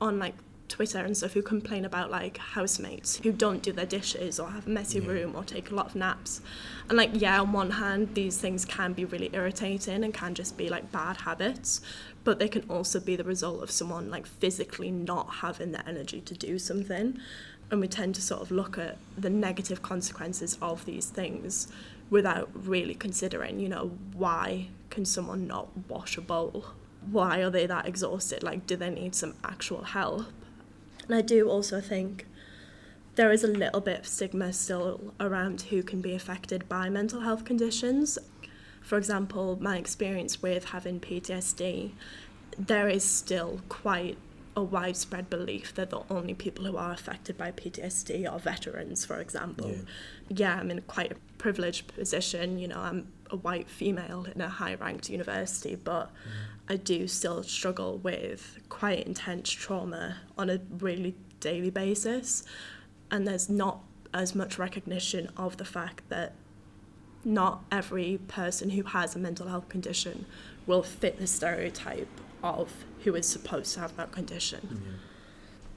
on 0.00 0.18
like 0.18 0.34
Twitter 0.68 0.98
and 0.98 1.16
stuff 1.16 1.32
who 1.34 1.42
complain 1.42 1.84
about 1.84 2.10
like 2.10 2.38
housemates 2.38 3.18
who 3.18 3.30
don't 3.30 3.62
do 3.62 3.70
their 3.70 3.86
dishes 3.86 4.40
or 4.40 4.50
have 4.50 4.66
a 4.66 4.70
messy 4.70 4.98
yeah. 4.98 5.08
room 5.08 5.36
or 5.36 5.44
take 5.44 5.70
a 5.70 5.74
lot 5.74 5.86
of 5.86 5.94
naps. 5.94 6.40
And 6.88 6.96
like 6.98 7.10
yeah, 7.12 7.40
on 7.40 7.52
one 7.52 7.70
hand 7.70 8.14
these 8.14 8.38
things 8.38 8.64
can 8.64 8.92
be 8.92 9.04
really 9.04 9.30
irritating 9.32 10.04
and 10.04 10.12
can 10.12 10.34
just 10.34 10.56
be 10.56 10.68
like 10.68 10.90
bad 10.90 11.18
habits, 11.18 11.80
but 12.24 12.38
they 12.38 12.48
can 12.48 12.64
also 12.68 12.98
be 12.98 13.16
the 13.16 13.24
result 13.24 13.62
of 13.62 13.70
someone 13.70 14.10
like 14.10 14.26
physically 14.26 14.90
not 14.90 15.36
having 15.36 15.72
the 15.72 15.86
energy 15.88 16.20
to 16.22 16.34
do 16.34 16.58
something. 16.58 17.18
And 17.70 17.80
we 17.80 17.88
tend 17.88 18.14
to 18.16 18.22
sort 18.22 18.42
of 18.42 18.50
look 18.50 18.78
at 18.78 18.98
the 19.16 19.30
negative 19.30 19.82
consequences 19.82 20.58
of 20.60 20.84
these 20.84 21.06
things 21.06 21.68
without 22.10 22.50
really 22.54 22.94
considering, 22.94 23.60
you 23.60 23.68
know, 23.68 23.92
why 24.14 24.68
can 24.90 25.04
someone 25.04 25.46
not 25.46 25.68
wash 25.88 26.16
a 26.16 26.20
bowl? 26.20 26.66
Why 27.10 27.40
are 27.40 27.50
they 27.50 27.66
that 27.66 27.86
exhausted? 27.86 28.42
Like, 28.42 28.66
do 28.66 28.76
they 28.76 28.90
need 28.90 29.14
some 29.14 29.34
actual 29.44 29.82
help? 29.84 30.26
And 31.06 31.14
I 31.14 31.20
do 31.20 31.48
also 31.48 31.80
think 31.80 32.26
there 33.16 33.30
is 33.30 33.44
a 33.44 33.48
little 33.48 33.80
bit 33.80 34.00
of 34.00 34.06
stigma 34.06 34.52
still 34.52 35.12
around 35.20 35.62
who 35.62 35.82
can 35.82 36.00
be 36.00 36.14
affected 36.14 36.68
by 36.68 36.88
mental 36.88 37.20
health 37.20 37.44
conditions. 37.44 38.18
For 38.84 38.98
example, 38.98 39.58
my 39.60 39.78
experience 39.78 40.42
with 40.42 40.66
having 40.66 41.00
PTSD, 41.00 41.92
there 42.58 42.88
is 42.88 43.02
still 43.02 43.62
quite 43.70 44.18
a 44.56 44.62
widespread 44.62 45.28
belief 45.30 45.74
that 45.74 45.90
the 45.90 46.02
only 46.10 46.34
people 46.34 46.66
who 46.66 46.76
are 46.76 46.92
affected 46.92 47.36
by 47.36 47.50
PTSD 47.50 48.30
are 48.30 48.38
veterans, 48.38 49.04
for 49.04 49.20
example. 49.20 49.70
Yeah, 49.70 49.76
yeah 50.28 50.60
I'm 50.60 50.70
in 50.70 50.82
quite 50.82 51.12
a 51.12 51.16
privileged 51.38 51.88
position. 51.94 52.58
You 52.58 52.68
know, 52.68 52.78
I'm 52.78 53.08
a 53.30 53.36
white 53.36 53.68
female 53.68 54.26
in 54.32 54.40
a 54.42 54.48
high 54.48 54.74
ranked 54.74 55.08
university, 55.08 55.74
but 55.74 56.08
mm. 56.08 56.12
I 56.68 56.76
do 56.76 57.08
still 57.08 57.42
struggle 57.42 57.98
with 57.98 58.58
quite 58.68 59.06
intense 59.06 59.50
trauma 59.50 60.18
on 60.36 60.50
a 60.50 60.60
really 60.78 61.14
daily 61.40 61.70
basis. 61.70 62.44
And 63.10 63.26
there's 63.26 63.48
not 63.48 63.80
as 64.12 64.34
much 64.34 64.58
recognition 64.58 65.30
of 65.36 65.56
the 65.56 65.64
fact 65.64 66.08
that 66.10 66.34
not 67.24 67.64
every 67.70 68.18
person 68.28 68.70
who 68.70 68.82
has 68.82 69.16
a 69.16 69.18
mental 69.18 69.48
health 69.48 69.68
condition 69.68 70.26
will 70.66 70.82
fit 70.82 71.18
the 71.18 71.26
stereotype 71.26 72.08
of 72.42 72.84
who 73.04 73.14
is 73.14 73.26
supposed 73.26 73.74
to 73.74 73.80
have 73.80 73.96
that 73.96 74.12
condition. 74.12 74.98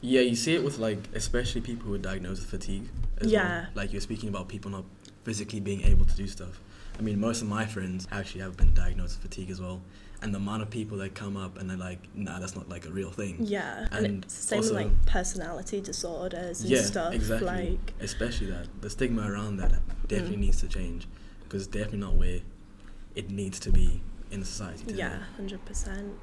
Yeah, 0.01 0.21
yeah 0.21 0.29
you 0.29 0.35
see 0.35 0.55
it 0.55 0.63
with 0.63 0.79
like 0.79 0.99
especially 1.13 1.61
people 1.61 1.87
who 1.87 1.93
are 1.93 1.99
diagnosed 1.99 2.41
with 2.41 2.49
fatigue. 2.49 2.89
As 3.19 3.31
yeah. 3.31 3.61
Well. 3.61 3.67
Like 3.75 3.91
you're 3.91 4.01
speaking 4.01 4.29
about 4.29 4.47
people 4.47 4.71
not 4.71 4.85
physically 5.23 5.59
being 5.59 5.81
able 5.83 6.05
to 6.05 6.15
do 6.15 6.27
stuff. 6.27 6.61
I 6.97 7.01
mean, 7.01 7.19
most 7.19 7.41
of 7.41 7.47
my 7.47 7.65
friends 7.65 8.07
actually 8.11 8.41
have 8.41 8.57
been 8.57 8.73
diagnosed 8.73 9.21
with 9.21 9.31
fatigue 9.31 9.51
as 9.51 9.61
well. 9.61 9.81
And 10.19 10.33
the 10.33 10.39
amount 10.39 10.63
of 10.63 10.71
people 10.71 10.97
that 10.97 11.13
come 11.13 11.37
up 11.37 11.59
and 11.59 11.69
they're 11.69 11.77
like, 11.77 11.99
nah, 12.15 12.39
that's 12.39 12.55
not 12.55 12.67
like 12.69 12.87
a 12.87 12.89
real 12.89 13.11
thing. 13.11 13.37
Yeah. 13.39 13.87
And, 13.91 14.05
and 14.05 14.23
it's 14.23 14.35
the 14.35 14.41
same 14.41 14.57
also, 14.59 14.73
like 14.73 15.05
personality 15.05 15.79
disorders 15.79 16.61
and 16.61 16.71
yeah, 16.71 16.81
stuff. 16.81 17.13
Exactly. 17.13 17.47
Like 17.47 17.93
especially 18.01 18.47
that. 18.47 18.67
The 18.81 18.89
stigma 18.89 19.31
around 19.31 19.57
that 19.57 19.73
definitely 20.07 20.37
mm. 20.37 20.39
needs 20.39 20.59
to 20.61 20.67
change. 20.67 21.07
Because 21.47 21.63
it's 21.63 21.71
definitely 21.71 21.99
not 21.99 22.15
where 22.15 22.39
it 23.15 23.29
needs 23.29 23.59
to 23.61 23.71
be 23.71 24.01
in 24.31 24.43
society 24.43 24.85
today. 24.85 24.99
Yeah, 24.99 25.19
hundred 25.35 25.63
percent. 25.65 26.13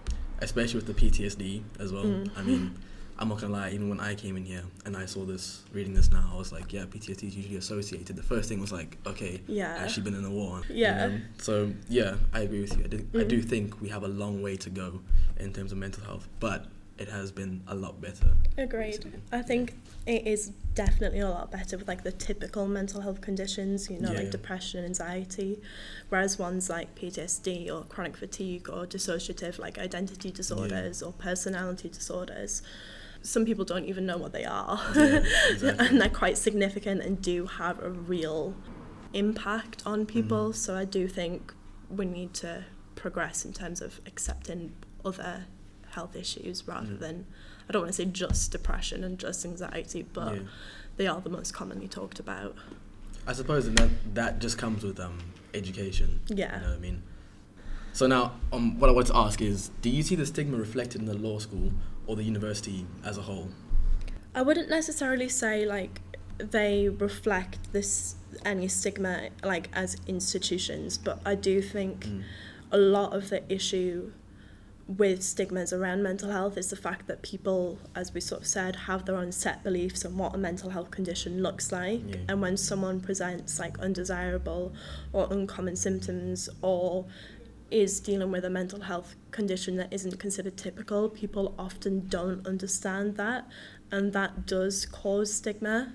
Especially 0.40 0.80
with 0.80 0.86
the 0.86 0.94
PTSD 0.94 1.62
as 1.78 1.92
well. 1.92 2.04
Mm. 2.04 2.30
I 2.36 2.42
mean, 2.42 2.78
I'm 3.18 3.28
not 3.28 3.40
gonna 3.40 3.52
lie. 3.52 3.70
Even 3.70 3.88
when 3.88 4.00
I 4.00 4.14
came 4.14 4.36
in 4.36 4.44
here 4.44 4.64
and 4.84 4.96
I 4.96 5.06
saw 5.06 5.24
this, 5.24 5.62
reading 5.72 5.94
this 5.94 6.10
now, 6.10 6.30
I 6.32 6.36
was 6.36 6.52
like, 6.52 6.72
yeah, 6.72 6.82
PTSD 6.82 7.24
is 7.24 7.36
usually 7.36 7.56
associated. 7.56 8.16
The 8.16 8.22
first 8.22 8.48
thing 8.48 8.60
was 8.60 8.72
like, 8.72 8.98
okay, 9.06 9.40
yeah, 9.46 9.76
actually 9.78 10.04
been 10.04 10.14
in 10.14 10.24
a 10.24 10.30
war. 10.30 10.62
Yeah. 10.68 11.06
You 11.06 11.12
know? 11.12 11.20
So 11.38 11.72
yeah, 11.88 12.16
I 12.32 12.40
agree 12.40 12.60
with 12.60 12.76
you. 12.76 12.84
I 12.84 12.88
do, 12.88 12.98
mm. 12.98 13.20
I 13.20 13.24
do 13.24 13.40
think 13.40 13.80
we 13.80 13.88
have 13.88 14.02
a 14.02 14.08
long 14.08 14.42
way 14.42 14.56
to 14.56 14.70
go 14.70 15.00
in 15.38 15.52
terms 15.52 15.72
of 15.72 15.78
mental 15.78 16.04
health, 16.04 16.28
but 16.40 16.66
it 16.98 17.08
has 17.08 17.32
been 17.32 17.62
a 17.66 17.74
lot 17.74 18.00
better. 18.00 18.36
Agreed. 18.56 18.86
Recently. 19.04 19.20
I 19.32 19.42
think 19.42 19.74
it 20.06 20.26
is 20.26 20.52
definitely 20.74 21.20
a 21.20 21.28
lot 21.28 21.50
better 21.50 21.76
with 21.76 21.88
like 21.88 22.04
the 22.04 22.12
typical 22.12 22.66
mental 22.66 23.00
health 23.00 23.20
conditions, 23.20 23.90
you 23.90 23.98
know, 23.98 24.10
yeah, 24.10 24.16
like 24.16 24.24
yeah. 24.26 24.30
depression 24.30 24.78
and 24.80 24.86
anxiety, 24.88 25.60
whereas 26.08 26.38
ones 26.38 26.70
like 26.70 26.94
PTSD 26.94 27.70
or 27.70 27.84
chronic 27.84 28.16
fatigue 28.16 28.68
or 28.68 28.86
dissociative 28.86 29.58
like 29.58 29.78
identity 29.78 30.30
disorders 30.30 31.00
yeah. 31.00 31.08
or 31.08 31.12
personality 31.12 31.88
disorders, 31.88 32.62
some 33.22 33.44
people 33.44 33.64
don't 33.64 33.86
even 33.86 34.06
know 34.06 34.18
what 34.18 34.32
they 34.32 34.44
are. 34.44 34.80
Exactly. 34.94 35.86
and 35.86 36.00
they're 36.00 36.08
quite 36.08 36.38
significant 36.38 37.02
and 37.02 37.20
do 37.20 37.46
have 37.46 37.82
a 37.82 37.90
real 37.90 38.54
impact 39.12 39.82
on 39.86 40.06
people. 40.06 40.50
Mm. 40.50 40.54
So 40.54 40.76
I 40.76 40.84
do 40.84 41.08
think 41.08 41.54
we 41.88 42.04
need 42.04 42.34
to 42.34 42.64
progress 42.94 43.44
in 43.44 43.52
terms 43.52 43.80
of 43.80 44.00
accepting 44.06 44.74
other 45.04 45.46
health 45.94 46.16
issues 46.16 46.66
rather 46.66 46.92
mm. 46.92 47.00
than 47.00 47.26
I 47.68 47.72
don't 47.72 47.82
want 47.82 47.92
to 47.94 47.96
say 47.96 48.04
just 48.04 48.52
depression 48.52 49.04
and 49.04 49.18
just 49.18 49.44
anxiety, 49.44 50.04
but 50.12 50.34
yeah. 50.34 50.40
they 50.96 51.06
are 51.06 51.20
the 51.20 51.30
most 51.30 51.54
commonly 51.54 51.88
talked 51.88 52.18
about. 52.18 52.56
I 53.26 53.32
suppose 53.32 53.66
and 53.66 53.78
that 53.78 53.90
that 54.14 54.38
just 54.38 54.58
comes 54.58 54.84
with 54.84 55.00
um 55.00 55.18
education. 55.54 56.20
Yeah. 56.28 56.56
You 56.56 56.62
know 56.62 56.68
what 56.68 56.76
I 56.76 56.80
mean? 56.80 57.02
So 57.92 58.06
now 58.06 58.32
um 58.52 58.78
what 58.78 58.90
I 58.90 58.92
want 58.92 59.06
to 59.08 59.16
ask 59.16 59.40
is 59.40 59.70
do 59.80 59.88
you 59.88 60.02
see 60.02 60.14
the 60.14 60.26
stigma 60.26 60.56
reflected 60.56 61.00
in 61.00 61.06
the 61.06 61.14
law 61.14 61.38
school 61.38 61.72
or 62.06 62.16
the 62.16 62.24
university 62.24 62.86
as 63.04 63.16
a 63.16 63.22
whole? 63.22 63.48
I 64.34 64.42
wouldn't 64.42 64.68
necessarily 64.68 65.28
say 65.28 65.64
like 65.64 66.00
they 66.38 66.88
reflect 66.88 67.72
this 67.72 68.16
any 68.44 68.68
stigma 68.68 69.28
like 69.42 69.68
as 69.72 69.96
institutions, 70.06 70.98
but 70.98 71.20
I 71.24 71.34
do 71.34 71.62
think 71.62 72.06
mm. 72.06 72.22
a 72.72 72.78
lot 72.78 73.14
of 73.14 73.30
the 73.30 73.40
issue 73.52 74.12
with 74.86 75.22
stigmas 75.22 75.72
around 75.72 76.02
mental 76.02 76.30
health 76.30 76.58
is 76.58 76.68
the 76.68 76.76
fact 76.76 77.06
that 77.06 77.22
people, 77.22 77.78
as 77.94 78.12
we 78.12 78.20
sort 78.20 78.42
of 78.42 78.46
said, 78.46 78.76
have 78.76 79.06
their 79.06 79.16
own 79.16 79.32
set 79.32 79.64
beliefs 79.64 80.04
on 80.04 80.18
what 80.18 80.34
a 80.34 80.38
mental 80.38 80.70
health 80.70 80.90
condition 80.90 81.42
looks 81.42 81.72
like. 81.72 82.02
Yeah. 82.06 82.16
And 82.28 82.42
when 82.42 82.56
someone 82.56 83.00
presents 83.00 83.58
like 83.58 83.78
undesirable 83.78 84.74
or 85.12 85.26
uncommon 85.32 85.76
symptoms 85.76 86.50
or 86.60 87.06
is 87.70 87.98
dealing 87.98 88.30
with 88.30 88.44
a 88.44 88.50
mental 88.50 88.82
health 88.82 89.16
condition 89.30 89.76
that 89.76 89.92
isn't 89.92 90.18
considered 90.20 90.56
typical, 90.56 91.08
people 91.08 91.54
often 91.58 92.06
don't 92.08 92.46
understand 92.46 93.16
that, 93.16 93.48
and 93.90 94.12
that 94.12 94.46
does 94.46 94.86
cause 94.86 95.32
stigma. 95.32 95.92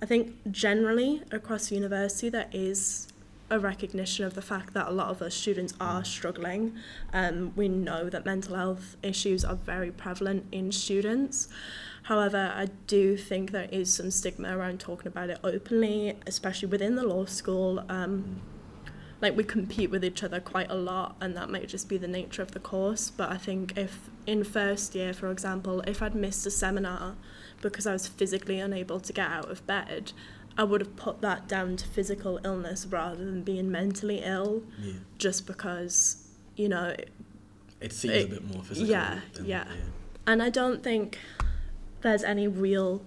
I 0.00 0.06
think 0.06 0.34
generally 0.50 1.22
across 1.30 1.70
university 1.70 2.28
there 2.28 2.48
is 2.52 3.08
a 3.52 3.58
recognition 3.58 4.24
of 4.24 4.32
the 4.32 4.40
fact 4.40 4.72
that 4.72 4.88
a 4.88 4.90
lot 4.90 5.10
of 5.10 5.20
us 5.20 5.34
students 5.34 5.74
are 5.78 6.02
struggling. 6.04 6.74
Um, 7.12 7.52
we 7.54 7.68
know 7.68 8.08
that 8.08 8.24
mental 8.24 8.56
health 8.56 8.96
issues 9.02 9.44
are 9.44 9.56
very 9.56 9.90
prevalent 9.90 10.46
in 10.50 10.72
students. 10.72 11.48
However, 12.04 12.50
I 12.56 12.68
do 12.86 13.16
think 13.18 13.52
there 13.52 13.68
is 13.70 13.92
some 13.92 14.10
stigma 14.10 14.56
around 14.56 14.80
talking 14.80 15.06
about 15.06 15.28
it 15.28 15.38
openly, 15.44 16.16
especially 16.26 16.68
within 16.68 16.96
the 16.96 17.06
law 17.06 17.26
school. 17.26 17.84
Um, 17.90 18.40
like 19.20 19.36
we 19.36 19.44
compete 19.44 19.90
with 19.90 20.02
each 20.02 20.24
other 20.24 20.40
quite 20.40 20.70
a 20.70 20.74
lot, 20.74 21.16
and 21.20 21.36
that 21.36 21.50
might 21.50 21.68
just 21.68 21.90
be 21.90 21.98
the 21.98 22.08
nature 22.08 22.42
of 22.42 22.52
the 22.52 22.58
course. 22.58 23.10
But 23.10 23.30
I 23.30 23.36
think 23.36 23.76
if 23.76 24.08
in 24.26 24.44
first 24.44 24.94
year, 24.94 25.12
for 25.12 25.30
example, 25.30 25.82
if 25.82 26.02
I'd 26.02 26.14
missed 26.14 26.46
a 26.46 26.50
seminar 26.50 27.16
because 27.60 27.86
I 27.86 27.92
was 27.92 28.08
physically 28.08 28.58
unable 28.58 28.98
to 28.98 29.12
get 29.12 29.30
out 29.30 29.48
of 29.48 29.64
bed, 29.66 30.12
I 30.56 30.64
would 30.64 30.80
have 30.80 30.96
put 30.96 31.20
that 31.22 31.48
down 31.48 31.76
to 31.76 31.86
physical 31.86 32.40
illness 32.44 32.86
rather 32.86 33.24
than 33.24 33.42
being 33.42 33.70
mentally 33.70 34.20
ill, 34.22 34.62
yeah. 34.78 34.94
just 35.18 35.46
because 35.46 36.28
you 36.56 36.68
know. 36.68 36.88
It, 36.88 37.10
it 37.80 37.92
seems 37.92 38.14
it, 38.14 38.24
a 38.26 38.28
bit 38.28 38.54
more 38.54 38.62
physical. 38.62 38.88
Yeah, 38.88 39.20
than, 39.34 39.44
yeah, 39.46 39.64
yeah. 39.66 39.74
And 40.26 40.42
I 40.42 40.50
don't 40.50 40.82
think 40.82 41.18
there's 42.02 42.22
any 42.22 42.46
real 42.46 43.02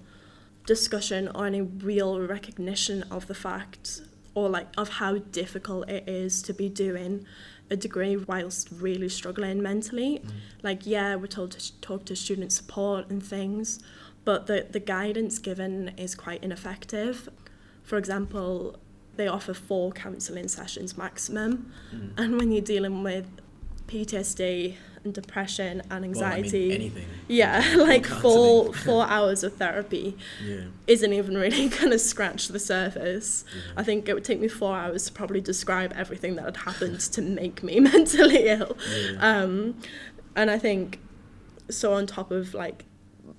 discussion 0.66 1.30
or 1.34 1.46
any 1.46 1.62
real 1.62 2.20
recognition 2.20 3.04
of 3.04 3.28
the 3.28 3.36
fact 3.36 4.02
or 4.34 4.50
like 4.50 4.68
of 4.78 4.90
how 4.90 5.18
difficult 5.18 5.90
it 5.90 6.08
is 6.10 6.42
to 6.42 6.54
be 6.54 6.68
doing 6.68 7.26
a 7.70 7.76
degree 7.76 8.16
whilst 8.16 8.70
really 8.72 9.10
struggling 9.10 9.62
mentally. 9.62 10.22
Mm. 10.24 10.32
Like, 10.62 10.86
yeah, 10.86 11.16
we're 11.16 11.28
told 11.28 11.52
to 11.52 11.82
talk 11.82 12.06
to 12.06 12.16
student 12.16 12.52
support 12.52 13.10
and 13.10 13.24
things, 13.24 13.80
but 14.26 14.48
the, 14.48 14.68
the 14.70 14.80
guidance 14.80 15.40
given 15.40 15.94
is 15.98 16.16
quite 16.16 16.44
ineffective. 16.44 17.30
For 17.84 17.98
example, 17.98 18.78
they 19.16 19.28
offer 19.28 19.54
four 19.54 19.92
counselling 19.92 20.48
sessions 20.48 20.98
maximum, 20.98 21.72
mm. 21.96 22.12
and 22.18 22.38
when 22.38 22.52
you're 22.52 22.62
dealing 22.62 23.04
with 23.04 23.28
PTSD 23.88 24.76
and 25.04 25.14
depression 25.14 25.84
and 25.92 26.04
anxiety, 26.04 26.70
well, 26.70 26.76
I 26.76 26.80
mean 26.80 27.06
yeah, 27.28 27.74
like 27.78 28.06
four 28.06 28.74
four 28.86 29.06
hours 29.06 29.44
of 29.44 29.56
therapy 29.56 30.18
yeah. 30.44 30.62
isn't 30.88 31.14
even 31.14 31.38
really 31.38 31.70
gonna 31.80 32.00
scratch 32.00 32.48
the 32.48 32.60
surface. 32.60 33.46
Yeah. 33.56 33.74
I 33.78 33.84
think 33.84 34.10
it 34.10 34.16
would 34.16 34.26
take 34.26 34.40
me 34.40 34.48
four 34.48 34.76
hours 34.76 35.06
to 35.06 35.14
probably 35.14 35.42
describe 35.42 35.94
everything 35.96 36.36
that 36.36 36.46
had 36.46 36.58
happened 36.58 37.00
to 37.00 37.22
make 37.22 37.62
me 37.64 37.80
mentally 37.80 38.48
ill. 38.48 38.76
Yeah. 38.92 39.18
Um, 39.20 39.80
and 40.36 40.52
I 40.52 40.58
think 40.58 41.00
so 41.70 41.94
on 41.94 42.08
top 42.08 42.32
of 42.32 42.54
like 42.54 42.86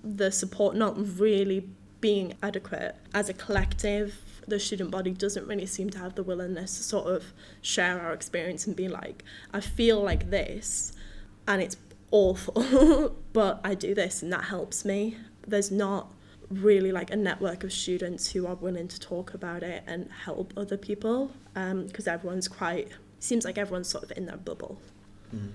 the 0.03 0.31
support 0.31 0.77
not 0.77 1.19
really 1.19 1.69
being 2.01 2.35
adequate 2.43 2.95
as 3.15 3.29
a 3.29 3.35
collective 3.35 4.23
the 4.47 4.61
student 4.61 4.91
body 4.91 5.11
doesn't 5.11 5.47
really 5.47 5.67
seem 5.67 5.91
to 5.91 5.99
have 5.99 6.15
the 6.15 6.23
willingness 6.23 6.77
to 6.77 6.83
sort 6.83 7.07
of 7.09 7.33
share 7.63 8.01
our 8.01 8.13
experience 8.13 8.67
and 8.67 8.77
be 8.77 8.89
like 8.89 9.25
i 9.53 9.61
feel 9.61 10.01
like 10.01 10.31
this 10.31 10.93
and 11.49 11.63
it's 11.63 11.77
awful 12.11 13.17
but 13.33 13.61
i 13.65 13.75
do 13.75 13.95
this 13.95 14.23
and 14.23 14.33
that 14.33 14.45
helps 14.45 14.85
me 14.85 15.17
there's 15.47 15.71
not 15.71 16.13
really 16.49 16.93
like 16.93 17.11
a 17.11 17.17
network 17.17 17.65
of 17.65 17.73
students 17.73 18.31
who 18.31 18.47
are 18.47 18.55
willing 18.55 18.87
to 18.87 19.01
talk 19.01 19.35
about 19.35 19.65
it 19.65 19.83
and 19.87 20.09
help 20.25 20.53
other 20.57 20.77
people 20.77 21.33
because 21.55 22.07
um, 22.07 22.15
everyone's 22.15 22.47
quite 22.47 22.89
seems 23.19 23.45
like 23.45 23.59
everyone's 23.59 23.89
sort 23.89 24.05
of 24.05 24.13
in 24.17 24.27
their 24.27 24.37
bubble 24.37 24.79
mm. 25.35 25.51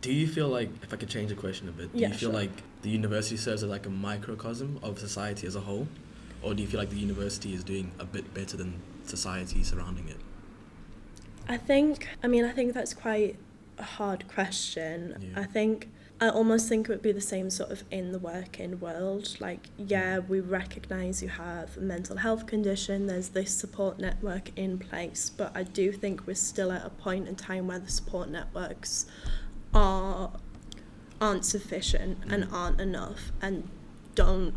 Do 0.00 0.12
you 0.12 0.26
feel 0.26 0.48
like, 0.48 0.68
if 0.82 0.92
I 0.92 0.96
could 0.96 1.08
change 1.08 1.30
the 1.30 1.34
question 1.34 1.68
a 1.68 1.72
bit, 1.72 1.92
do 1.92 1.98
yeah, 1.98 2.08
you 2.08 2.14
feel 2.14 2.30
sure. 2.30 2.40
like 2.40 2.50
the 2.82 2.90
university 2.90 3.36
serves 3.36 3.62
as 3.62 3.70
like 3.70 3.86
a 3.86 3.90
microcosm 3.90 4.78
of 4.82 4.98
society 4.98 5.46
as 5.46 5.56
a 5.56 5.60
whole? 5.60 5.88
Or 6.42 6.54
do 6.54 6.62
you 6.62 6.68
feel 6.68 6.78
like 6.78 6.90
the 6.90 6.98
university 6.98 7.52
is 7.52 7.64
doing 7.64 7.90
a 7.98 8.04
bit 8.04 8.32
better 8.32 8.56
than 8.56 8.80
society 9.04 9.62
surrounding 9.64 10.08
it? 10.08 10.18
I 11.48 11.56
think, 11.56 12.08
I 12.22 12.28
mean, 12.28 12.44
I 12.44 12.52
think 12.52 12.74
that's 12.74 12.94
quite 12.94 13.36
a 13.78 13.82
hard 13.82 14.28
question. 14.28 15.16
Yeah. 15.20 15.40
I 15.40 15.44
think, 15.44 15.88
I 16.20 16.28
almost 16.28 16.68
think 16.68 16.88
it 16.88 16.92
would 16.92 17.02
be 17.02 17.12
the 17.12 17.20
same 17.20 17.48
sort 17.48 17.70
of 17.70 17.84
in 17.90 18.12
the 18.12 18.18
working 18.18 18.78
world. 18.78 19.36
Like, 19.40 19.68
yeah, 19.76 20.18
mm. 20.18 20.28
we 20.28 20.40
recognise 20.40 21.22
you 21.22 21.28
have 21.28 21.76
a 21.76 21.80
mental 21.80 22.18
health 22.18 22.46
condition, 22.46 23.06
there's 23.06 23.30
this 23.30 23.52
support 23.52 23.98
network 23.98 24.56
in 24.56 24.78
place, 24.78 25.30
but 25.30 25.52
I 25.54 25.62
do 25.62 25.90
think 25.90 26.26
we're 26.26 26.34
still 26.34 26.70
at 26.70 26.84
a 26.84 26.90
point 26.90 27.28
in 27.28 27.34
time 27.34 27.66
where 27.66 27.78
the 27.78 27.90
support 27.90 28.28
networks 28.28 29.06
are 29.74 30.32
aren't 31.20 31.44
sufficient 31.44 32.20
mm. 32.20 32.32
and 32.32 32.48
aren't 32.52 32.80
enough 32.80 33.32
and 33.40 33.68
don't 34.14 34.54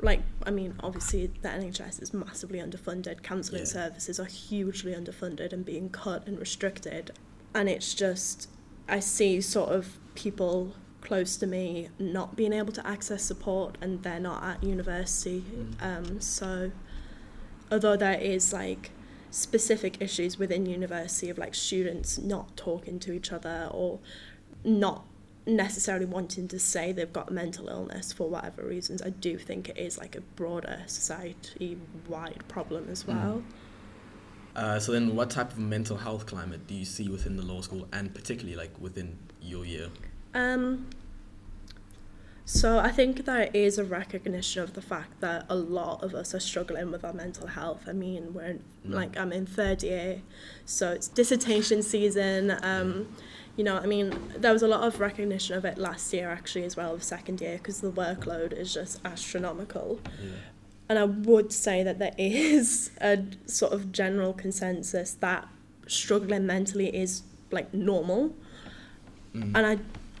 like 0.00 0.22
I 0.44 0.50
mean 0.50 0.74
obviously 0.80 1.26
the 1.42 1.48
NHS 1.48 2.00
is 2.02 2.14
massively 2.14 2.60
underfunded 2.60 3.22
counselling 3.22 3.62
yeah. 3.62 3.68
services 3.68 4.20
are 4.20 4.26
hugely 4.26 4.92
underfunded 4.92 5.52
and 5.52 5.64
being 5.64 5.90
cut 5.90 6.26
and 6.26 6.38
restricted 6.38 7.12
and 7.54 7.68
it's 7.68 7.94
just 7.94 8.48
I 8.88 9.00
see 9.00 9.40
sort 9.40 9.70
of 9.70 9.98
people 10.14 10.74
close 11.00 11.36
to 11.36 11.46
me 11.46 11.88
not 11.98 12.36
being 12.36 12.52
able 12.52 12.72
to 12.72 12.86
access 12.86 13.22
support 13.22 13.76
and 13.80 14.02
they're 14.02 14.20
not 14.20 14.42
at 14.42 14.62
university 14.62 15.42
mm. 15.42 15.82
um, 15.82 16.20
so 16.20 16.70
although 17.70 17.96
there 17.96 18.18
is 18.18 18.52
like 18.52 18.90
specific 19.30 20.00
issues 20.00 20.38
within 20.38 20.66
university 20.66 21.28
of 21.28 21.38
like 21.38 21.54
students 21.54 22.18
not 22.18 22.56
talking 22.56 22.98
to 22.98 23.12
each 23.12 23.32
other 23.32 23.68
or 23.72 23.98
not 24.64 25.04
necessarily 25.48 26.06
wanting 26.06 26.46
to 26.48 26.58
say 26.58 26.92
they've 26.92 27.12
got 27.12 27.30
mental 27.32 27.68
illness 27.68 28.12
for 28.12 28.28
whatever 28.28 28.62
reasons. 28.62 29.02
I 29.02 29.10
do 29.10 29.38
think 29.38 29.68
it 29.70 29.78
is 29.78 29.98
like 29.98 30.14
a 30.14 30.20
broader 30.20 30.82
society 30.86 31.78
wide 32.06 32.44
problem 32.48 32.88
as 32.90 33.04
mm. 33.04 33.08
well. 33.08 33.42
Mm. 33.42 33.44
Uh, 34.56 34.80
so 34.80 34.92
then, 34.92 35.14
what 35.14 35.30
type 35.30 35.52
of 35.52 35.58
mental 35.58 35.96
health 35.96 36.26
climate 36.26 36.66
do 36.66 36.74
you 36.74 36.84
see 36.84 37.08
within 37.08 37.36
the 37.36 37.42
law 37.42 37.60
school, 37.60 37.86
and 37.92 38.12
particularly 38.12 38.56
like 38.56 38.72
within 38.80 39.16
your 39.40 39.64
year? 39.64 39.88
Um, 40.34 40.88
so 42.44 42.78
I 42.78 42.90
think 42.90 43.24
there 43.24 43.50
is 43.52 43.78
a 43.78 43.84
recognition 43.84 44.62
of 44.62 44.72
the 44.72 44.80
fact 44.82 45.20
that 45.20 45.44
a 45.48 45.54
lot 45.54 46.02
of 46.02 46.14
us 46.14 46.34
are 46.34 46.40
struggling 46.40 46.90
with 46.90 47.04
our 47.04 47.12
mental 47.12 47.46
health. 47.46 47.84
I 47.86 47.92
mean, 47.92 48.32
we're 48.32 48.46
in, 48.46 48.64
mm. 48.86 48.94
like 48.94 49.16
I'm 49.16 49.32
in 49.32 49.46
third 49.46 49.82
year, 49.82 50.22
so 50.64 50.90
it's 50.92 51.08
dissertation 51.08 51.82
season. 51.82 52.56
Um, 52.62 53.14
you 53.58 53.64
know, 53.64 53.76
I 53.76 53.86
mean, 53.86 54.16
there 54.36 54.52
was 54.52 54.62
a 54.62 54.68
lot 54.68 54.84
of 54.84 55.00
recognition 55.00 55.56
of 55.56 55.64
it 55.64 55.78
last 55.78 56.12
year 56.12 56.30
actually 56.30 56.62
as 56.62 56.76
well, 56.76 56.94
of 56.94 57.02
second 57.02 57.40
year, 57.40 57.58
because 57.58 57.80
the 57.80 57.90
workload 57.90 58.52
is 58.52 58.72
just 58.72 59.00
astronomical. 59.04 60.00
Yeah. 60.22 60.30
And 60.88 60.98
I 60.98 61.04
would 61.04 61.52
say 61.52 61.82
that 61.82 61.98
there 61.98 62.14
is 62.16 62.92
a 63.00 63.24
sort 63.46 63.72
of 63.72 63.90
general 63.90 64.32
consensus 64.32 65.12
that 65.14 65.48
struggling 65.88 66.46
mentally 66.46 66.96
is 66.96 67.22
like 67.50 67.74
normal. 67.74 68.36
Mm. 69.34 69.56
And 69.56 69.66
I 69.66 69.78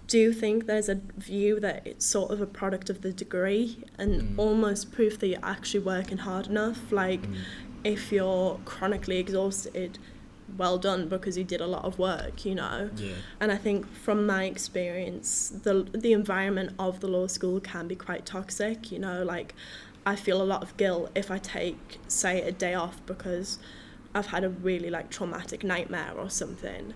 do 0.08 0.32
think 0.32 0.66
there's 0.66 0.88
a 0.88 0.96
view 1.16 1.60
that 1.60 1.86
it's 1.86 2.04
sort 2.04 2.32
of 2.32 2.40
a 2.40 2.46
product 2.46 2.90
of 2.90 3.02
the 3.02 3.12
degree 3.12 3.84
and 3.98 4.20
mm. 4.20 4.34
almost 4.36 4.90
proof 4.90 5.20
that 5.20 5.28
you're 5.28 5.44
actually 5.44 5.84
working 5.84 6.18
hard 6.18 6.48
enough. 6.48 6.90
Like, 6.90 7.22
mm. 7.22 7.36
if 7.84 8.10
you're 8.10 8.58
chronically 8.64 9.18
exhausted, 9.18 10.00
well 10.56 10.78
done 10.78 11.08
because 11.08 11.36
you 11.36 11.44
did 11.44 11.60
a 11.60 11.66
lot 11.66 11.84
of 11.84 11.98
work, 11.98 12.44
you 12.44 12.54
know. 12.54 12.90
Yeah. 12.96 13.14
And 13.40 13.52
I 13.52 13.56
think 13.56 13.86
from 13.92 14.26
my 14.26 14.44
experience, 14.44 15.52
the 15.62 15.86
the 15.92 16.12
environment 16.12 16.74
of 16.78 17.00
the 17.00 17.08
law 17.08 17.26
school 17.26 17.60
can 17.60 17.88
be 17.88 17.96
quite 17.96 18.26
toxic. 18.26 18.90
You 18.90 18.98
know, 18.98 19.22
like 19.22 19.54
I 20.06 20.16
feel 20.16 20.40
a 20.40 20.44
lot 20.44 20.62
of 20.62 20.76
guilt 20.76 21.10
if 21.14 21.30
I 21.30 21.38
take, 21.38 21.98
say, 22.08 22.42
a 22.42 22.52
day 22.52 22.74
off 22.74 23.04
because 23.06 23.58
I've 24.14 24.26
had 24.26 24.44
a 24.44 24.48
really 24.48 24.90
like 24.90 25.10
traumatic 25.10 25.62
nightmare 25.62 26.12
or 26.16 26.30
something, 26.30 26.94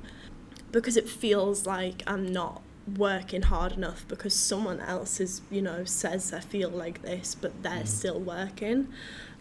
because 0.70 0.96
it 0.96 1.08
feels 1.08 1.66
like 1.66 2.02
I'm 2.06 2.32
not 2.32 2.62
working 2.96 3.42
hard 3.42 3.72
enough 3.72 4.04
because 4.08 4.34
someone 4.34 4.80
else 4.80 5.20
is 5.20 5.40
you 5.50 5.62
know 5.62 5.84
says 5.84 6.32
I 6.32 6.40
feel 6.40 6.68
like 6.68 7.02
this 7.02 7.36
but 7.36 7.62
they're 7.62 7.84
mm. 7.84 7.86
still 7.86 8.18
working 8.18 8.88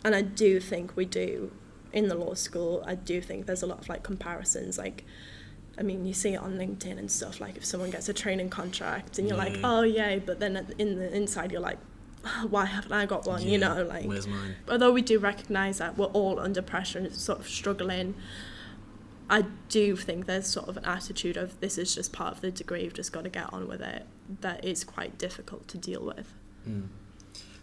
and 0.04 0.14
i 0.14 0.22
do 0.22 0.60
think 0.60 0.96
we 0.96 1.06
do 1.06 1.52
in 1.94 2.08
the 2.08 2.16
law 2.16 2.34
school 2.34 2.84
i 2.86 2.96
do 2.96 3.22
think 3.22 3.46
there's 3.46 3.64
a 3.64 3.68
lot 3.68 3.80
of 3.80 3.90
like 3.90 4.04
comparisons 4.04 4.78
like 4.78 5.04
I 5.78 5.84
mean, 5.84 6.06
you 6.06 6.14
see 6.14 6.34
it 6.34 6.38
on 6.38 6.58
LinkedIn 6.58 7.00
and 7.00 7.10
stuff. 7.10 7.40
Like, 7.40 7.56
if 7.56 7.66
someone 7.66 7.90
gets 7.92 8.10
a 8.10 8.14
training 8.14 8.50
contract, 8.50 9.18
and 9.18 9.28
you're 9.28 9.38
yeah. 9.38 9.44
like, 9.44 9.60
"Oh, 9.64 9.82
yay!" 9.84 10.22
but 10.24 10.40
then 10.40 10.68
in 10.78 11.00
the 11.00 11.16
inside, 11.16 11.52
you're 11.52 11.62
like, 11.62 11.80
"Why 12.50 12.66
haven't 12.66 12.92
I 12.92 13.06
got 13.06 13.26
one?" 13.26 13.42
Yeah. 13.42 13.52
You 13.52 13.58
know, 13.58 13.84
like. 13.84 14.06
Where's 14.06 14.28
mine? 14.28 14.56
Although 14.70 14.92
we 14.92 15.02
do 15.02 15.18
recognize 15.18 15.78
that 15.78 15.98
we're 15.98 16.08
all 16.08 16.40
under 16.40 16.62
pressure 16.62 17.00
and 17.00 17.16
sort 17.16 17.40
of 17.40 17.48
struggling, 17.48 18.16
I 19.32 19.46
do 19.70 19.96
think 19.96 20.26
there's 20.26 20.48
sort 20.48 20.68
of 20.68 20.76
an 20.76 20.84
attitude 20.84 21.38
of 21.38 21.58
this 21.62 21.78
is 21.78 21.96
just 21.96 22.12
part 22.12 22.34
of 22.34 22.42
the 22.42 22.52
degree, 22.52 22.84
you've 22.84 22.94
just 22.94 23.14
got 23.14 23.24
to 23.24 23.30
get 23.30 23.52
on 23.54 23.66
with 23.66 23.80
it, 23.80 24.06
that 24.42 24.66
is 24.66 24.84
quite 24.84 25.18
difficult 25.18 25.70
to 25.70 25.78
deal 25.78 26.04
with. 26.04 26.34
Mm. 26.68 26.90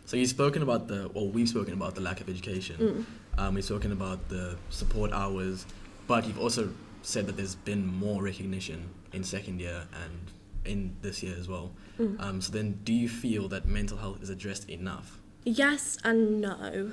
So 0.06 0.16
you've 0.16 0.30
spoken 0.30 0.62
about 0.62 0.88
the, 0.88 1.10
well, 1.12 1.28
we've 1.28 1.48
spoken 1.48 1.74
about 1.74 1.94
the 1.94 2.00
lack 2.00 2.22
of 2.22 2.30
education. 2.30 2.76
Mm. 2.78 3.04
Um, 3.38 3.54
we've 3.54 3.64
spoken 3.64 3.92
about 3.92 4.28
the 4.28 4.56
support 4.68 5.12
hours, 5.12 5.64
but 6.06 6.26
you've 6.26 6.40
also 6.40 6.70
said 7.02 7.26
that 7.28 7.36
there's 7.36 7.54
been 7.54 7.86
more 7.86 8.22
recognition 8.22 8.90
in 9.12 9.22
second 9.22 9.60
year 9.60 9.84
and 10.04 10.30
in 10.64 10.96
this 11.00 11.22
year 11.22 11.36
as 11.38 11.48
well. 11.48 11.70
Mm. 11.98 12.20
Um, 12.20 12.40
so 12.40 12.52
then, 12.52 12.80
do 12.82 12.92
you 12.92 13.08
feel 13.08 13.48
that 13.48 13.66
mental 13.66 13.96
health 13.96 14.22
is 14.22 14.28
addressed 14.28 14.68
enough? 14.68 15.18
Yes 15.44 15.98
and 16.04 16.40
no. 16.40 16.92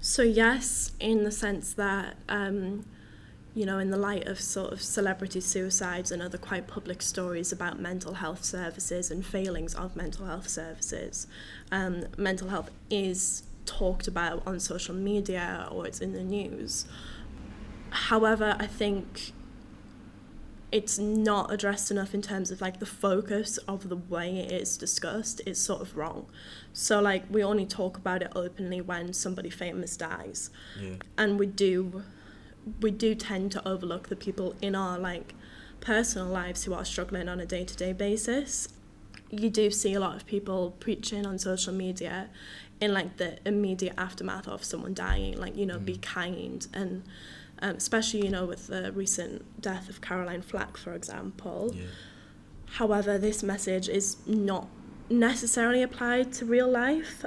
So 0.00 0.22
yes, 0.22 0.92
in 1.00 1.24
the 1.24 1.32
sense 1.32 1.74
that 1.74 2.16
um, 2.28 2.86
you 3.54 3.66
know, 3.66 3.78
in 3.78 3.90
the 3.90 3.96
light 3.96 4.26
of 4.28 4.40
sort 4.40 4.72
of 4.72 4.80
celebrity 4.80 5.40
suicides 5.40 6.12
and 6.12 6.22
other 6.22 6.38
quite 6.38 6.68
public 6.68 7.02
stories 7.02 7.50
about 7.50 7.80
mental 7.80 8.14
health 8.14 8.44
services 8.44 9.10
and 9.10 9.26
failings 9.26 9.74
of 9.74 9.96
mental 9.96 10.26
health 10.26 10.48
services, 10.48 11.26
um, 11.72 12.04
mental 12.16 12.48
health 12.48 12.70
is 12.88 13.42
talked 13.70 14.08
about 14.08 14.42
on 14.46 14.58
social 14.58 14.94
media 14.94 15.68
or 15.70 15.86
it's 15.86 16.00
in 16.00 16.12
the 16.12 16.24
news. 16.24 16.86
However, 17.90 18.56
I 18.58 18.66
think 18.66 19.32
it's 20.72 20.98
not 20.98 21.52
addressed 21.52 21.90
enough 21.90 22.14
in 22.14 22.22
terms 22.22 22.50
of 22.50 22.60
like 22.60 22.78
the 22.78 22.86
focus 22.86 23.58
of 23.68 23.88
the 23.88 23.96
way 23.96 24.38
it 24.38 24.52
is 24.52 24.76
discussed 24.76 25.40
is 25.46 25.60
sort 25.60 25.80
of 25.80 25.96
wrong. 25.96 26.26
So 26.72 27.00
like 27.00 27.24
we 27.30 27.42
only 27.42 27.66
talk 27.66 27.96
about 27.96 28.22
it 28.22 28.32
openly 28.34 28.80
when 28.80 29.12
somebody 29.12 29.50
famous 29.50 29.96
dies. 29.96 30.50
Yeah. 30.80 30.96
And 31.16 31.38
we 31.38 31.46
do 31.46 32.02
we 32.80 32.90
do 32.90 33.14
tend 33.14 33.52
to 33.52 33.66
overlook 33.66 34.08
the 34.08 34.16
people 34.16 34.54
in 34.60 34.74
our 34.74 34.98
like 34.98 35.34
personal 35.80 36.28
lives 36.28 36.64
who 36.64 36.74
are 36.74 36.84
struggling 36.84 37.28
on 37.28 37.40
a 37.40 37.46
day-to-day 37.46 37.94
basis 37.94 38.68
you 39.30 39.48
do 39.48 39.70
see 39.70 39.94
a 39.94 40.00
lot 40.00 40.16
of 40.16 40.26
people 40.26 40.72
preaching 40.80 41.24
on 41.24 41.38
social 41.38 41.72
media 41.72 42.28
in 42.80 42.92
like 42.92 43.16
the 43.16 43.38
immediate 43.46 43.94
aftermath 43.98 44.48
of 44.48 44.64
someone 44.64 44.94
dying 44.94 45.36
like 45.38 45.56
you 45.56 45.66
know 45.66 45.78
mm. 45.78 45.84
be 45.84 45.96
kind 45.98 46.66
and 46.72 47.02
um, 47.62 47.76
especially 47.76 48.24
you 48.24 48.30
know 48.30 48.46
with 48.46 48.68
the 48.68 48.90
recent 48.92 49.60
death 49.60 49.88
of 49.88 50.00
caroline 50.00 50.42
flack 50.42 50.76
for 50.76 50.94
example 50.94 51.72
yeah. 51.74 51.84
however 52.72 53.18
this 53.18 53.42
message 53.42 53.88
is 53.88 54.16
not 54.26 54.68
necessarily 55.10 55.82
applied 55.82 56.32
to 56.32 56.44
real 56.44 56.70
life 56.70 57.24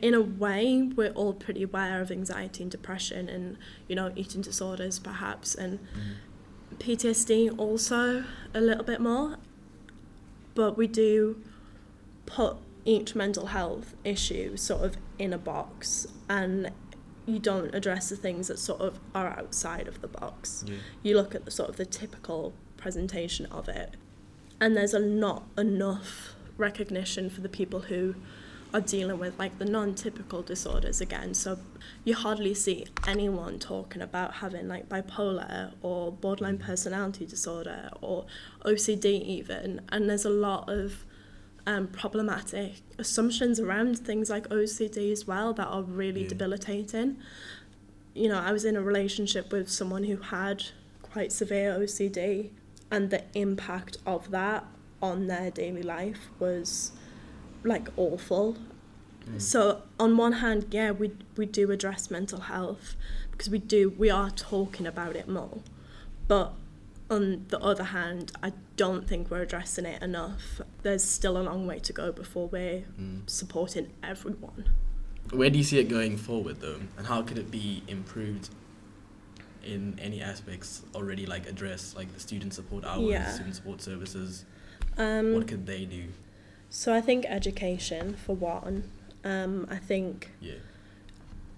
in 0.00 0.14
a 0.14 0.20
way, 0.20 0.82
we're 0.94 1.10
all 1.10 1.32
pretty 1.32 1.64
aware 1.64 2.00
of 2.00 2.10
anxiety 2.10 2.62
and 2.62 2.70
depression 2.70 3.28
and, 3.28 3.56
you 3.88 3.96
know, 3.96 4.12
eating 4.14 4.40
disorders 4.40 4.98
perhaps, 4.98 5.54
and 5.54 5.78
mm. 5.78 6.76
PTSD 6.78 7.58
also 7.58 8.24
a 8.54 8.60
little 8.60 8.84
bit 8.84 9.00
more. 9.00 9.36
But 10.54 10.76
we 10.76 10.86
do 10.86 11.42
put 12.26 12.58
each 12.84 13.14
mental 13.14 13.46
health 13.46 13.94
issue 14.04 14.56
sort 14.56 14.82
of 14.84 14.96
in 15.18 15.32
a 15.32 15.38
box 15.38 16.06
and 16.28 16.70
you 17.26 17.38
don't 17.38 17.74
address 17.74 18.08
the 18.08 18.16
things 18.16 18.48
that 18.48 18.58
sort 18.58 18.80
of 18.80 18.98
are 19.14 19.28
outside 19.28 19.86
of 19.86 20.00
the 20.00 20.08
box. 20.08 20.64
Yeah. 20.66 20.76
You 21.02 21.16
look 21.16 21.34
at 21.34 21.44
the 21.44 21.50
sort 21.50 21.68
of 21.68 21.76
the 21.76 21.84
typical 21.84 22.54
presentation 22.78 23.44
of 23.46 23.68
it. 23.68 23.96
And 24.60 24.76
there's 24.76 24.94
a 24.94 24.98
not 24.98 25.44
enough 25.58 26.34
recognition 26.56 27.28
for 27.28 27.42
the 27.42 27.48
people 27.48 27.80
who 27.80 28.14
are 28.72 28.80
dealing 28.80 29.18
with 29.18 29.38
like 29.38 29.58
the 29.58 29.64
non-typical 29.64 30.42
disorders 30.42 31.00
again 31.00 31.32
so 31.32 31.58
you 32.04 32.14
hardly 32.14 32.52
see 32.52 32.86
anyone 33.06 33.58
talking 33.58 34.02
about 34.02 34.34
having 34.34 34.68
like 34.68 34.86
bipolar 34.88 35.72
or 35.80 36.12
borderline 36.12 36.58
mm. 36.58 36.66
personality 36.66 37.24
disorder 37.24 37.88
or 38.02 38.26
OCD 38.66 39.06
even 39.06 39.80
and 39.88 40.10
there's 40.10 40.26
a 40.26 40.30
lot 40.30 40.68
of 40.68 41.04
um, 41.66 41.86
problematic 41.88 42.74
assumptions 42.98 43.60
around 43.60 43.98
things 43.98 44.30
like 44.30 44.48
OCD 44.48 45.12
as 45.12 45.26
well 45.26 45.52
that 45.54 45.66
are 45.66 45.82
really 45.82 46.22
yeah. 46.22 46.28
debilitating 46.28 47.16
you 48.14 48.28
know 48.28 48.38
I 48.38 48.52
was 48.52 48.64
in 48.64 48.76
a 48.76 48.82
relationship 48.82 49.52
with 49.52 49.70
someone 49.70 50.04
who 50.04 50.16
had 50.16 50.64
quite 51.02 51.32
severe 51.32 51.78
OCD 51.78 52.50
and 52.90 53.10
the 53.10 53.22
impact 53.34 53.98
of 54.06 54.30
that 54.30 54.64
on 55.00 55.26
their 55.26 55.50
daily 55.50 55.82
life 55.82 56.28
was 56.38 56.92
like 57.62 57.88
awful. 57.96 58.56
Mm. 59.28 59.40
So 59.40 59.82
on 59.98 60.16
one 60.16 60.34
hand, 60.34 60.66
yeah, 60.70 60.90
we 60.90 61.12
we 61.36 61.46
do 61.46 61.70
address 61.70 62.10
mental 62.10 62.40
health 62.40 62.96
because 63.30 63.48
we 63.48 63.58
do 63.58 63.90
we 63.90 64.10
are 64.10 64.30
talking 64.30 64.86
about 64.86 65.16
it 65.16 65.28
more, 65.28 65.60
but 66.26 66.52
on 67.10 67.46
the 67.48 67.58
other 67.60 67.84
hand, 67.84 68.32
I 68.42 68.52
don't 68.76 69.08
think 69.08 69.30
we're 69.30 69.42
addressing 69.42 69.86
it 69.86 70.02
enough. 70.02 70.60
There's 70.82 71.02
still 71.02 71.38
a 71.38 71.42
long 71.42 71.66
way 71.66 71.78
to 71.80 71.92
go 71.92 72.12
before 72.12 72.48
we're 72.48 72.84
mm. 73.00 73.28
supporting 73.28 73.92
everyone. 74.02 74.70
Where 75.30 75.50
do 75.50 75.58
you 75.58 75.64
see 75.64 75.78
it 75.78 75.88
going 75.88 76.16
forward 76.16 76.60
though, 76.60 76.80
and 76.96 77.06
how 77.06 77.22
could 77.22 77.38
it 77.38 77.50
be 77.50 77.82
improved 77.86 78.50
in 79.64 79.98
any 80.00 80.22
aspects 80.22 80.82
already 80.94 81.26
like 81.26 81.46
address 81.46 81.94
like 81.94 82.12
the 82.14 82.20
student 82.20 82.54
support 82.54 82.84
hours, 82.84 83.10
yeah. 83.10 83.30
student 83.32 83.56
support 83.56 83.82
services? 83.82 84.44
Um, 84.96 85.34
what 85.34 85.46
could 85.46 85.66
they 85.66 85.84
do? 85.84 86.04
So 86.70 86.94
I 86.94 87.00
think 87.00 87.24
education 87.26 88.14
for 88.14 88.34
one. 88.34 88.90
Um, 89.24 89.66
I 89.70 89.76
think 89.76 90.30
yeah. 90.40 90.54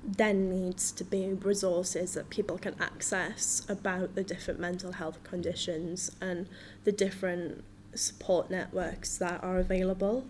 There 0.02 0.32
needs 0.34 0.90
to 0.92 1.04
be 1.04 1.28
resources 1.32 2.14
that 2.14 2.30
people 2.30 2.56
can 2.58 2.74
access 2.80 3.62
about 3.68 4.14
the 4.14 4.22
different 4.22 4.58
mental 4.58 4.92
health 4.92 5.22
conditions 5.24 6.10
and 6.20 6.48
the 6.84 6.92
different 6.92 7.62
support 7.94 8.50
networks 8.50 9.18
that 9.18 9.42
are 9.44 9.58
available. 9.58 10.26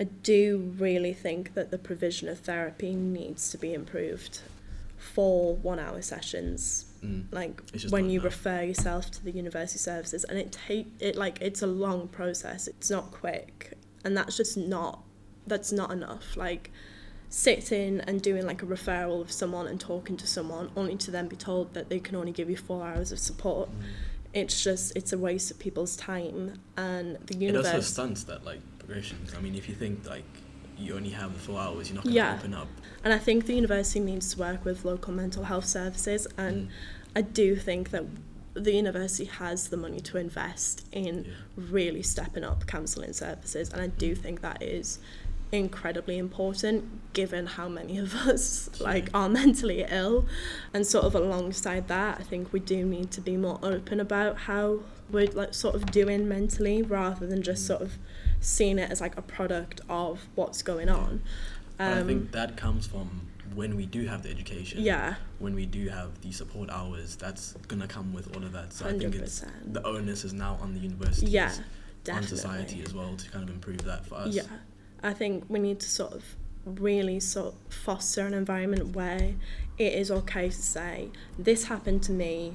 I 0.00 0.04
do 0.04 0.74
really 0.78 1.12
think 1.12 1.54
that 1.54 1.70
the 1.70 1.78
provision 1.78 2.28
of 2.28 2.40
therapy 2.40 2.94
needs 2.94 3.50
to 3.50 3.58
be 3.58 3.74
improved 3.74 4.40
for 4.96 5.54
one 5.56 5.78
hour 5.78 6.02
sessions 6.02 6.84
Mm. 7.00 7.26
like 7.30 7.60
when 7.90 8.10
you 8.10 8.18
enough. 8.18 8.24
refer 8.24 8.62
yourself 8.64 9.08
to 9.12 9.24
the 9.24 9.30
university 9.30 9.78
services 9.78 10.24
and 10.24 10.36
it 10.36 10.50
take 10.50 10.88
it 10.98 11.14
like 11.14 11.38
it's 11.40 11.62
a 11.62 11.66
long 11.68 12.08
process 12.08 12.66
it's 12.66 12.90
not 12.90 13.12
quick 13.12 13.74
and 14.04 14.16
that's 14.16 14.36
just 14.36 14.56
not 14.56 15.04
that's 15.46 15.70
not 15.70 15.92
enough 15.92 16.36
like 16.36 16.72
sitting 17.30 18.00
and 18.00 18.22
doing 18.22 18.46
like 18.46 18.62
a 18.62 18.66
referral 18.66 19.20
of 19.20 19.30
someone 19.30 19.66
and 19.66 19.78
talking 19.80 20.16
to 20.16 20.26
someone 20.26 20.70
only 20.76 20.96
to 20.96 21.10
then 21.10 21.28
be 21.28 21.36
told 21.36 21.74
that 21.74 21.88
they 21.90 21.98
can 21.98 22.16
only 22.16 22.32
give 22.32 22.48
you 22.48 22.56
four 22.56 22.86
hours 22.86 23.12
of 23.12 23.18
support 23.18 23.68
Mm. 23.70 23.82
it's 24.34 24.62
just 24.62 24.96
it's 24.96 25.12
a 25.12 25.18
waste 25.18 25.50
of 25.50 25.58
people's 25.58 25.94
time 25.96 26.58
and 26.76 27.16
the 27.26 27.34
It 27.34 27.36
also 27.36 27.38
university 27.46 27.82
stunts 27.82 28.24
that 28.24 28.44
like 28.44 28.60
progressions. 28.78 29.34
I 29.36 29.40
mean, 29.40 29.54
if 29.54 29.68
you 29.68 29.74
think 29.74 30.08
like 30.08 30.24
you 30.78 30.94
only 30.94 31.10
have 31.10 31.36
four 31.36 31.58
hours, 31.60 31.88
you're 31.88 31.96
not 31.96 32.04
gonna 32.04 32.14
Yeah. 32.16 32.36
open 32.38 32.54
up. 32.54 32.68
And 33.04 33.12
I 33.12 33.18
think 33.18 33.46
the 33.46 33.54
university 33.54 34.00
needs 34.00 34.32
to 34.34 34.38
work 34.38 34.64
with 34.64 34.84
local 34.84 35.12
mental 35.12 35.44
health 35.44 35.66
services, 35.66 36.26
and 36.38 36.68
Mm. 36.68 36.70
I 37.16 37.22
do 37.22 37.56
think 37.56 37.90
that 37.90 38.04
the 38.54 38.72
university 38.72 39.24
has 39.26 39.68
the 39.68 39.76
money 39.76 40.00
to 40.00 40.18
invest 40.18 40.86
in 40.92 41.24
Yeah. 41.24 41.30
really 41.56 42.02
stepping 42.02 42.44
up 42.44 42.66
counselling 42.66 43.12
services, 43.12 43.68
and 43.70 43.80
I 43.82 43.88
do 43.88 44.14
think 44.14 44.40
that 44.40 44.62
is 44.62 44.98
incredibly 45.50 46.18
important 46.18 46.84
given 47.14 47.46
how 47.46 47.68
many 47.68 47.96
of 47.98 48.14
us 48.28 48.68
like 48.80 49.08
are 49.14 49.28
mentally 49.28 49.84
ill 49.88 50.26
and 50.74 50.86
sort 50.86 51.04
of 51.04 51.14
alongside 51.14 51.88
that 51.88 52.18
I 52.20 52.22
think 52.22 52.52
we 52.52 52.60
do 52.60 52.84
need 52.84 53.10
to 53.12 53.20
be 53.20 53.36
more 53.36 53.58
open 53.62 53.98
about 54.00 54.36
how 54.40 54.80
we're 55.10 55.26
like 55.28 55.54
sort 55.54 55.74
of 55.74 55.90
doing 55.90 56.28
mentally 56.28 56.82
rather 56.82 57.26
than 57.26 57.42
just 57.42 57.64
Mm. 57.64 57.66
sort 57.66 57.82
of 57.82 57.92
seeing 58.40 58.78
it 58.78 58.90
as 58.90 59.00
like 59.00 59.16
a 59.16 59.22
product 59.22 59.80
of 59.88 60.28
what's 60.34 60.60
going 60.62 60.88
on 60.90 61.22
But 61.78 61.84
I 61.84 62.00
Um, 62.00 62.06
think 62.06 62.32
that 62.32 62.56
comes 62.56 62.86
from 62.86 63.22
when 63.54 63.74
we 63.74 63.86
do 63.86 64.06
have 64.06 64.22
the 64.22 64.30
education. 64.30 64.82
yeah 64.82 65.14
When 65.38 65.54
we 65.54 65.64
do 65.64 65.88
have 65.88 66.20
the 66.20 66.30
support 66.30 66.68
hours, 66.68 67.16
that's 67.16 67.54
gonna 67.68 67.88
come 67.88 68.12
with 68.12 68.36
all 68.36 68.44
of 68.44 68.52
that. 68.52 68.72
So 68.74 68.86
I 68.86 68.98
think 68.98 69.14
it's 69.14 69.42
the 69.64 69.82
onus 69.86 70.24
is 70.24 70.34
now 70.34 70.58
on 70.60 70.74
the 70.74 70.80
universities, 70.80 71.30
Yeah, 71.30 71.52
on 72.12 72.22
society 72.22 72.82
as 72.86 72.92
well 72.94 73.16
to 73.16 73.30
kind 73.30 73.42
of 73.48 73.50
improve 73.54 73.82
that 73.84 74.04
for 74.06 74.16
us. 74.16 74.34
Yeah, 74.34 74.42
I 75.02 75.12
think 75.12 75.44
we 75.48 75.58
need 75.58 75.80
to 75.80 75.88
sort 75.88 76.12
of 76.12 76.36
really 76.64 77.20
sort 77.20 77.54
of 77.54 77.74
foster 77.74 78.26
an 78.26 78.34
environment 78.34 78.94
where 78.94 79.34
it 79.78 79.92
is 79.92 80.10
okay 80.10 80.48
to 80.48 80.62
say 80.62 81.10
this 81.38 81.64
happened 81.64 82.02
to 82.04 82.12
me, 82.12 82.54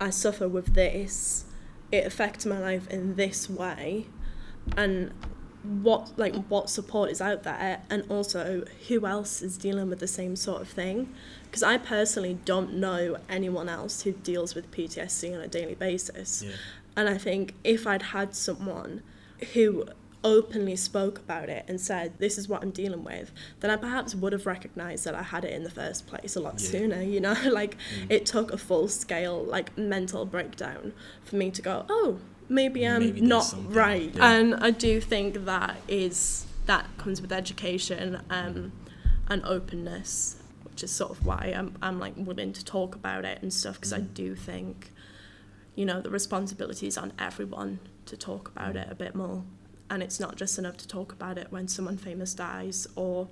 I 0.00 0.10
suffer 0.10 0.48
with 0.48 0.74
this, 0.74 1.44
it 1.90 2.06
affects 2.06 2.44
my 2.44 2.58
life 2.58 2.86
in 2.88 3.16
this 3.16 3.48
way, 3.48 4.06
and 4.76 5.12
what 5.62 6.16
like 6.16 6.34
what 6.46 6.70
support 6.70 7.10
is 7.10 7.20
out 7.20 7.42
there 7.42 7.82
and 7.90 8.04
also 8.08 8.64
who 8.86 9.04
else 9.04 9.42
is 9.42 9.58
dealing 9.58 9.88
with 9.88 9.98
the 9.98 10.06
same 10.06 10.36
sort 10.36 10.62
of 10.62 10.68
thing? 10.68 11.12
Because 11.44 11.62
I 11.62 11.78
personally 11.78 12.38
don't 12.44 12.74
know 12.74 13.16
anyone 13.28 13.68
else 13.68 14.02
who 14.02 14.12
deals 14.12 14.54
with 14.54 14.70
PTSD 14.70 15.34
on 15.34 15.40
a 15.40 15.48
daily 15.48 15.74
basis. 15.74 16.44
Yeah. 16.46 16.52
and 16.96 17.08
I 17.08 17.18
think 17.18 17.54
if 17.64 17.86
I'd 17.86 18.02
had 18.02 18.34
someone 18.34 19.02
who 19.54 19.86
openly 20.26 20.76
spoke 20.76 21.18
about 21.18 21.48
it 21.48 21.64
and 21.68 21.80
said, 21.80 22.18
This 22.18 22.36
is 22.36 22.48
what 22.48 22.62
I'm 22.62 22.70
dealing 22.72 23.04
with, 23.04 23.30
then 23.60 23.70
I 23.70 23.76
perhaps 23.76 24.14
would 24.14 24.32
have 24.32 24.44
recognized 24.46 25.04
that 25.04 25.14
I 25.14 25.22
had 25.22 25.44
it 25.44 25.52
in 25.52 25.62
the 25.64 25.70
first 25.70 26.06
place 26.06 26.36
a 26.36 26.40
lot 26.40 26.54
Yeah. 26.60 26.70
sooner, 26.70 27.02
you 27.02 27.20
know? 27.20 27.36
like 27.50 27.76
Mm. 27.78 28.10
it 28.10 28.26
took 28.26 28.52
a 28.52 28.58
full 28.58 28.88
scale, 28.88 29.42
like 29.42 29.76
mental 29.78 30.24
breakdown 30.26 30.92
for 31.24 31.36
me 31.36 31.50
to 31.52 31.62
go, 31.62 31.86
Oh, 31.88 32.18
maybe 32.48 32.86
I'm 32.86 33.00
Maybe 33.00 33.20
not 33.20 33.44
something, 33.44 33.72
right. 33.72 34.12
yeah. 34.14 34.30
And 34.32 34.54
I 34.56 34.70
do 34.72 35.00
think 35.00 35.44
that 35.46 35.76
is 35.88 36.46
that 36.66 36.84
comes 36.98 37.20
with 37.22 37.32
education 37.32 38.20
um, 38.28 38.72
and 39.28 39.44
openness, 39.44 40.36
which 40.64 40.82
is 40.82 40.90
sort 40.90 41.12
of 41.12 41.24
why 41.24 41.54
I'm 41.56 41.76
I'm 41.80 41.98
like 42.00 42.14
willing 42.16 42.52
to 42.54 42.64
talk 42.64 42.94
about 42.96 43.24
it 43.24 43.40
and 43.42 43.52
stuff 43.54 43.76
because 43.76 43.92
I 43.92 44.00
Mm. 44.00 44.14
do 44.14 44.34
think 44.34 44.92
you 45.76 45.84
know, 45.84 46.00
the 46.00 46.08
responsibility 46.10 46.86
is 46.86 46.96
on 46.96 47.12
everyone 47.18 47.78
to 48.06 48.16
talk 48.16 48.48
about 48.48 48.74
Mm. 48.74 48.82
it 48.82 48.88
a 48.90 48.94
bit 48.94 49.14
more. 49.14 49.44
And 49.88 50.02
it's 50.02 50.18
not 50.18 50.36
just 50.36 50.58
enough 50.58 50.76
to 50.78 50.88
talk 50.88 51.12
about 51.12 51.38
it 51.38 51.48
when 51.50 51.68
someone 51.68 51.96
famous 51.96 52.34
dies 52.34 52.86
or 52.96 53.28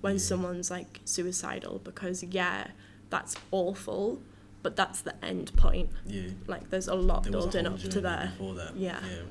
when 0.00 0.14
Yeah. 0.14 0.20
someone's 0.20 0.70
like 0.70 1.00
suicidal, 1.04 1.80
because 1.82 2.22
yeah, 2.22 2.68
that's 3.10 3.34
awful, 3.50 4.22
but 4.62 4.76
that's 4.76 5.00
the 5.00 5.14
end 5.24 5.54
point. 5.56 5.90
Yeah. 6.06 6.28
Like, 6.46 6.70
there's 6.70 6.88
a 6.88 6.94
lot 6.94 7.24
There 7.24 7.32
was 7.32 7.44
a 7.44 7.48
building 7.48 7.66
up 7.66 7.78
to 7.80 7.88
journey 7.88 8.02
there. 8.02 8.32
Before 8.36 8.54
that. 8.54 8.76
Yeah. 8.76 9.00
Yeah. 9.06 9.22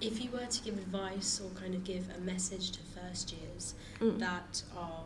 If 0.00 0.22
you 0.24 0.30
were 0.30 0.46
to 0.46 0.62
give 0.62 0.78
advice 0.78 1.40
or 1.40 1.50
kind 1.50 1.74
of 1.74 1.84
give 1.84 2.06
a 2.16 2.20
message 2.20 2.70
to 2.72 2.80
first 2.80 3.32
years 3.32 3.74
Mm. 4.00 4.18
that 4.18 4.62
are 4.76 5.04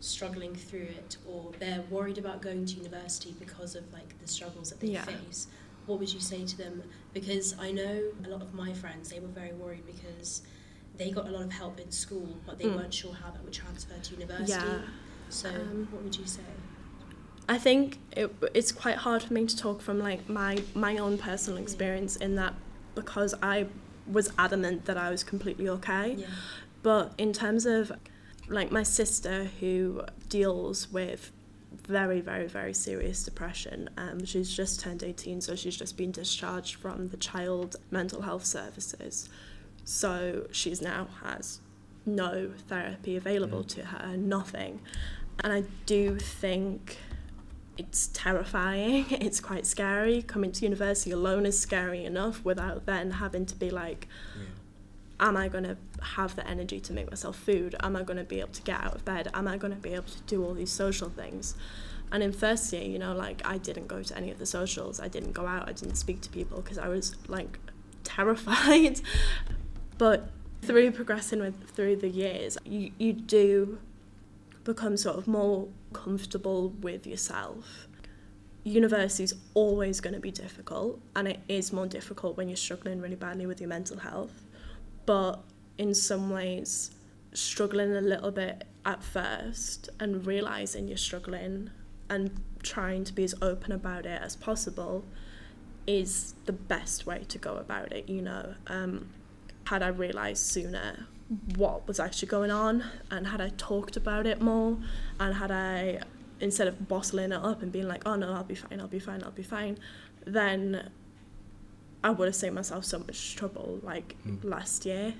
struggling 0.00 0.54
through 0.54 0.80
it 0.82 1.16
or 1.26 1.52
they're 1.58 1.82
worried 1.90 2.18
about 2.18 2.42
going 2.42 2.66
to 2.66 2.74
university 2.76 3.34
because 3.38 3.74
of 3.74 3.90
like 3.92 4.18
the 4.20 4.28
struggles 4.28 4.70
that 4.70 4.80
they 4.80 4.88
Yeah. 4.88 5.04
face, 5.04 5.46
what 5.86 5.98
would 5.98 6.12
you 6.12 6.20
say 6.20 6.44
to 6.44 6.56
them? 6.56 6.82
Because 7.12 7.54
I 7.58 7.70
know 7.72 8.02
a 8.24 8.28
lot 8.28 8.42
of 8.42 8.54
my 8.54 8.72
friends, 8.72 9.10
they 9.10 9.20
were 9.20 9.28
very 9.28 9.52
worried 9.52 9.86
because 9.86 10.42
they 10.96 11.10
got 11.10 11.26
a 11.28 11.30
lot 11.30 11.42
of 11.42 11.52
help 11.52 11.80
in 11.80 11.90
school, 11.90 12.28
but 12.46 12.58
they 12.58 12.64
Mm. 12.66 12.76
weren't 12.76 12.94
sure 12.94 13.12
how 13.12 13.30
that 13.30 13.42
would 13.44 13.52
transfer 13.52 13.98
to 13.98 14.10
university. 14.14 14.50
Yeah. 14.52 14.80
So, 15.28 15.48
Um, 15.48 15.88
what 15.90 16.02
would 16.02 16.16
you 16.16 16.26
say? 16.26 16.42
I 17.48 17.58
think 17.58 17.98
it, 18.16 18.34
it's 18.54 18.72
quite 18.72 18.96
hard 18.96 19.22
for 19.22 19.34
me 19.34 19.44
to 19.46 19.56
talk 19.56 19.82
from 19.82 19.98
like 19.98 20.28
my 20.28 20.62
my 20.74 20.96
own 20.96 21.18
personal 21.18 21.58
experience 21.58 22.16
in 22.16 22.36
that 22.36 22.54
because 22.94 23.34
I 23.42 23.66
was 24.06 24.32
adamant 24.38 24.86
that 24.86 24.96
I 24.96 25.10
was 25.10 25.22
completely 25.24 25.68
okay. 25.68 26.14
Yeah. 26.18 26.26
But 26.82 27.12
in 27.18 27.32
terms 27.32 27.66
of 27.66 27.92
like 28.48 28.70
my 28.70 28.82
sister 28.82 29.44
who 29.60 30.02
deals 30.28 30.90
with 30.90 31.32
very, 31.86 32.20
very, 32.20 32.46
very 32.46 32.72
serious 32.74 33.22
depression, 33.24 33.90
um, 33.96 34.24
she's 34.24 34.52
just 34.52 34.80
turned 34.80 35.02
18, 35.02 35.40
so 35.40 35.54
she's 35.54 35.76
just 35.76 35.96
been 35.96 36.10
discharged 36.12 36.76
from 36.76 37.08
the 37.08 37.16
child 37.16 37.76
mental 37.90 38.22
health 38.22 38.44
services. 38.44 39.28
So 39.84 40.46
she's 40.50 40.80
now 40.80 41.08
has 41.22 41.60
no 42.06 42.50
therapy 42.68 43.16
available 43.16 43.62
Mm. 43.64 43.68
to 43.68 43.84
her, 43.86 44.16
nothing. 44.16 44.80
And 45.40 45.52
I 45.52 45.64
do 45.86 46.18
think 46.18 46.98
it's 47.76 48.08
terrifying. 48.12 49.06
It's 49.10 49.40
quite 49.40 49.66
scary. 49.66 50.22
Coming 50.22 50.52
to 50.52 50.64
university 50.64 51.10
alone 51.10 51.44
is 51.44 51.58
scary 51.58 52.04
enough 52.04 52.44
without 52.44 52.86
then 52.86 53.10
having 53.12 53.46
to 53.46 53.56
be 53.56 53.70
like, 53.70 54.06
Yeah. 54.38 54.44
Am 55.20 55.36
I 55.36 55.48
going 55.48 55.64
to 55.64 55.76
have 56.02 56.36
the 56.36 56.46
energy 56.46 56.80
to 56.80 56.92
make 56.92 57.10
myself 57.10 57.36
food? 57.36 57.74
Am 57.80 57.96
I 57.96 58.02
going 58.02 58.16
to 58.16 58.24
be 58.24 58.40
able 58.40 58.52
to 58.52 58.62
get 58.62 58.82
out 58.82 58.94
of 58.94 59.04
bed? 59.04 59.28
Am 59.34 59.46
I 59.46 59.56
going 59.56 59.74
to 59.74 59.80
be 59.80 59.94
able 59.94 60.04
to 60.04 60.20
do 60.26 60.44
all 60.44 60.54
these 60.54 60.72
social 60.72 61.08
things? 61.08 61.54
And 62.12 62.22
in 62.22 62.32
first 62.32 62.72
year, 62.72 62.82
you 62.82 62.98
know, 62.98 63.14
like 63.14 63.42
I 63.44 63.58
didn't 63.58 63.86
go 63.86 64.02
to 64.02 64.16
any 64.16 64.30
of 64.30 64.38
the 64.38 64.46
socials. 64.46 65.00
I 65.00 65.08
didn't 65.08 65.32
go 65.32 65.46
out. 65.46 65.68
I 65.68 65.72
didn't 65.72 65.96
speak 65.96 66.20
to 66.22 66.30
people 66.30 66.60
because 66.60 66.78
I 66.78 66.88
was 66.88 67.16
like 67.28 67.58
terrified. 68.04 69.00
but 69.98 70.30
through 70.62 70.92
progressing 70.92 71.40
with 71.40 71.68
through 71.70 71.96
the 71.96 72.08
years, 72.08 72.58
you, 72.64 72.92
you 72.98 73.12
do 73.12 73.78
become 74.64 74.96
sort 74.96 75.16
of 75.16 75.28
more 75.28 75.68
comfortable 75.92 76.70
with 76.80 77.06
yourself. 77.06 77.86
University 78.62 79.24
is 79.24 79.34
always 79.52 80.00
going 80.00 80.14
to 80.14 80.20
be 80.20 80.30
difficult, 80.30 80.98
and 81.14 81.28
it 81.28 81.38
is 81.48 81.70
more 81.70 81.86
difficult 81.86 82.38
when 82.38 82.48
you're 82.48 82.56
struggling 82.56 82.98
really 83.00 83.14
badly 83.14 83.44
with 83.44 83.60
your 83.60 83.68
mental 83.68 83.98
health 83.98 84.44
but 85.06 85.42
in 85.78 85.94
some 85.94 86.30
ways 86.30 86.90
struggling 87.32 87.94
a 87.96 88.00
little 88.00 88.30
bit 88.30 88.64
at 88.84 89.02
first 89.02 89.88
and 89.98 90.26
realizing 90.26 90.88
you're 90.88 90.96
struggling 90.96 91.70
and 92.08 92.30
trying 92.62 93.04
to 93.04 93.12
be 93.12 93.24
as 93.24 93.34
open 93.42 93.72
about 93.72 94.06
it 94.06 94.20
as 94.22 94.36
possible 94.36 95.04
is 95.86 96.34
the 96.46 96.52
best 96.52 97.06
way 97.06 97.24
to 97.28 97.38
go 97.38 97.56
about 97.56 97.92
it 97.92 98.08
you 98.08 98.22
know? 98.22 98.54
Um, 98.66 99.08
had 99.64 99.82
i 99.82 99.88
realized 99.88 100.44
sooner 100.44 101.06
what 101.56 101.86
was 101.88 101.98
actually 101.98 102.28
going 102.28 102.50
on 102.50 102.84
and 103.10 103.26
had 103.26 103.40
i 103.40 103.48
talked 103.56 103.96
about 103.96 104.26
it 104.26 104.40
more 104.40 104.76
and 105.18 105.34
had 105.34 105.50
i 105.50 105.98
instead 106.40 106.68
of 106.68 106.88
bottling 106.88 107.32
it 107.32 107.42
up 107.42 107.62
and 107.62 107.72
being 107.72 107.88
like 107.88 108.02
oh 108.06 108.14
no 108.14 108.32
i'll 108.32 108.44
be 108.44 108.54
fine 108.54 108.80
i'll 108.80 108.86
be 108.86 108.98
fine 108.98 109.22
i'll 109.22 109.30
be 109.30 109.42
fine 109.42 109.78
then 110.26 110.90
I 112.04 112.10
would 112.10 112.26
have 112.26 112.36
saved 112.36 112.54
myself 112.54 112.84
so 112.84 112.98
much 113.00 113.34
trouble 113.34 113.80
like 113.82 114.14
Mm. 114.26 114.44
last 114.44 114.84
year 114.86 115.14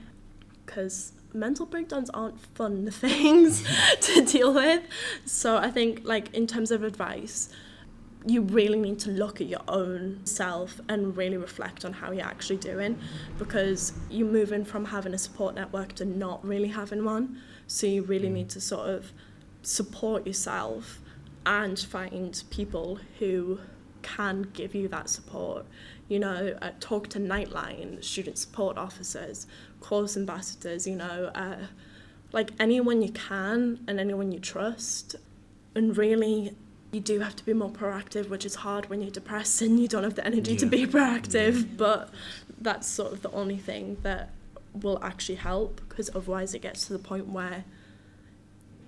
because 0.65 1.13
mental 1.33 1.67
breakdowns 1.67 2.11
aren't 2.11 2.39
fun 2.55 2.91
things 3.05 3.65
to 4.01 4.25
deal 4.25 4.53
with. 4.55 4.83
So 5.25 5.57
I 5.57 5.71
think 5.71 6.03
like 6.05 6.33
in 6.35 6.47
terms 6.47 6.71
of 6.71 6.83
advice, 6.85 7.49
you 8.27 8.41
really 8.41 8.79
need 8.79 8.99
to 9.01 9.11
look 9.11 9.41
at 9.41 9.47
your 9.49 9.61
own 9.69 10.21
self 10.25 10.81
and 10.89 11.15
really 11.17 11.37
reflect 11.37 11.85
on 11.85 11.93
how 11.93 12.11
you're 12.11 12.25
actually 12.25 12.57
doing 12.57 12.99
because 13.39 13.93
you're 14.11 14.27
moving 14.41 14.65
from 14.65 14.87
having 14.87 15.13
a 15.13 15.19
support 15.19 15.55
network 15.55 15.93
to 15.95 16.05
not 16.07 16.43
really 16.45 16.69
having 16.69 17.05
one. 17.05 17.39
So 17.67 17.87
you 17.87 18.03
really 18.03 18.31
need 18.31 18.49
to 18.51 18.61
sort 18.61 18.89
of 18.89 19.13
support 19.63 20.27
yourself 20.27 21.01
and 21.47 21.79
find 21.79 22.43
people 22.51 22.99
who 23.19 23.59
can 24.01 24.49
give 24.55 24.75
you 24.75 24.89
that 24.89 25.11
support. 25.11 25.67
You 26.09 26.19
know, 26.19 26.57
uh, 26.61 26.71
talk 26.81 27.09
to 27.09 27.19
Nightline, 27.19 28.05
student 28.05 28.39
support 28.39 28.77
officers, 28.77 29.47
course 29.81 30.17
ambassadors, 30.17 30.87
you 30.87 30.97
know, 30.97 31.31
uh, 31.35 31.67
like 32.33 32.51
anyone 32.59 33.01
you 33.01 33.11
can 33.11 33.81
and 33.87 33.99
anyone 33.99 34.33
you 34.33 34.39
trust. 34.39 35.17
And 35.75 35.97
really 35.97 36.55
you 36.93 37.01
do 37.01 37.21
have 37.21 37.35
to 37.37 37.45
be 37.45 37.53
more 37.53 37.71
proactive, 37.71 38.29
which 38.29 38.45
is 38.47 38.57
hard 38.57 38.89
when 38.89 39.03
you're 39.03 39.11
depressed 39.11 39.61
and 39.63 39.81
you 39.81 39.89
don't 39.89 40.05
have 40.05 40.15
the 40.15 40.27
energy 40.27 40.53
yeah. 40.53 40.59
to 40.59 40.67
be 40.67 40.87
proactive. 40.87 41.63
Yeah. 41.63 41.69
But 41.77 42.11
that's 42.61 42.87
sort 42.87 43.13
of 43.13 43.23
the 43.23 43.31
only 43.33 43.59
thing 43.59 43.97
that 44.03 44.31
will 44.81 45.03
actually 45.03 45.37
help 45.37 45.81
because 45.89 46.11
otherwise 46.15 46.55
it 46.55 46.61
gets 46.61 46.87
to 46.87 46.93
the 46.93 46.99
point 46.99 47.29
where 47.29 47.65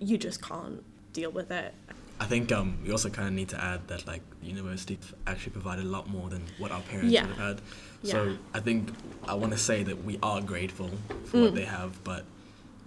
you 0.01 0.19
just 0.19 0.43
can't 0.43 0.83
deal 1.13 1.31
with 1.31 1.51
it. 1.51 1.75
I 2.19 2.25
think 2.25 2.51
um, 2.51 2.79
we 2.83 2.91
also 2.91 3.11
kind 3.11 3.29
of 3.29 3.35
need 3.35 3.51
to 3.51 3.63
add 3.63 3.87
that 3.89 4.07
like 4.07 4.23
university 4.43 4.99
actually 5.27 5.53
provided 5.53 5.85
a 5.85 5.89
lot 5.89 6.09
more 6.09 6.29
than 6.29 6.45
what 6.59 6.71
our 6.73 6.81
parents 6.83 7.13
yeah. 7.13 7.27
would 7.27 7.37
have 7.37 7.47
had. 7.47 7.61
So 8.03 8.25
yeah. 8.25 8.37
I 8.55 8.61
think 8.61 8.91
I 9.29 9.35
want 9.35 9.53
to 9.53 9.59
say 9.59 9.83
that 9.83 10.05
we 10.05 10.19
are 10.23 10.41
grateful 10.41 10.91
for 11.25 11.37
mm. 11.37 11.43
what 11.43 11.55
they 11.55 11.65
have, 11.65 12.03
but 12.05 12.25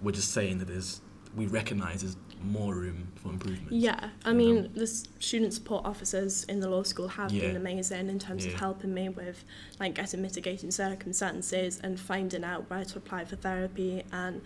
we're 0.02 0.14
just 0.14 0.32
saying 0.32 0.60
that 0.60 0.68
there's 0.68 1.02
we 1.36 1.46
recognize 1.46 2.02
there's 2.02 2.18
more 2.42 2.74
room 2.74 3.08
for 3.16 3.30
improvement. 3.30 3.72
Yeah, 3.72 4.10
I 4.26 4.34
mean, 4.34 4.56
know? 4.56 4.68
the 4.74 4.88
student 4.88 5.54
support 5.54 5.86
officers 5.86 6.44
in 6.46 6.60
the 6.60 6.70
law 6.70 6.84
school 6.84 7.08
have 7.08 7.32
yeah. 7.32 7.48
been 7.48 7.56
amazing 7.56 8.10
in 8.10 8.18
terms 8.18 8.46
of 8.46 8.54
helping 8.54 8.94
me 8.94 9.10
with 9.10 9.44
like 9.80 9.96
getting 9.96 10.22
mitigating 10.22 10.72
circumstances 10.72 11.80
and 11.84 12.00
finding 12.00 12.44
out 12.44 12.70
where 12.70 12.86
to 12.86 12.98
apply 12.98 13.26
for 13.26 13.36
therapy 13.36 14.04
and 14.12 14.42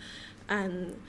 and 0.48 1.00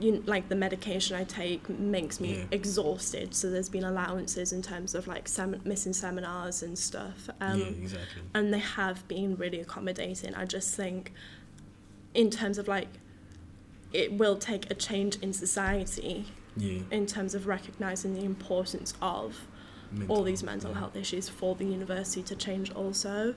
you 0.00 0.22
like 0.26 0.48
the 0.48 0.56
medication 0.56 1.16
I 1.16 1.24
take 1.24 1.68
makes 1.68 2.20
me 2.20 2.38
yeah. 2.38 2.44
exhausted. 2.50 3.34
So 3.34 3.50
there's 3.50 3.68
been 3.68 3.84
allowances 3.84 4.52
in 4.52 4.62
terms 4.62 4.94
of 4.94 5.06
like 5.06 5.28
sem- 5.28 5.60
missing 5.64 5.92
seminars 5.92 6.62
and 6.62 6.78
stuff. 6.78 7.28
Um, 7.40 7.60
yeah, 7.60 7.66
exactly. 7.66 8.22
And 8.34 8.52
they 8.52 8.58
have 8.58 9.06
been 9.08 9.36
really 9.36 9.60
accommodating. 9.60 10.34
I 10.34 10.46
just 10.46 10.74
think, 10.74 11.12
in 12.14 12.30
terms 12.30 12.58
of 12.58 12.66
like 12.66 12.88
it 13.92 14.12
will 14.12 14.36
take 14.36 14.70
a 14.70 14.74
change 14.74 15.16
in 15.16 15.32
society 15.32 16.26
yeah. 16.56 16.80
in 16.90 17.06
terms 17.06 17.34
of 17.34 17.46
recognizing 17.46 18.14
the 18.14 18.24
importance 18.24 18.94
of 19.00 19.46
mental, 19.92 20.16
all 20.16 20.22
these 20.24 20.42
mental 20.42 20.72
yeah. 20.72 20.80
health 20.80 20.96
issues 20.96 21.28
for 21.28 21.54
the 21.54 21.64
university 21.64 22.22
to 22.22 22.34
change 22.34 22.72
also. 22.72 23.34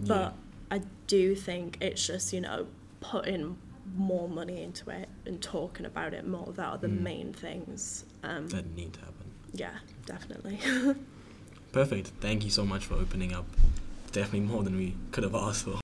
But 0.00 0.34
I 0.70 0.82
do 1.06 1.34
think 1.34 1.78
it's 1.80 2.06
just, 2.06 2.32
you 2.32 2.40
know, 2.40 2.66
putting 3.00 3.56
more 3.96 4.28
money 4.28 4.62
into 4.62 4.90
it 4.90 5.08
and 5.26 5.42
talking 5.42 5.86
about 5.86 6.14
it 6.14 6.26
more. 6.26 6.52
That 6.52 6.66
are 6.66 6.78
the 6.78 6.88
mm. 6.88 7.00
main 7.00 7.32
things. 7.32 8.04
Um, 8.22 8.48
that 8.48 8.66
need 8.74 8.92
to 8.94 9.00
happen. 9.00 9.30
Yeah, 9.52 9.74
definitely. 10.06 10.58
Perfect. 11.72 12.08
Thank 12.20 12.44
you 12.44 12.50
so 12.50 12.64
much 12.64 12.84
for 12.86 12.94
opening 12.94 13.32
up. 13.32 13.46
Definitely 14.12 14.40
more 14.40 14.62
than 14.62 14.76
we 14.76 14.94
could 15.10 15.24
have 15.24 15.34
asked 15.34 15.64
for. 15.64 15.80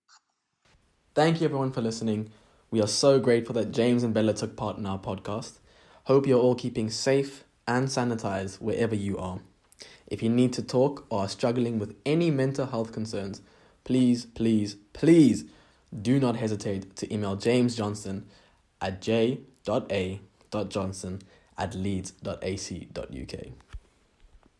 Thank 1.14 1.40
you 1.40 1.46
everyone 1.46 1.72
for 1.72 1.80
listening. 1.80 2.30
We 2.70 2.80
are 2.80 2.86
so 2.86 3.18
grateful 3.18 3.54
that 3.54 3.72
James 3.72 4.04
and 4.04 4.14
Bella 4.14 4.32
took 4.32 4.56
part 4.56 4.78
in 4.78 4.86
our 4.86 4.98
podcast. 4.98 5.58
Hope 6.04 6.26
you're 6.26 6.40
all 6.40 6.54
keeping 6.54 6.88
safe 6.90 7.44
and 7.66 7.88
sanitized 7.88 8.60
wherever 8.60 8.94
you 8.94 9.18
are. 9.18 9.40
If 10.06 10.22
you 10.22 10.28
need 10.28 10.52
to 10.54 10.62
talk 10.62 11.06
or 11.10 11.22
are 11.22 11.28
struggling 11.28 11.78
with 11.78 11.96
any 12.06 12.30
mental 12.30 12.66
health 12.66 12.92
concerns, 12.92 13.42
please, 13.84 14.26
please, 14.26 14.76
please 14.92 15.44
do 16.02 16.20
not 16.20 16.36
hesitate 16.36 16.96
to 16.96 17.12
email 17.12 17.36
James 17.36 17.74
Johnston 17.76 18.26
at 18.80 19.00
j.a.johnston 19.00 19.42
at 21.58 21.74
leeds.ac.uk. 21.74 23.34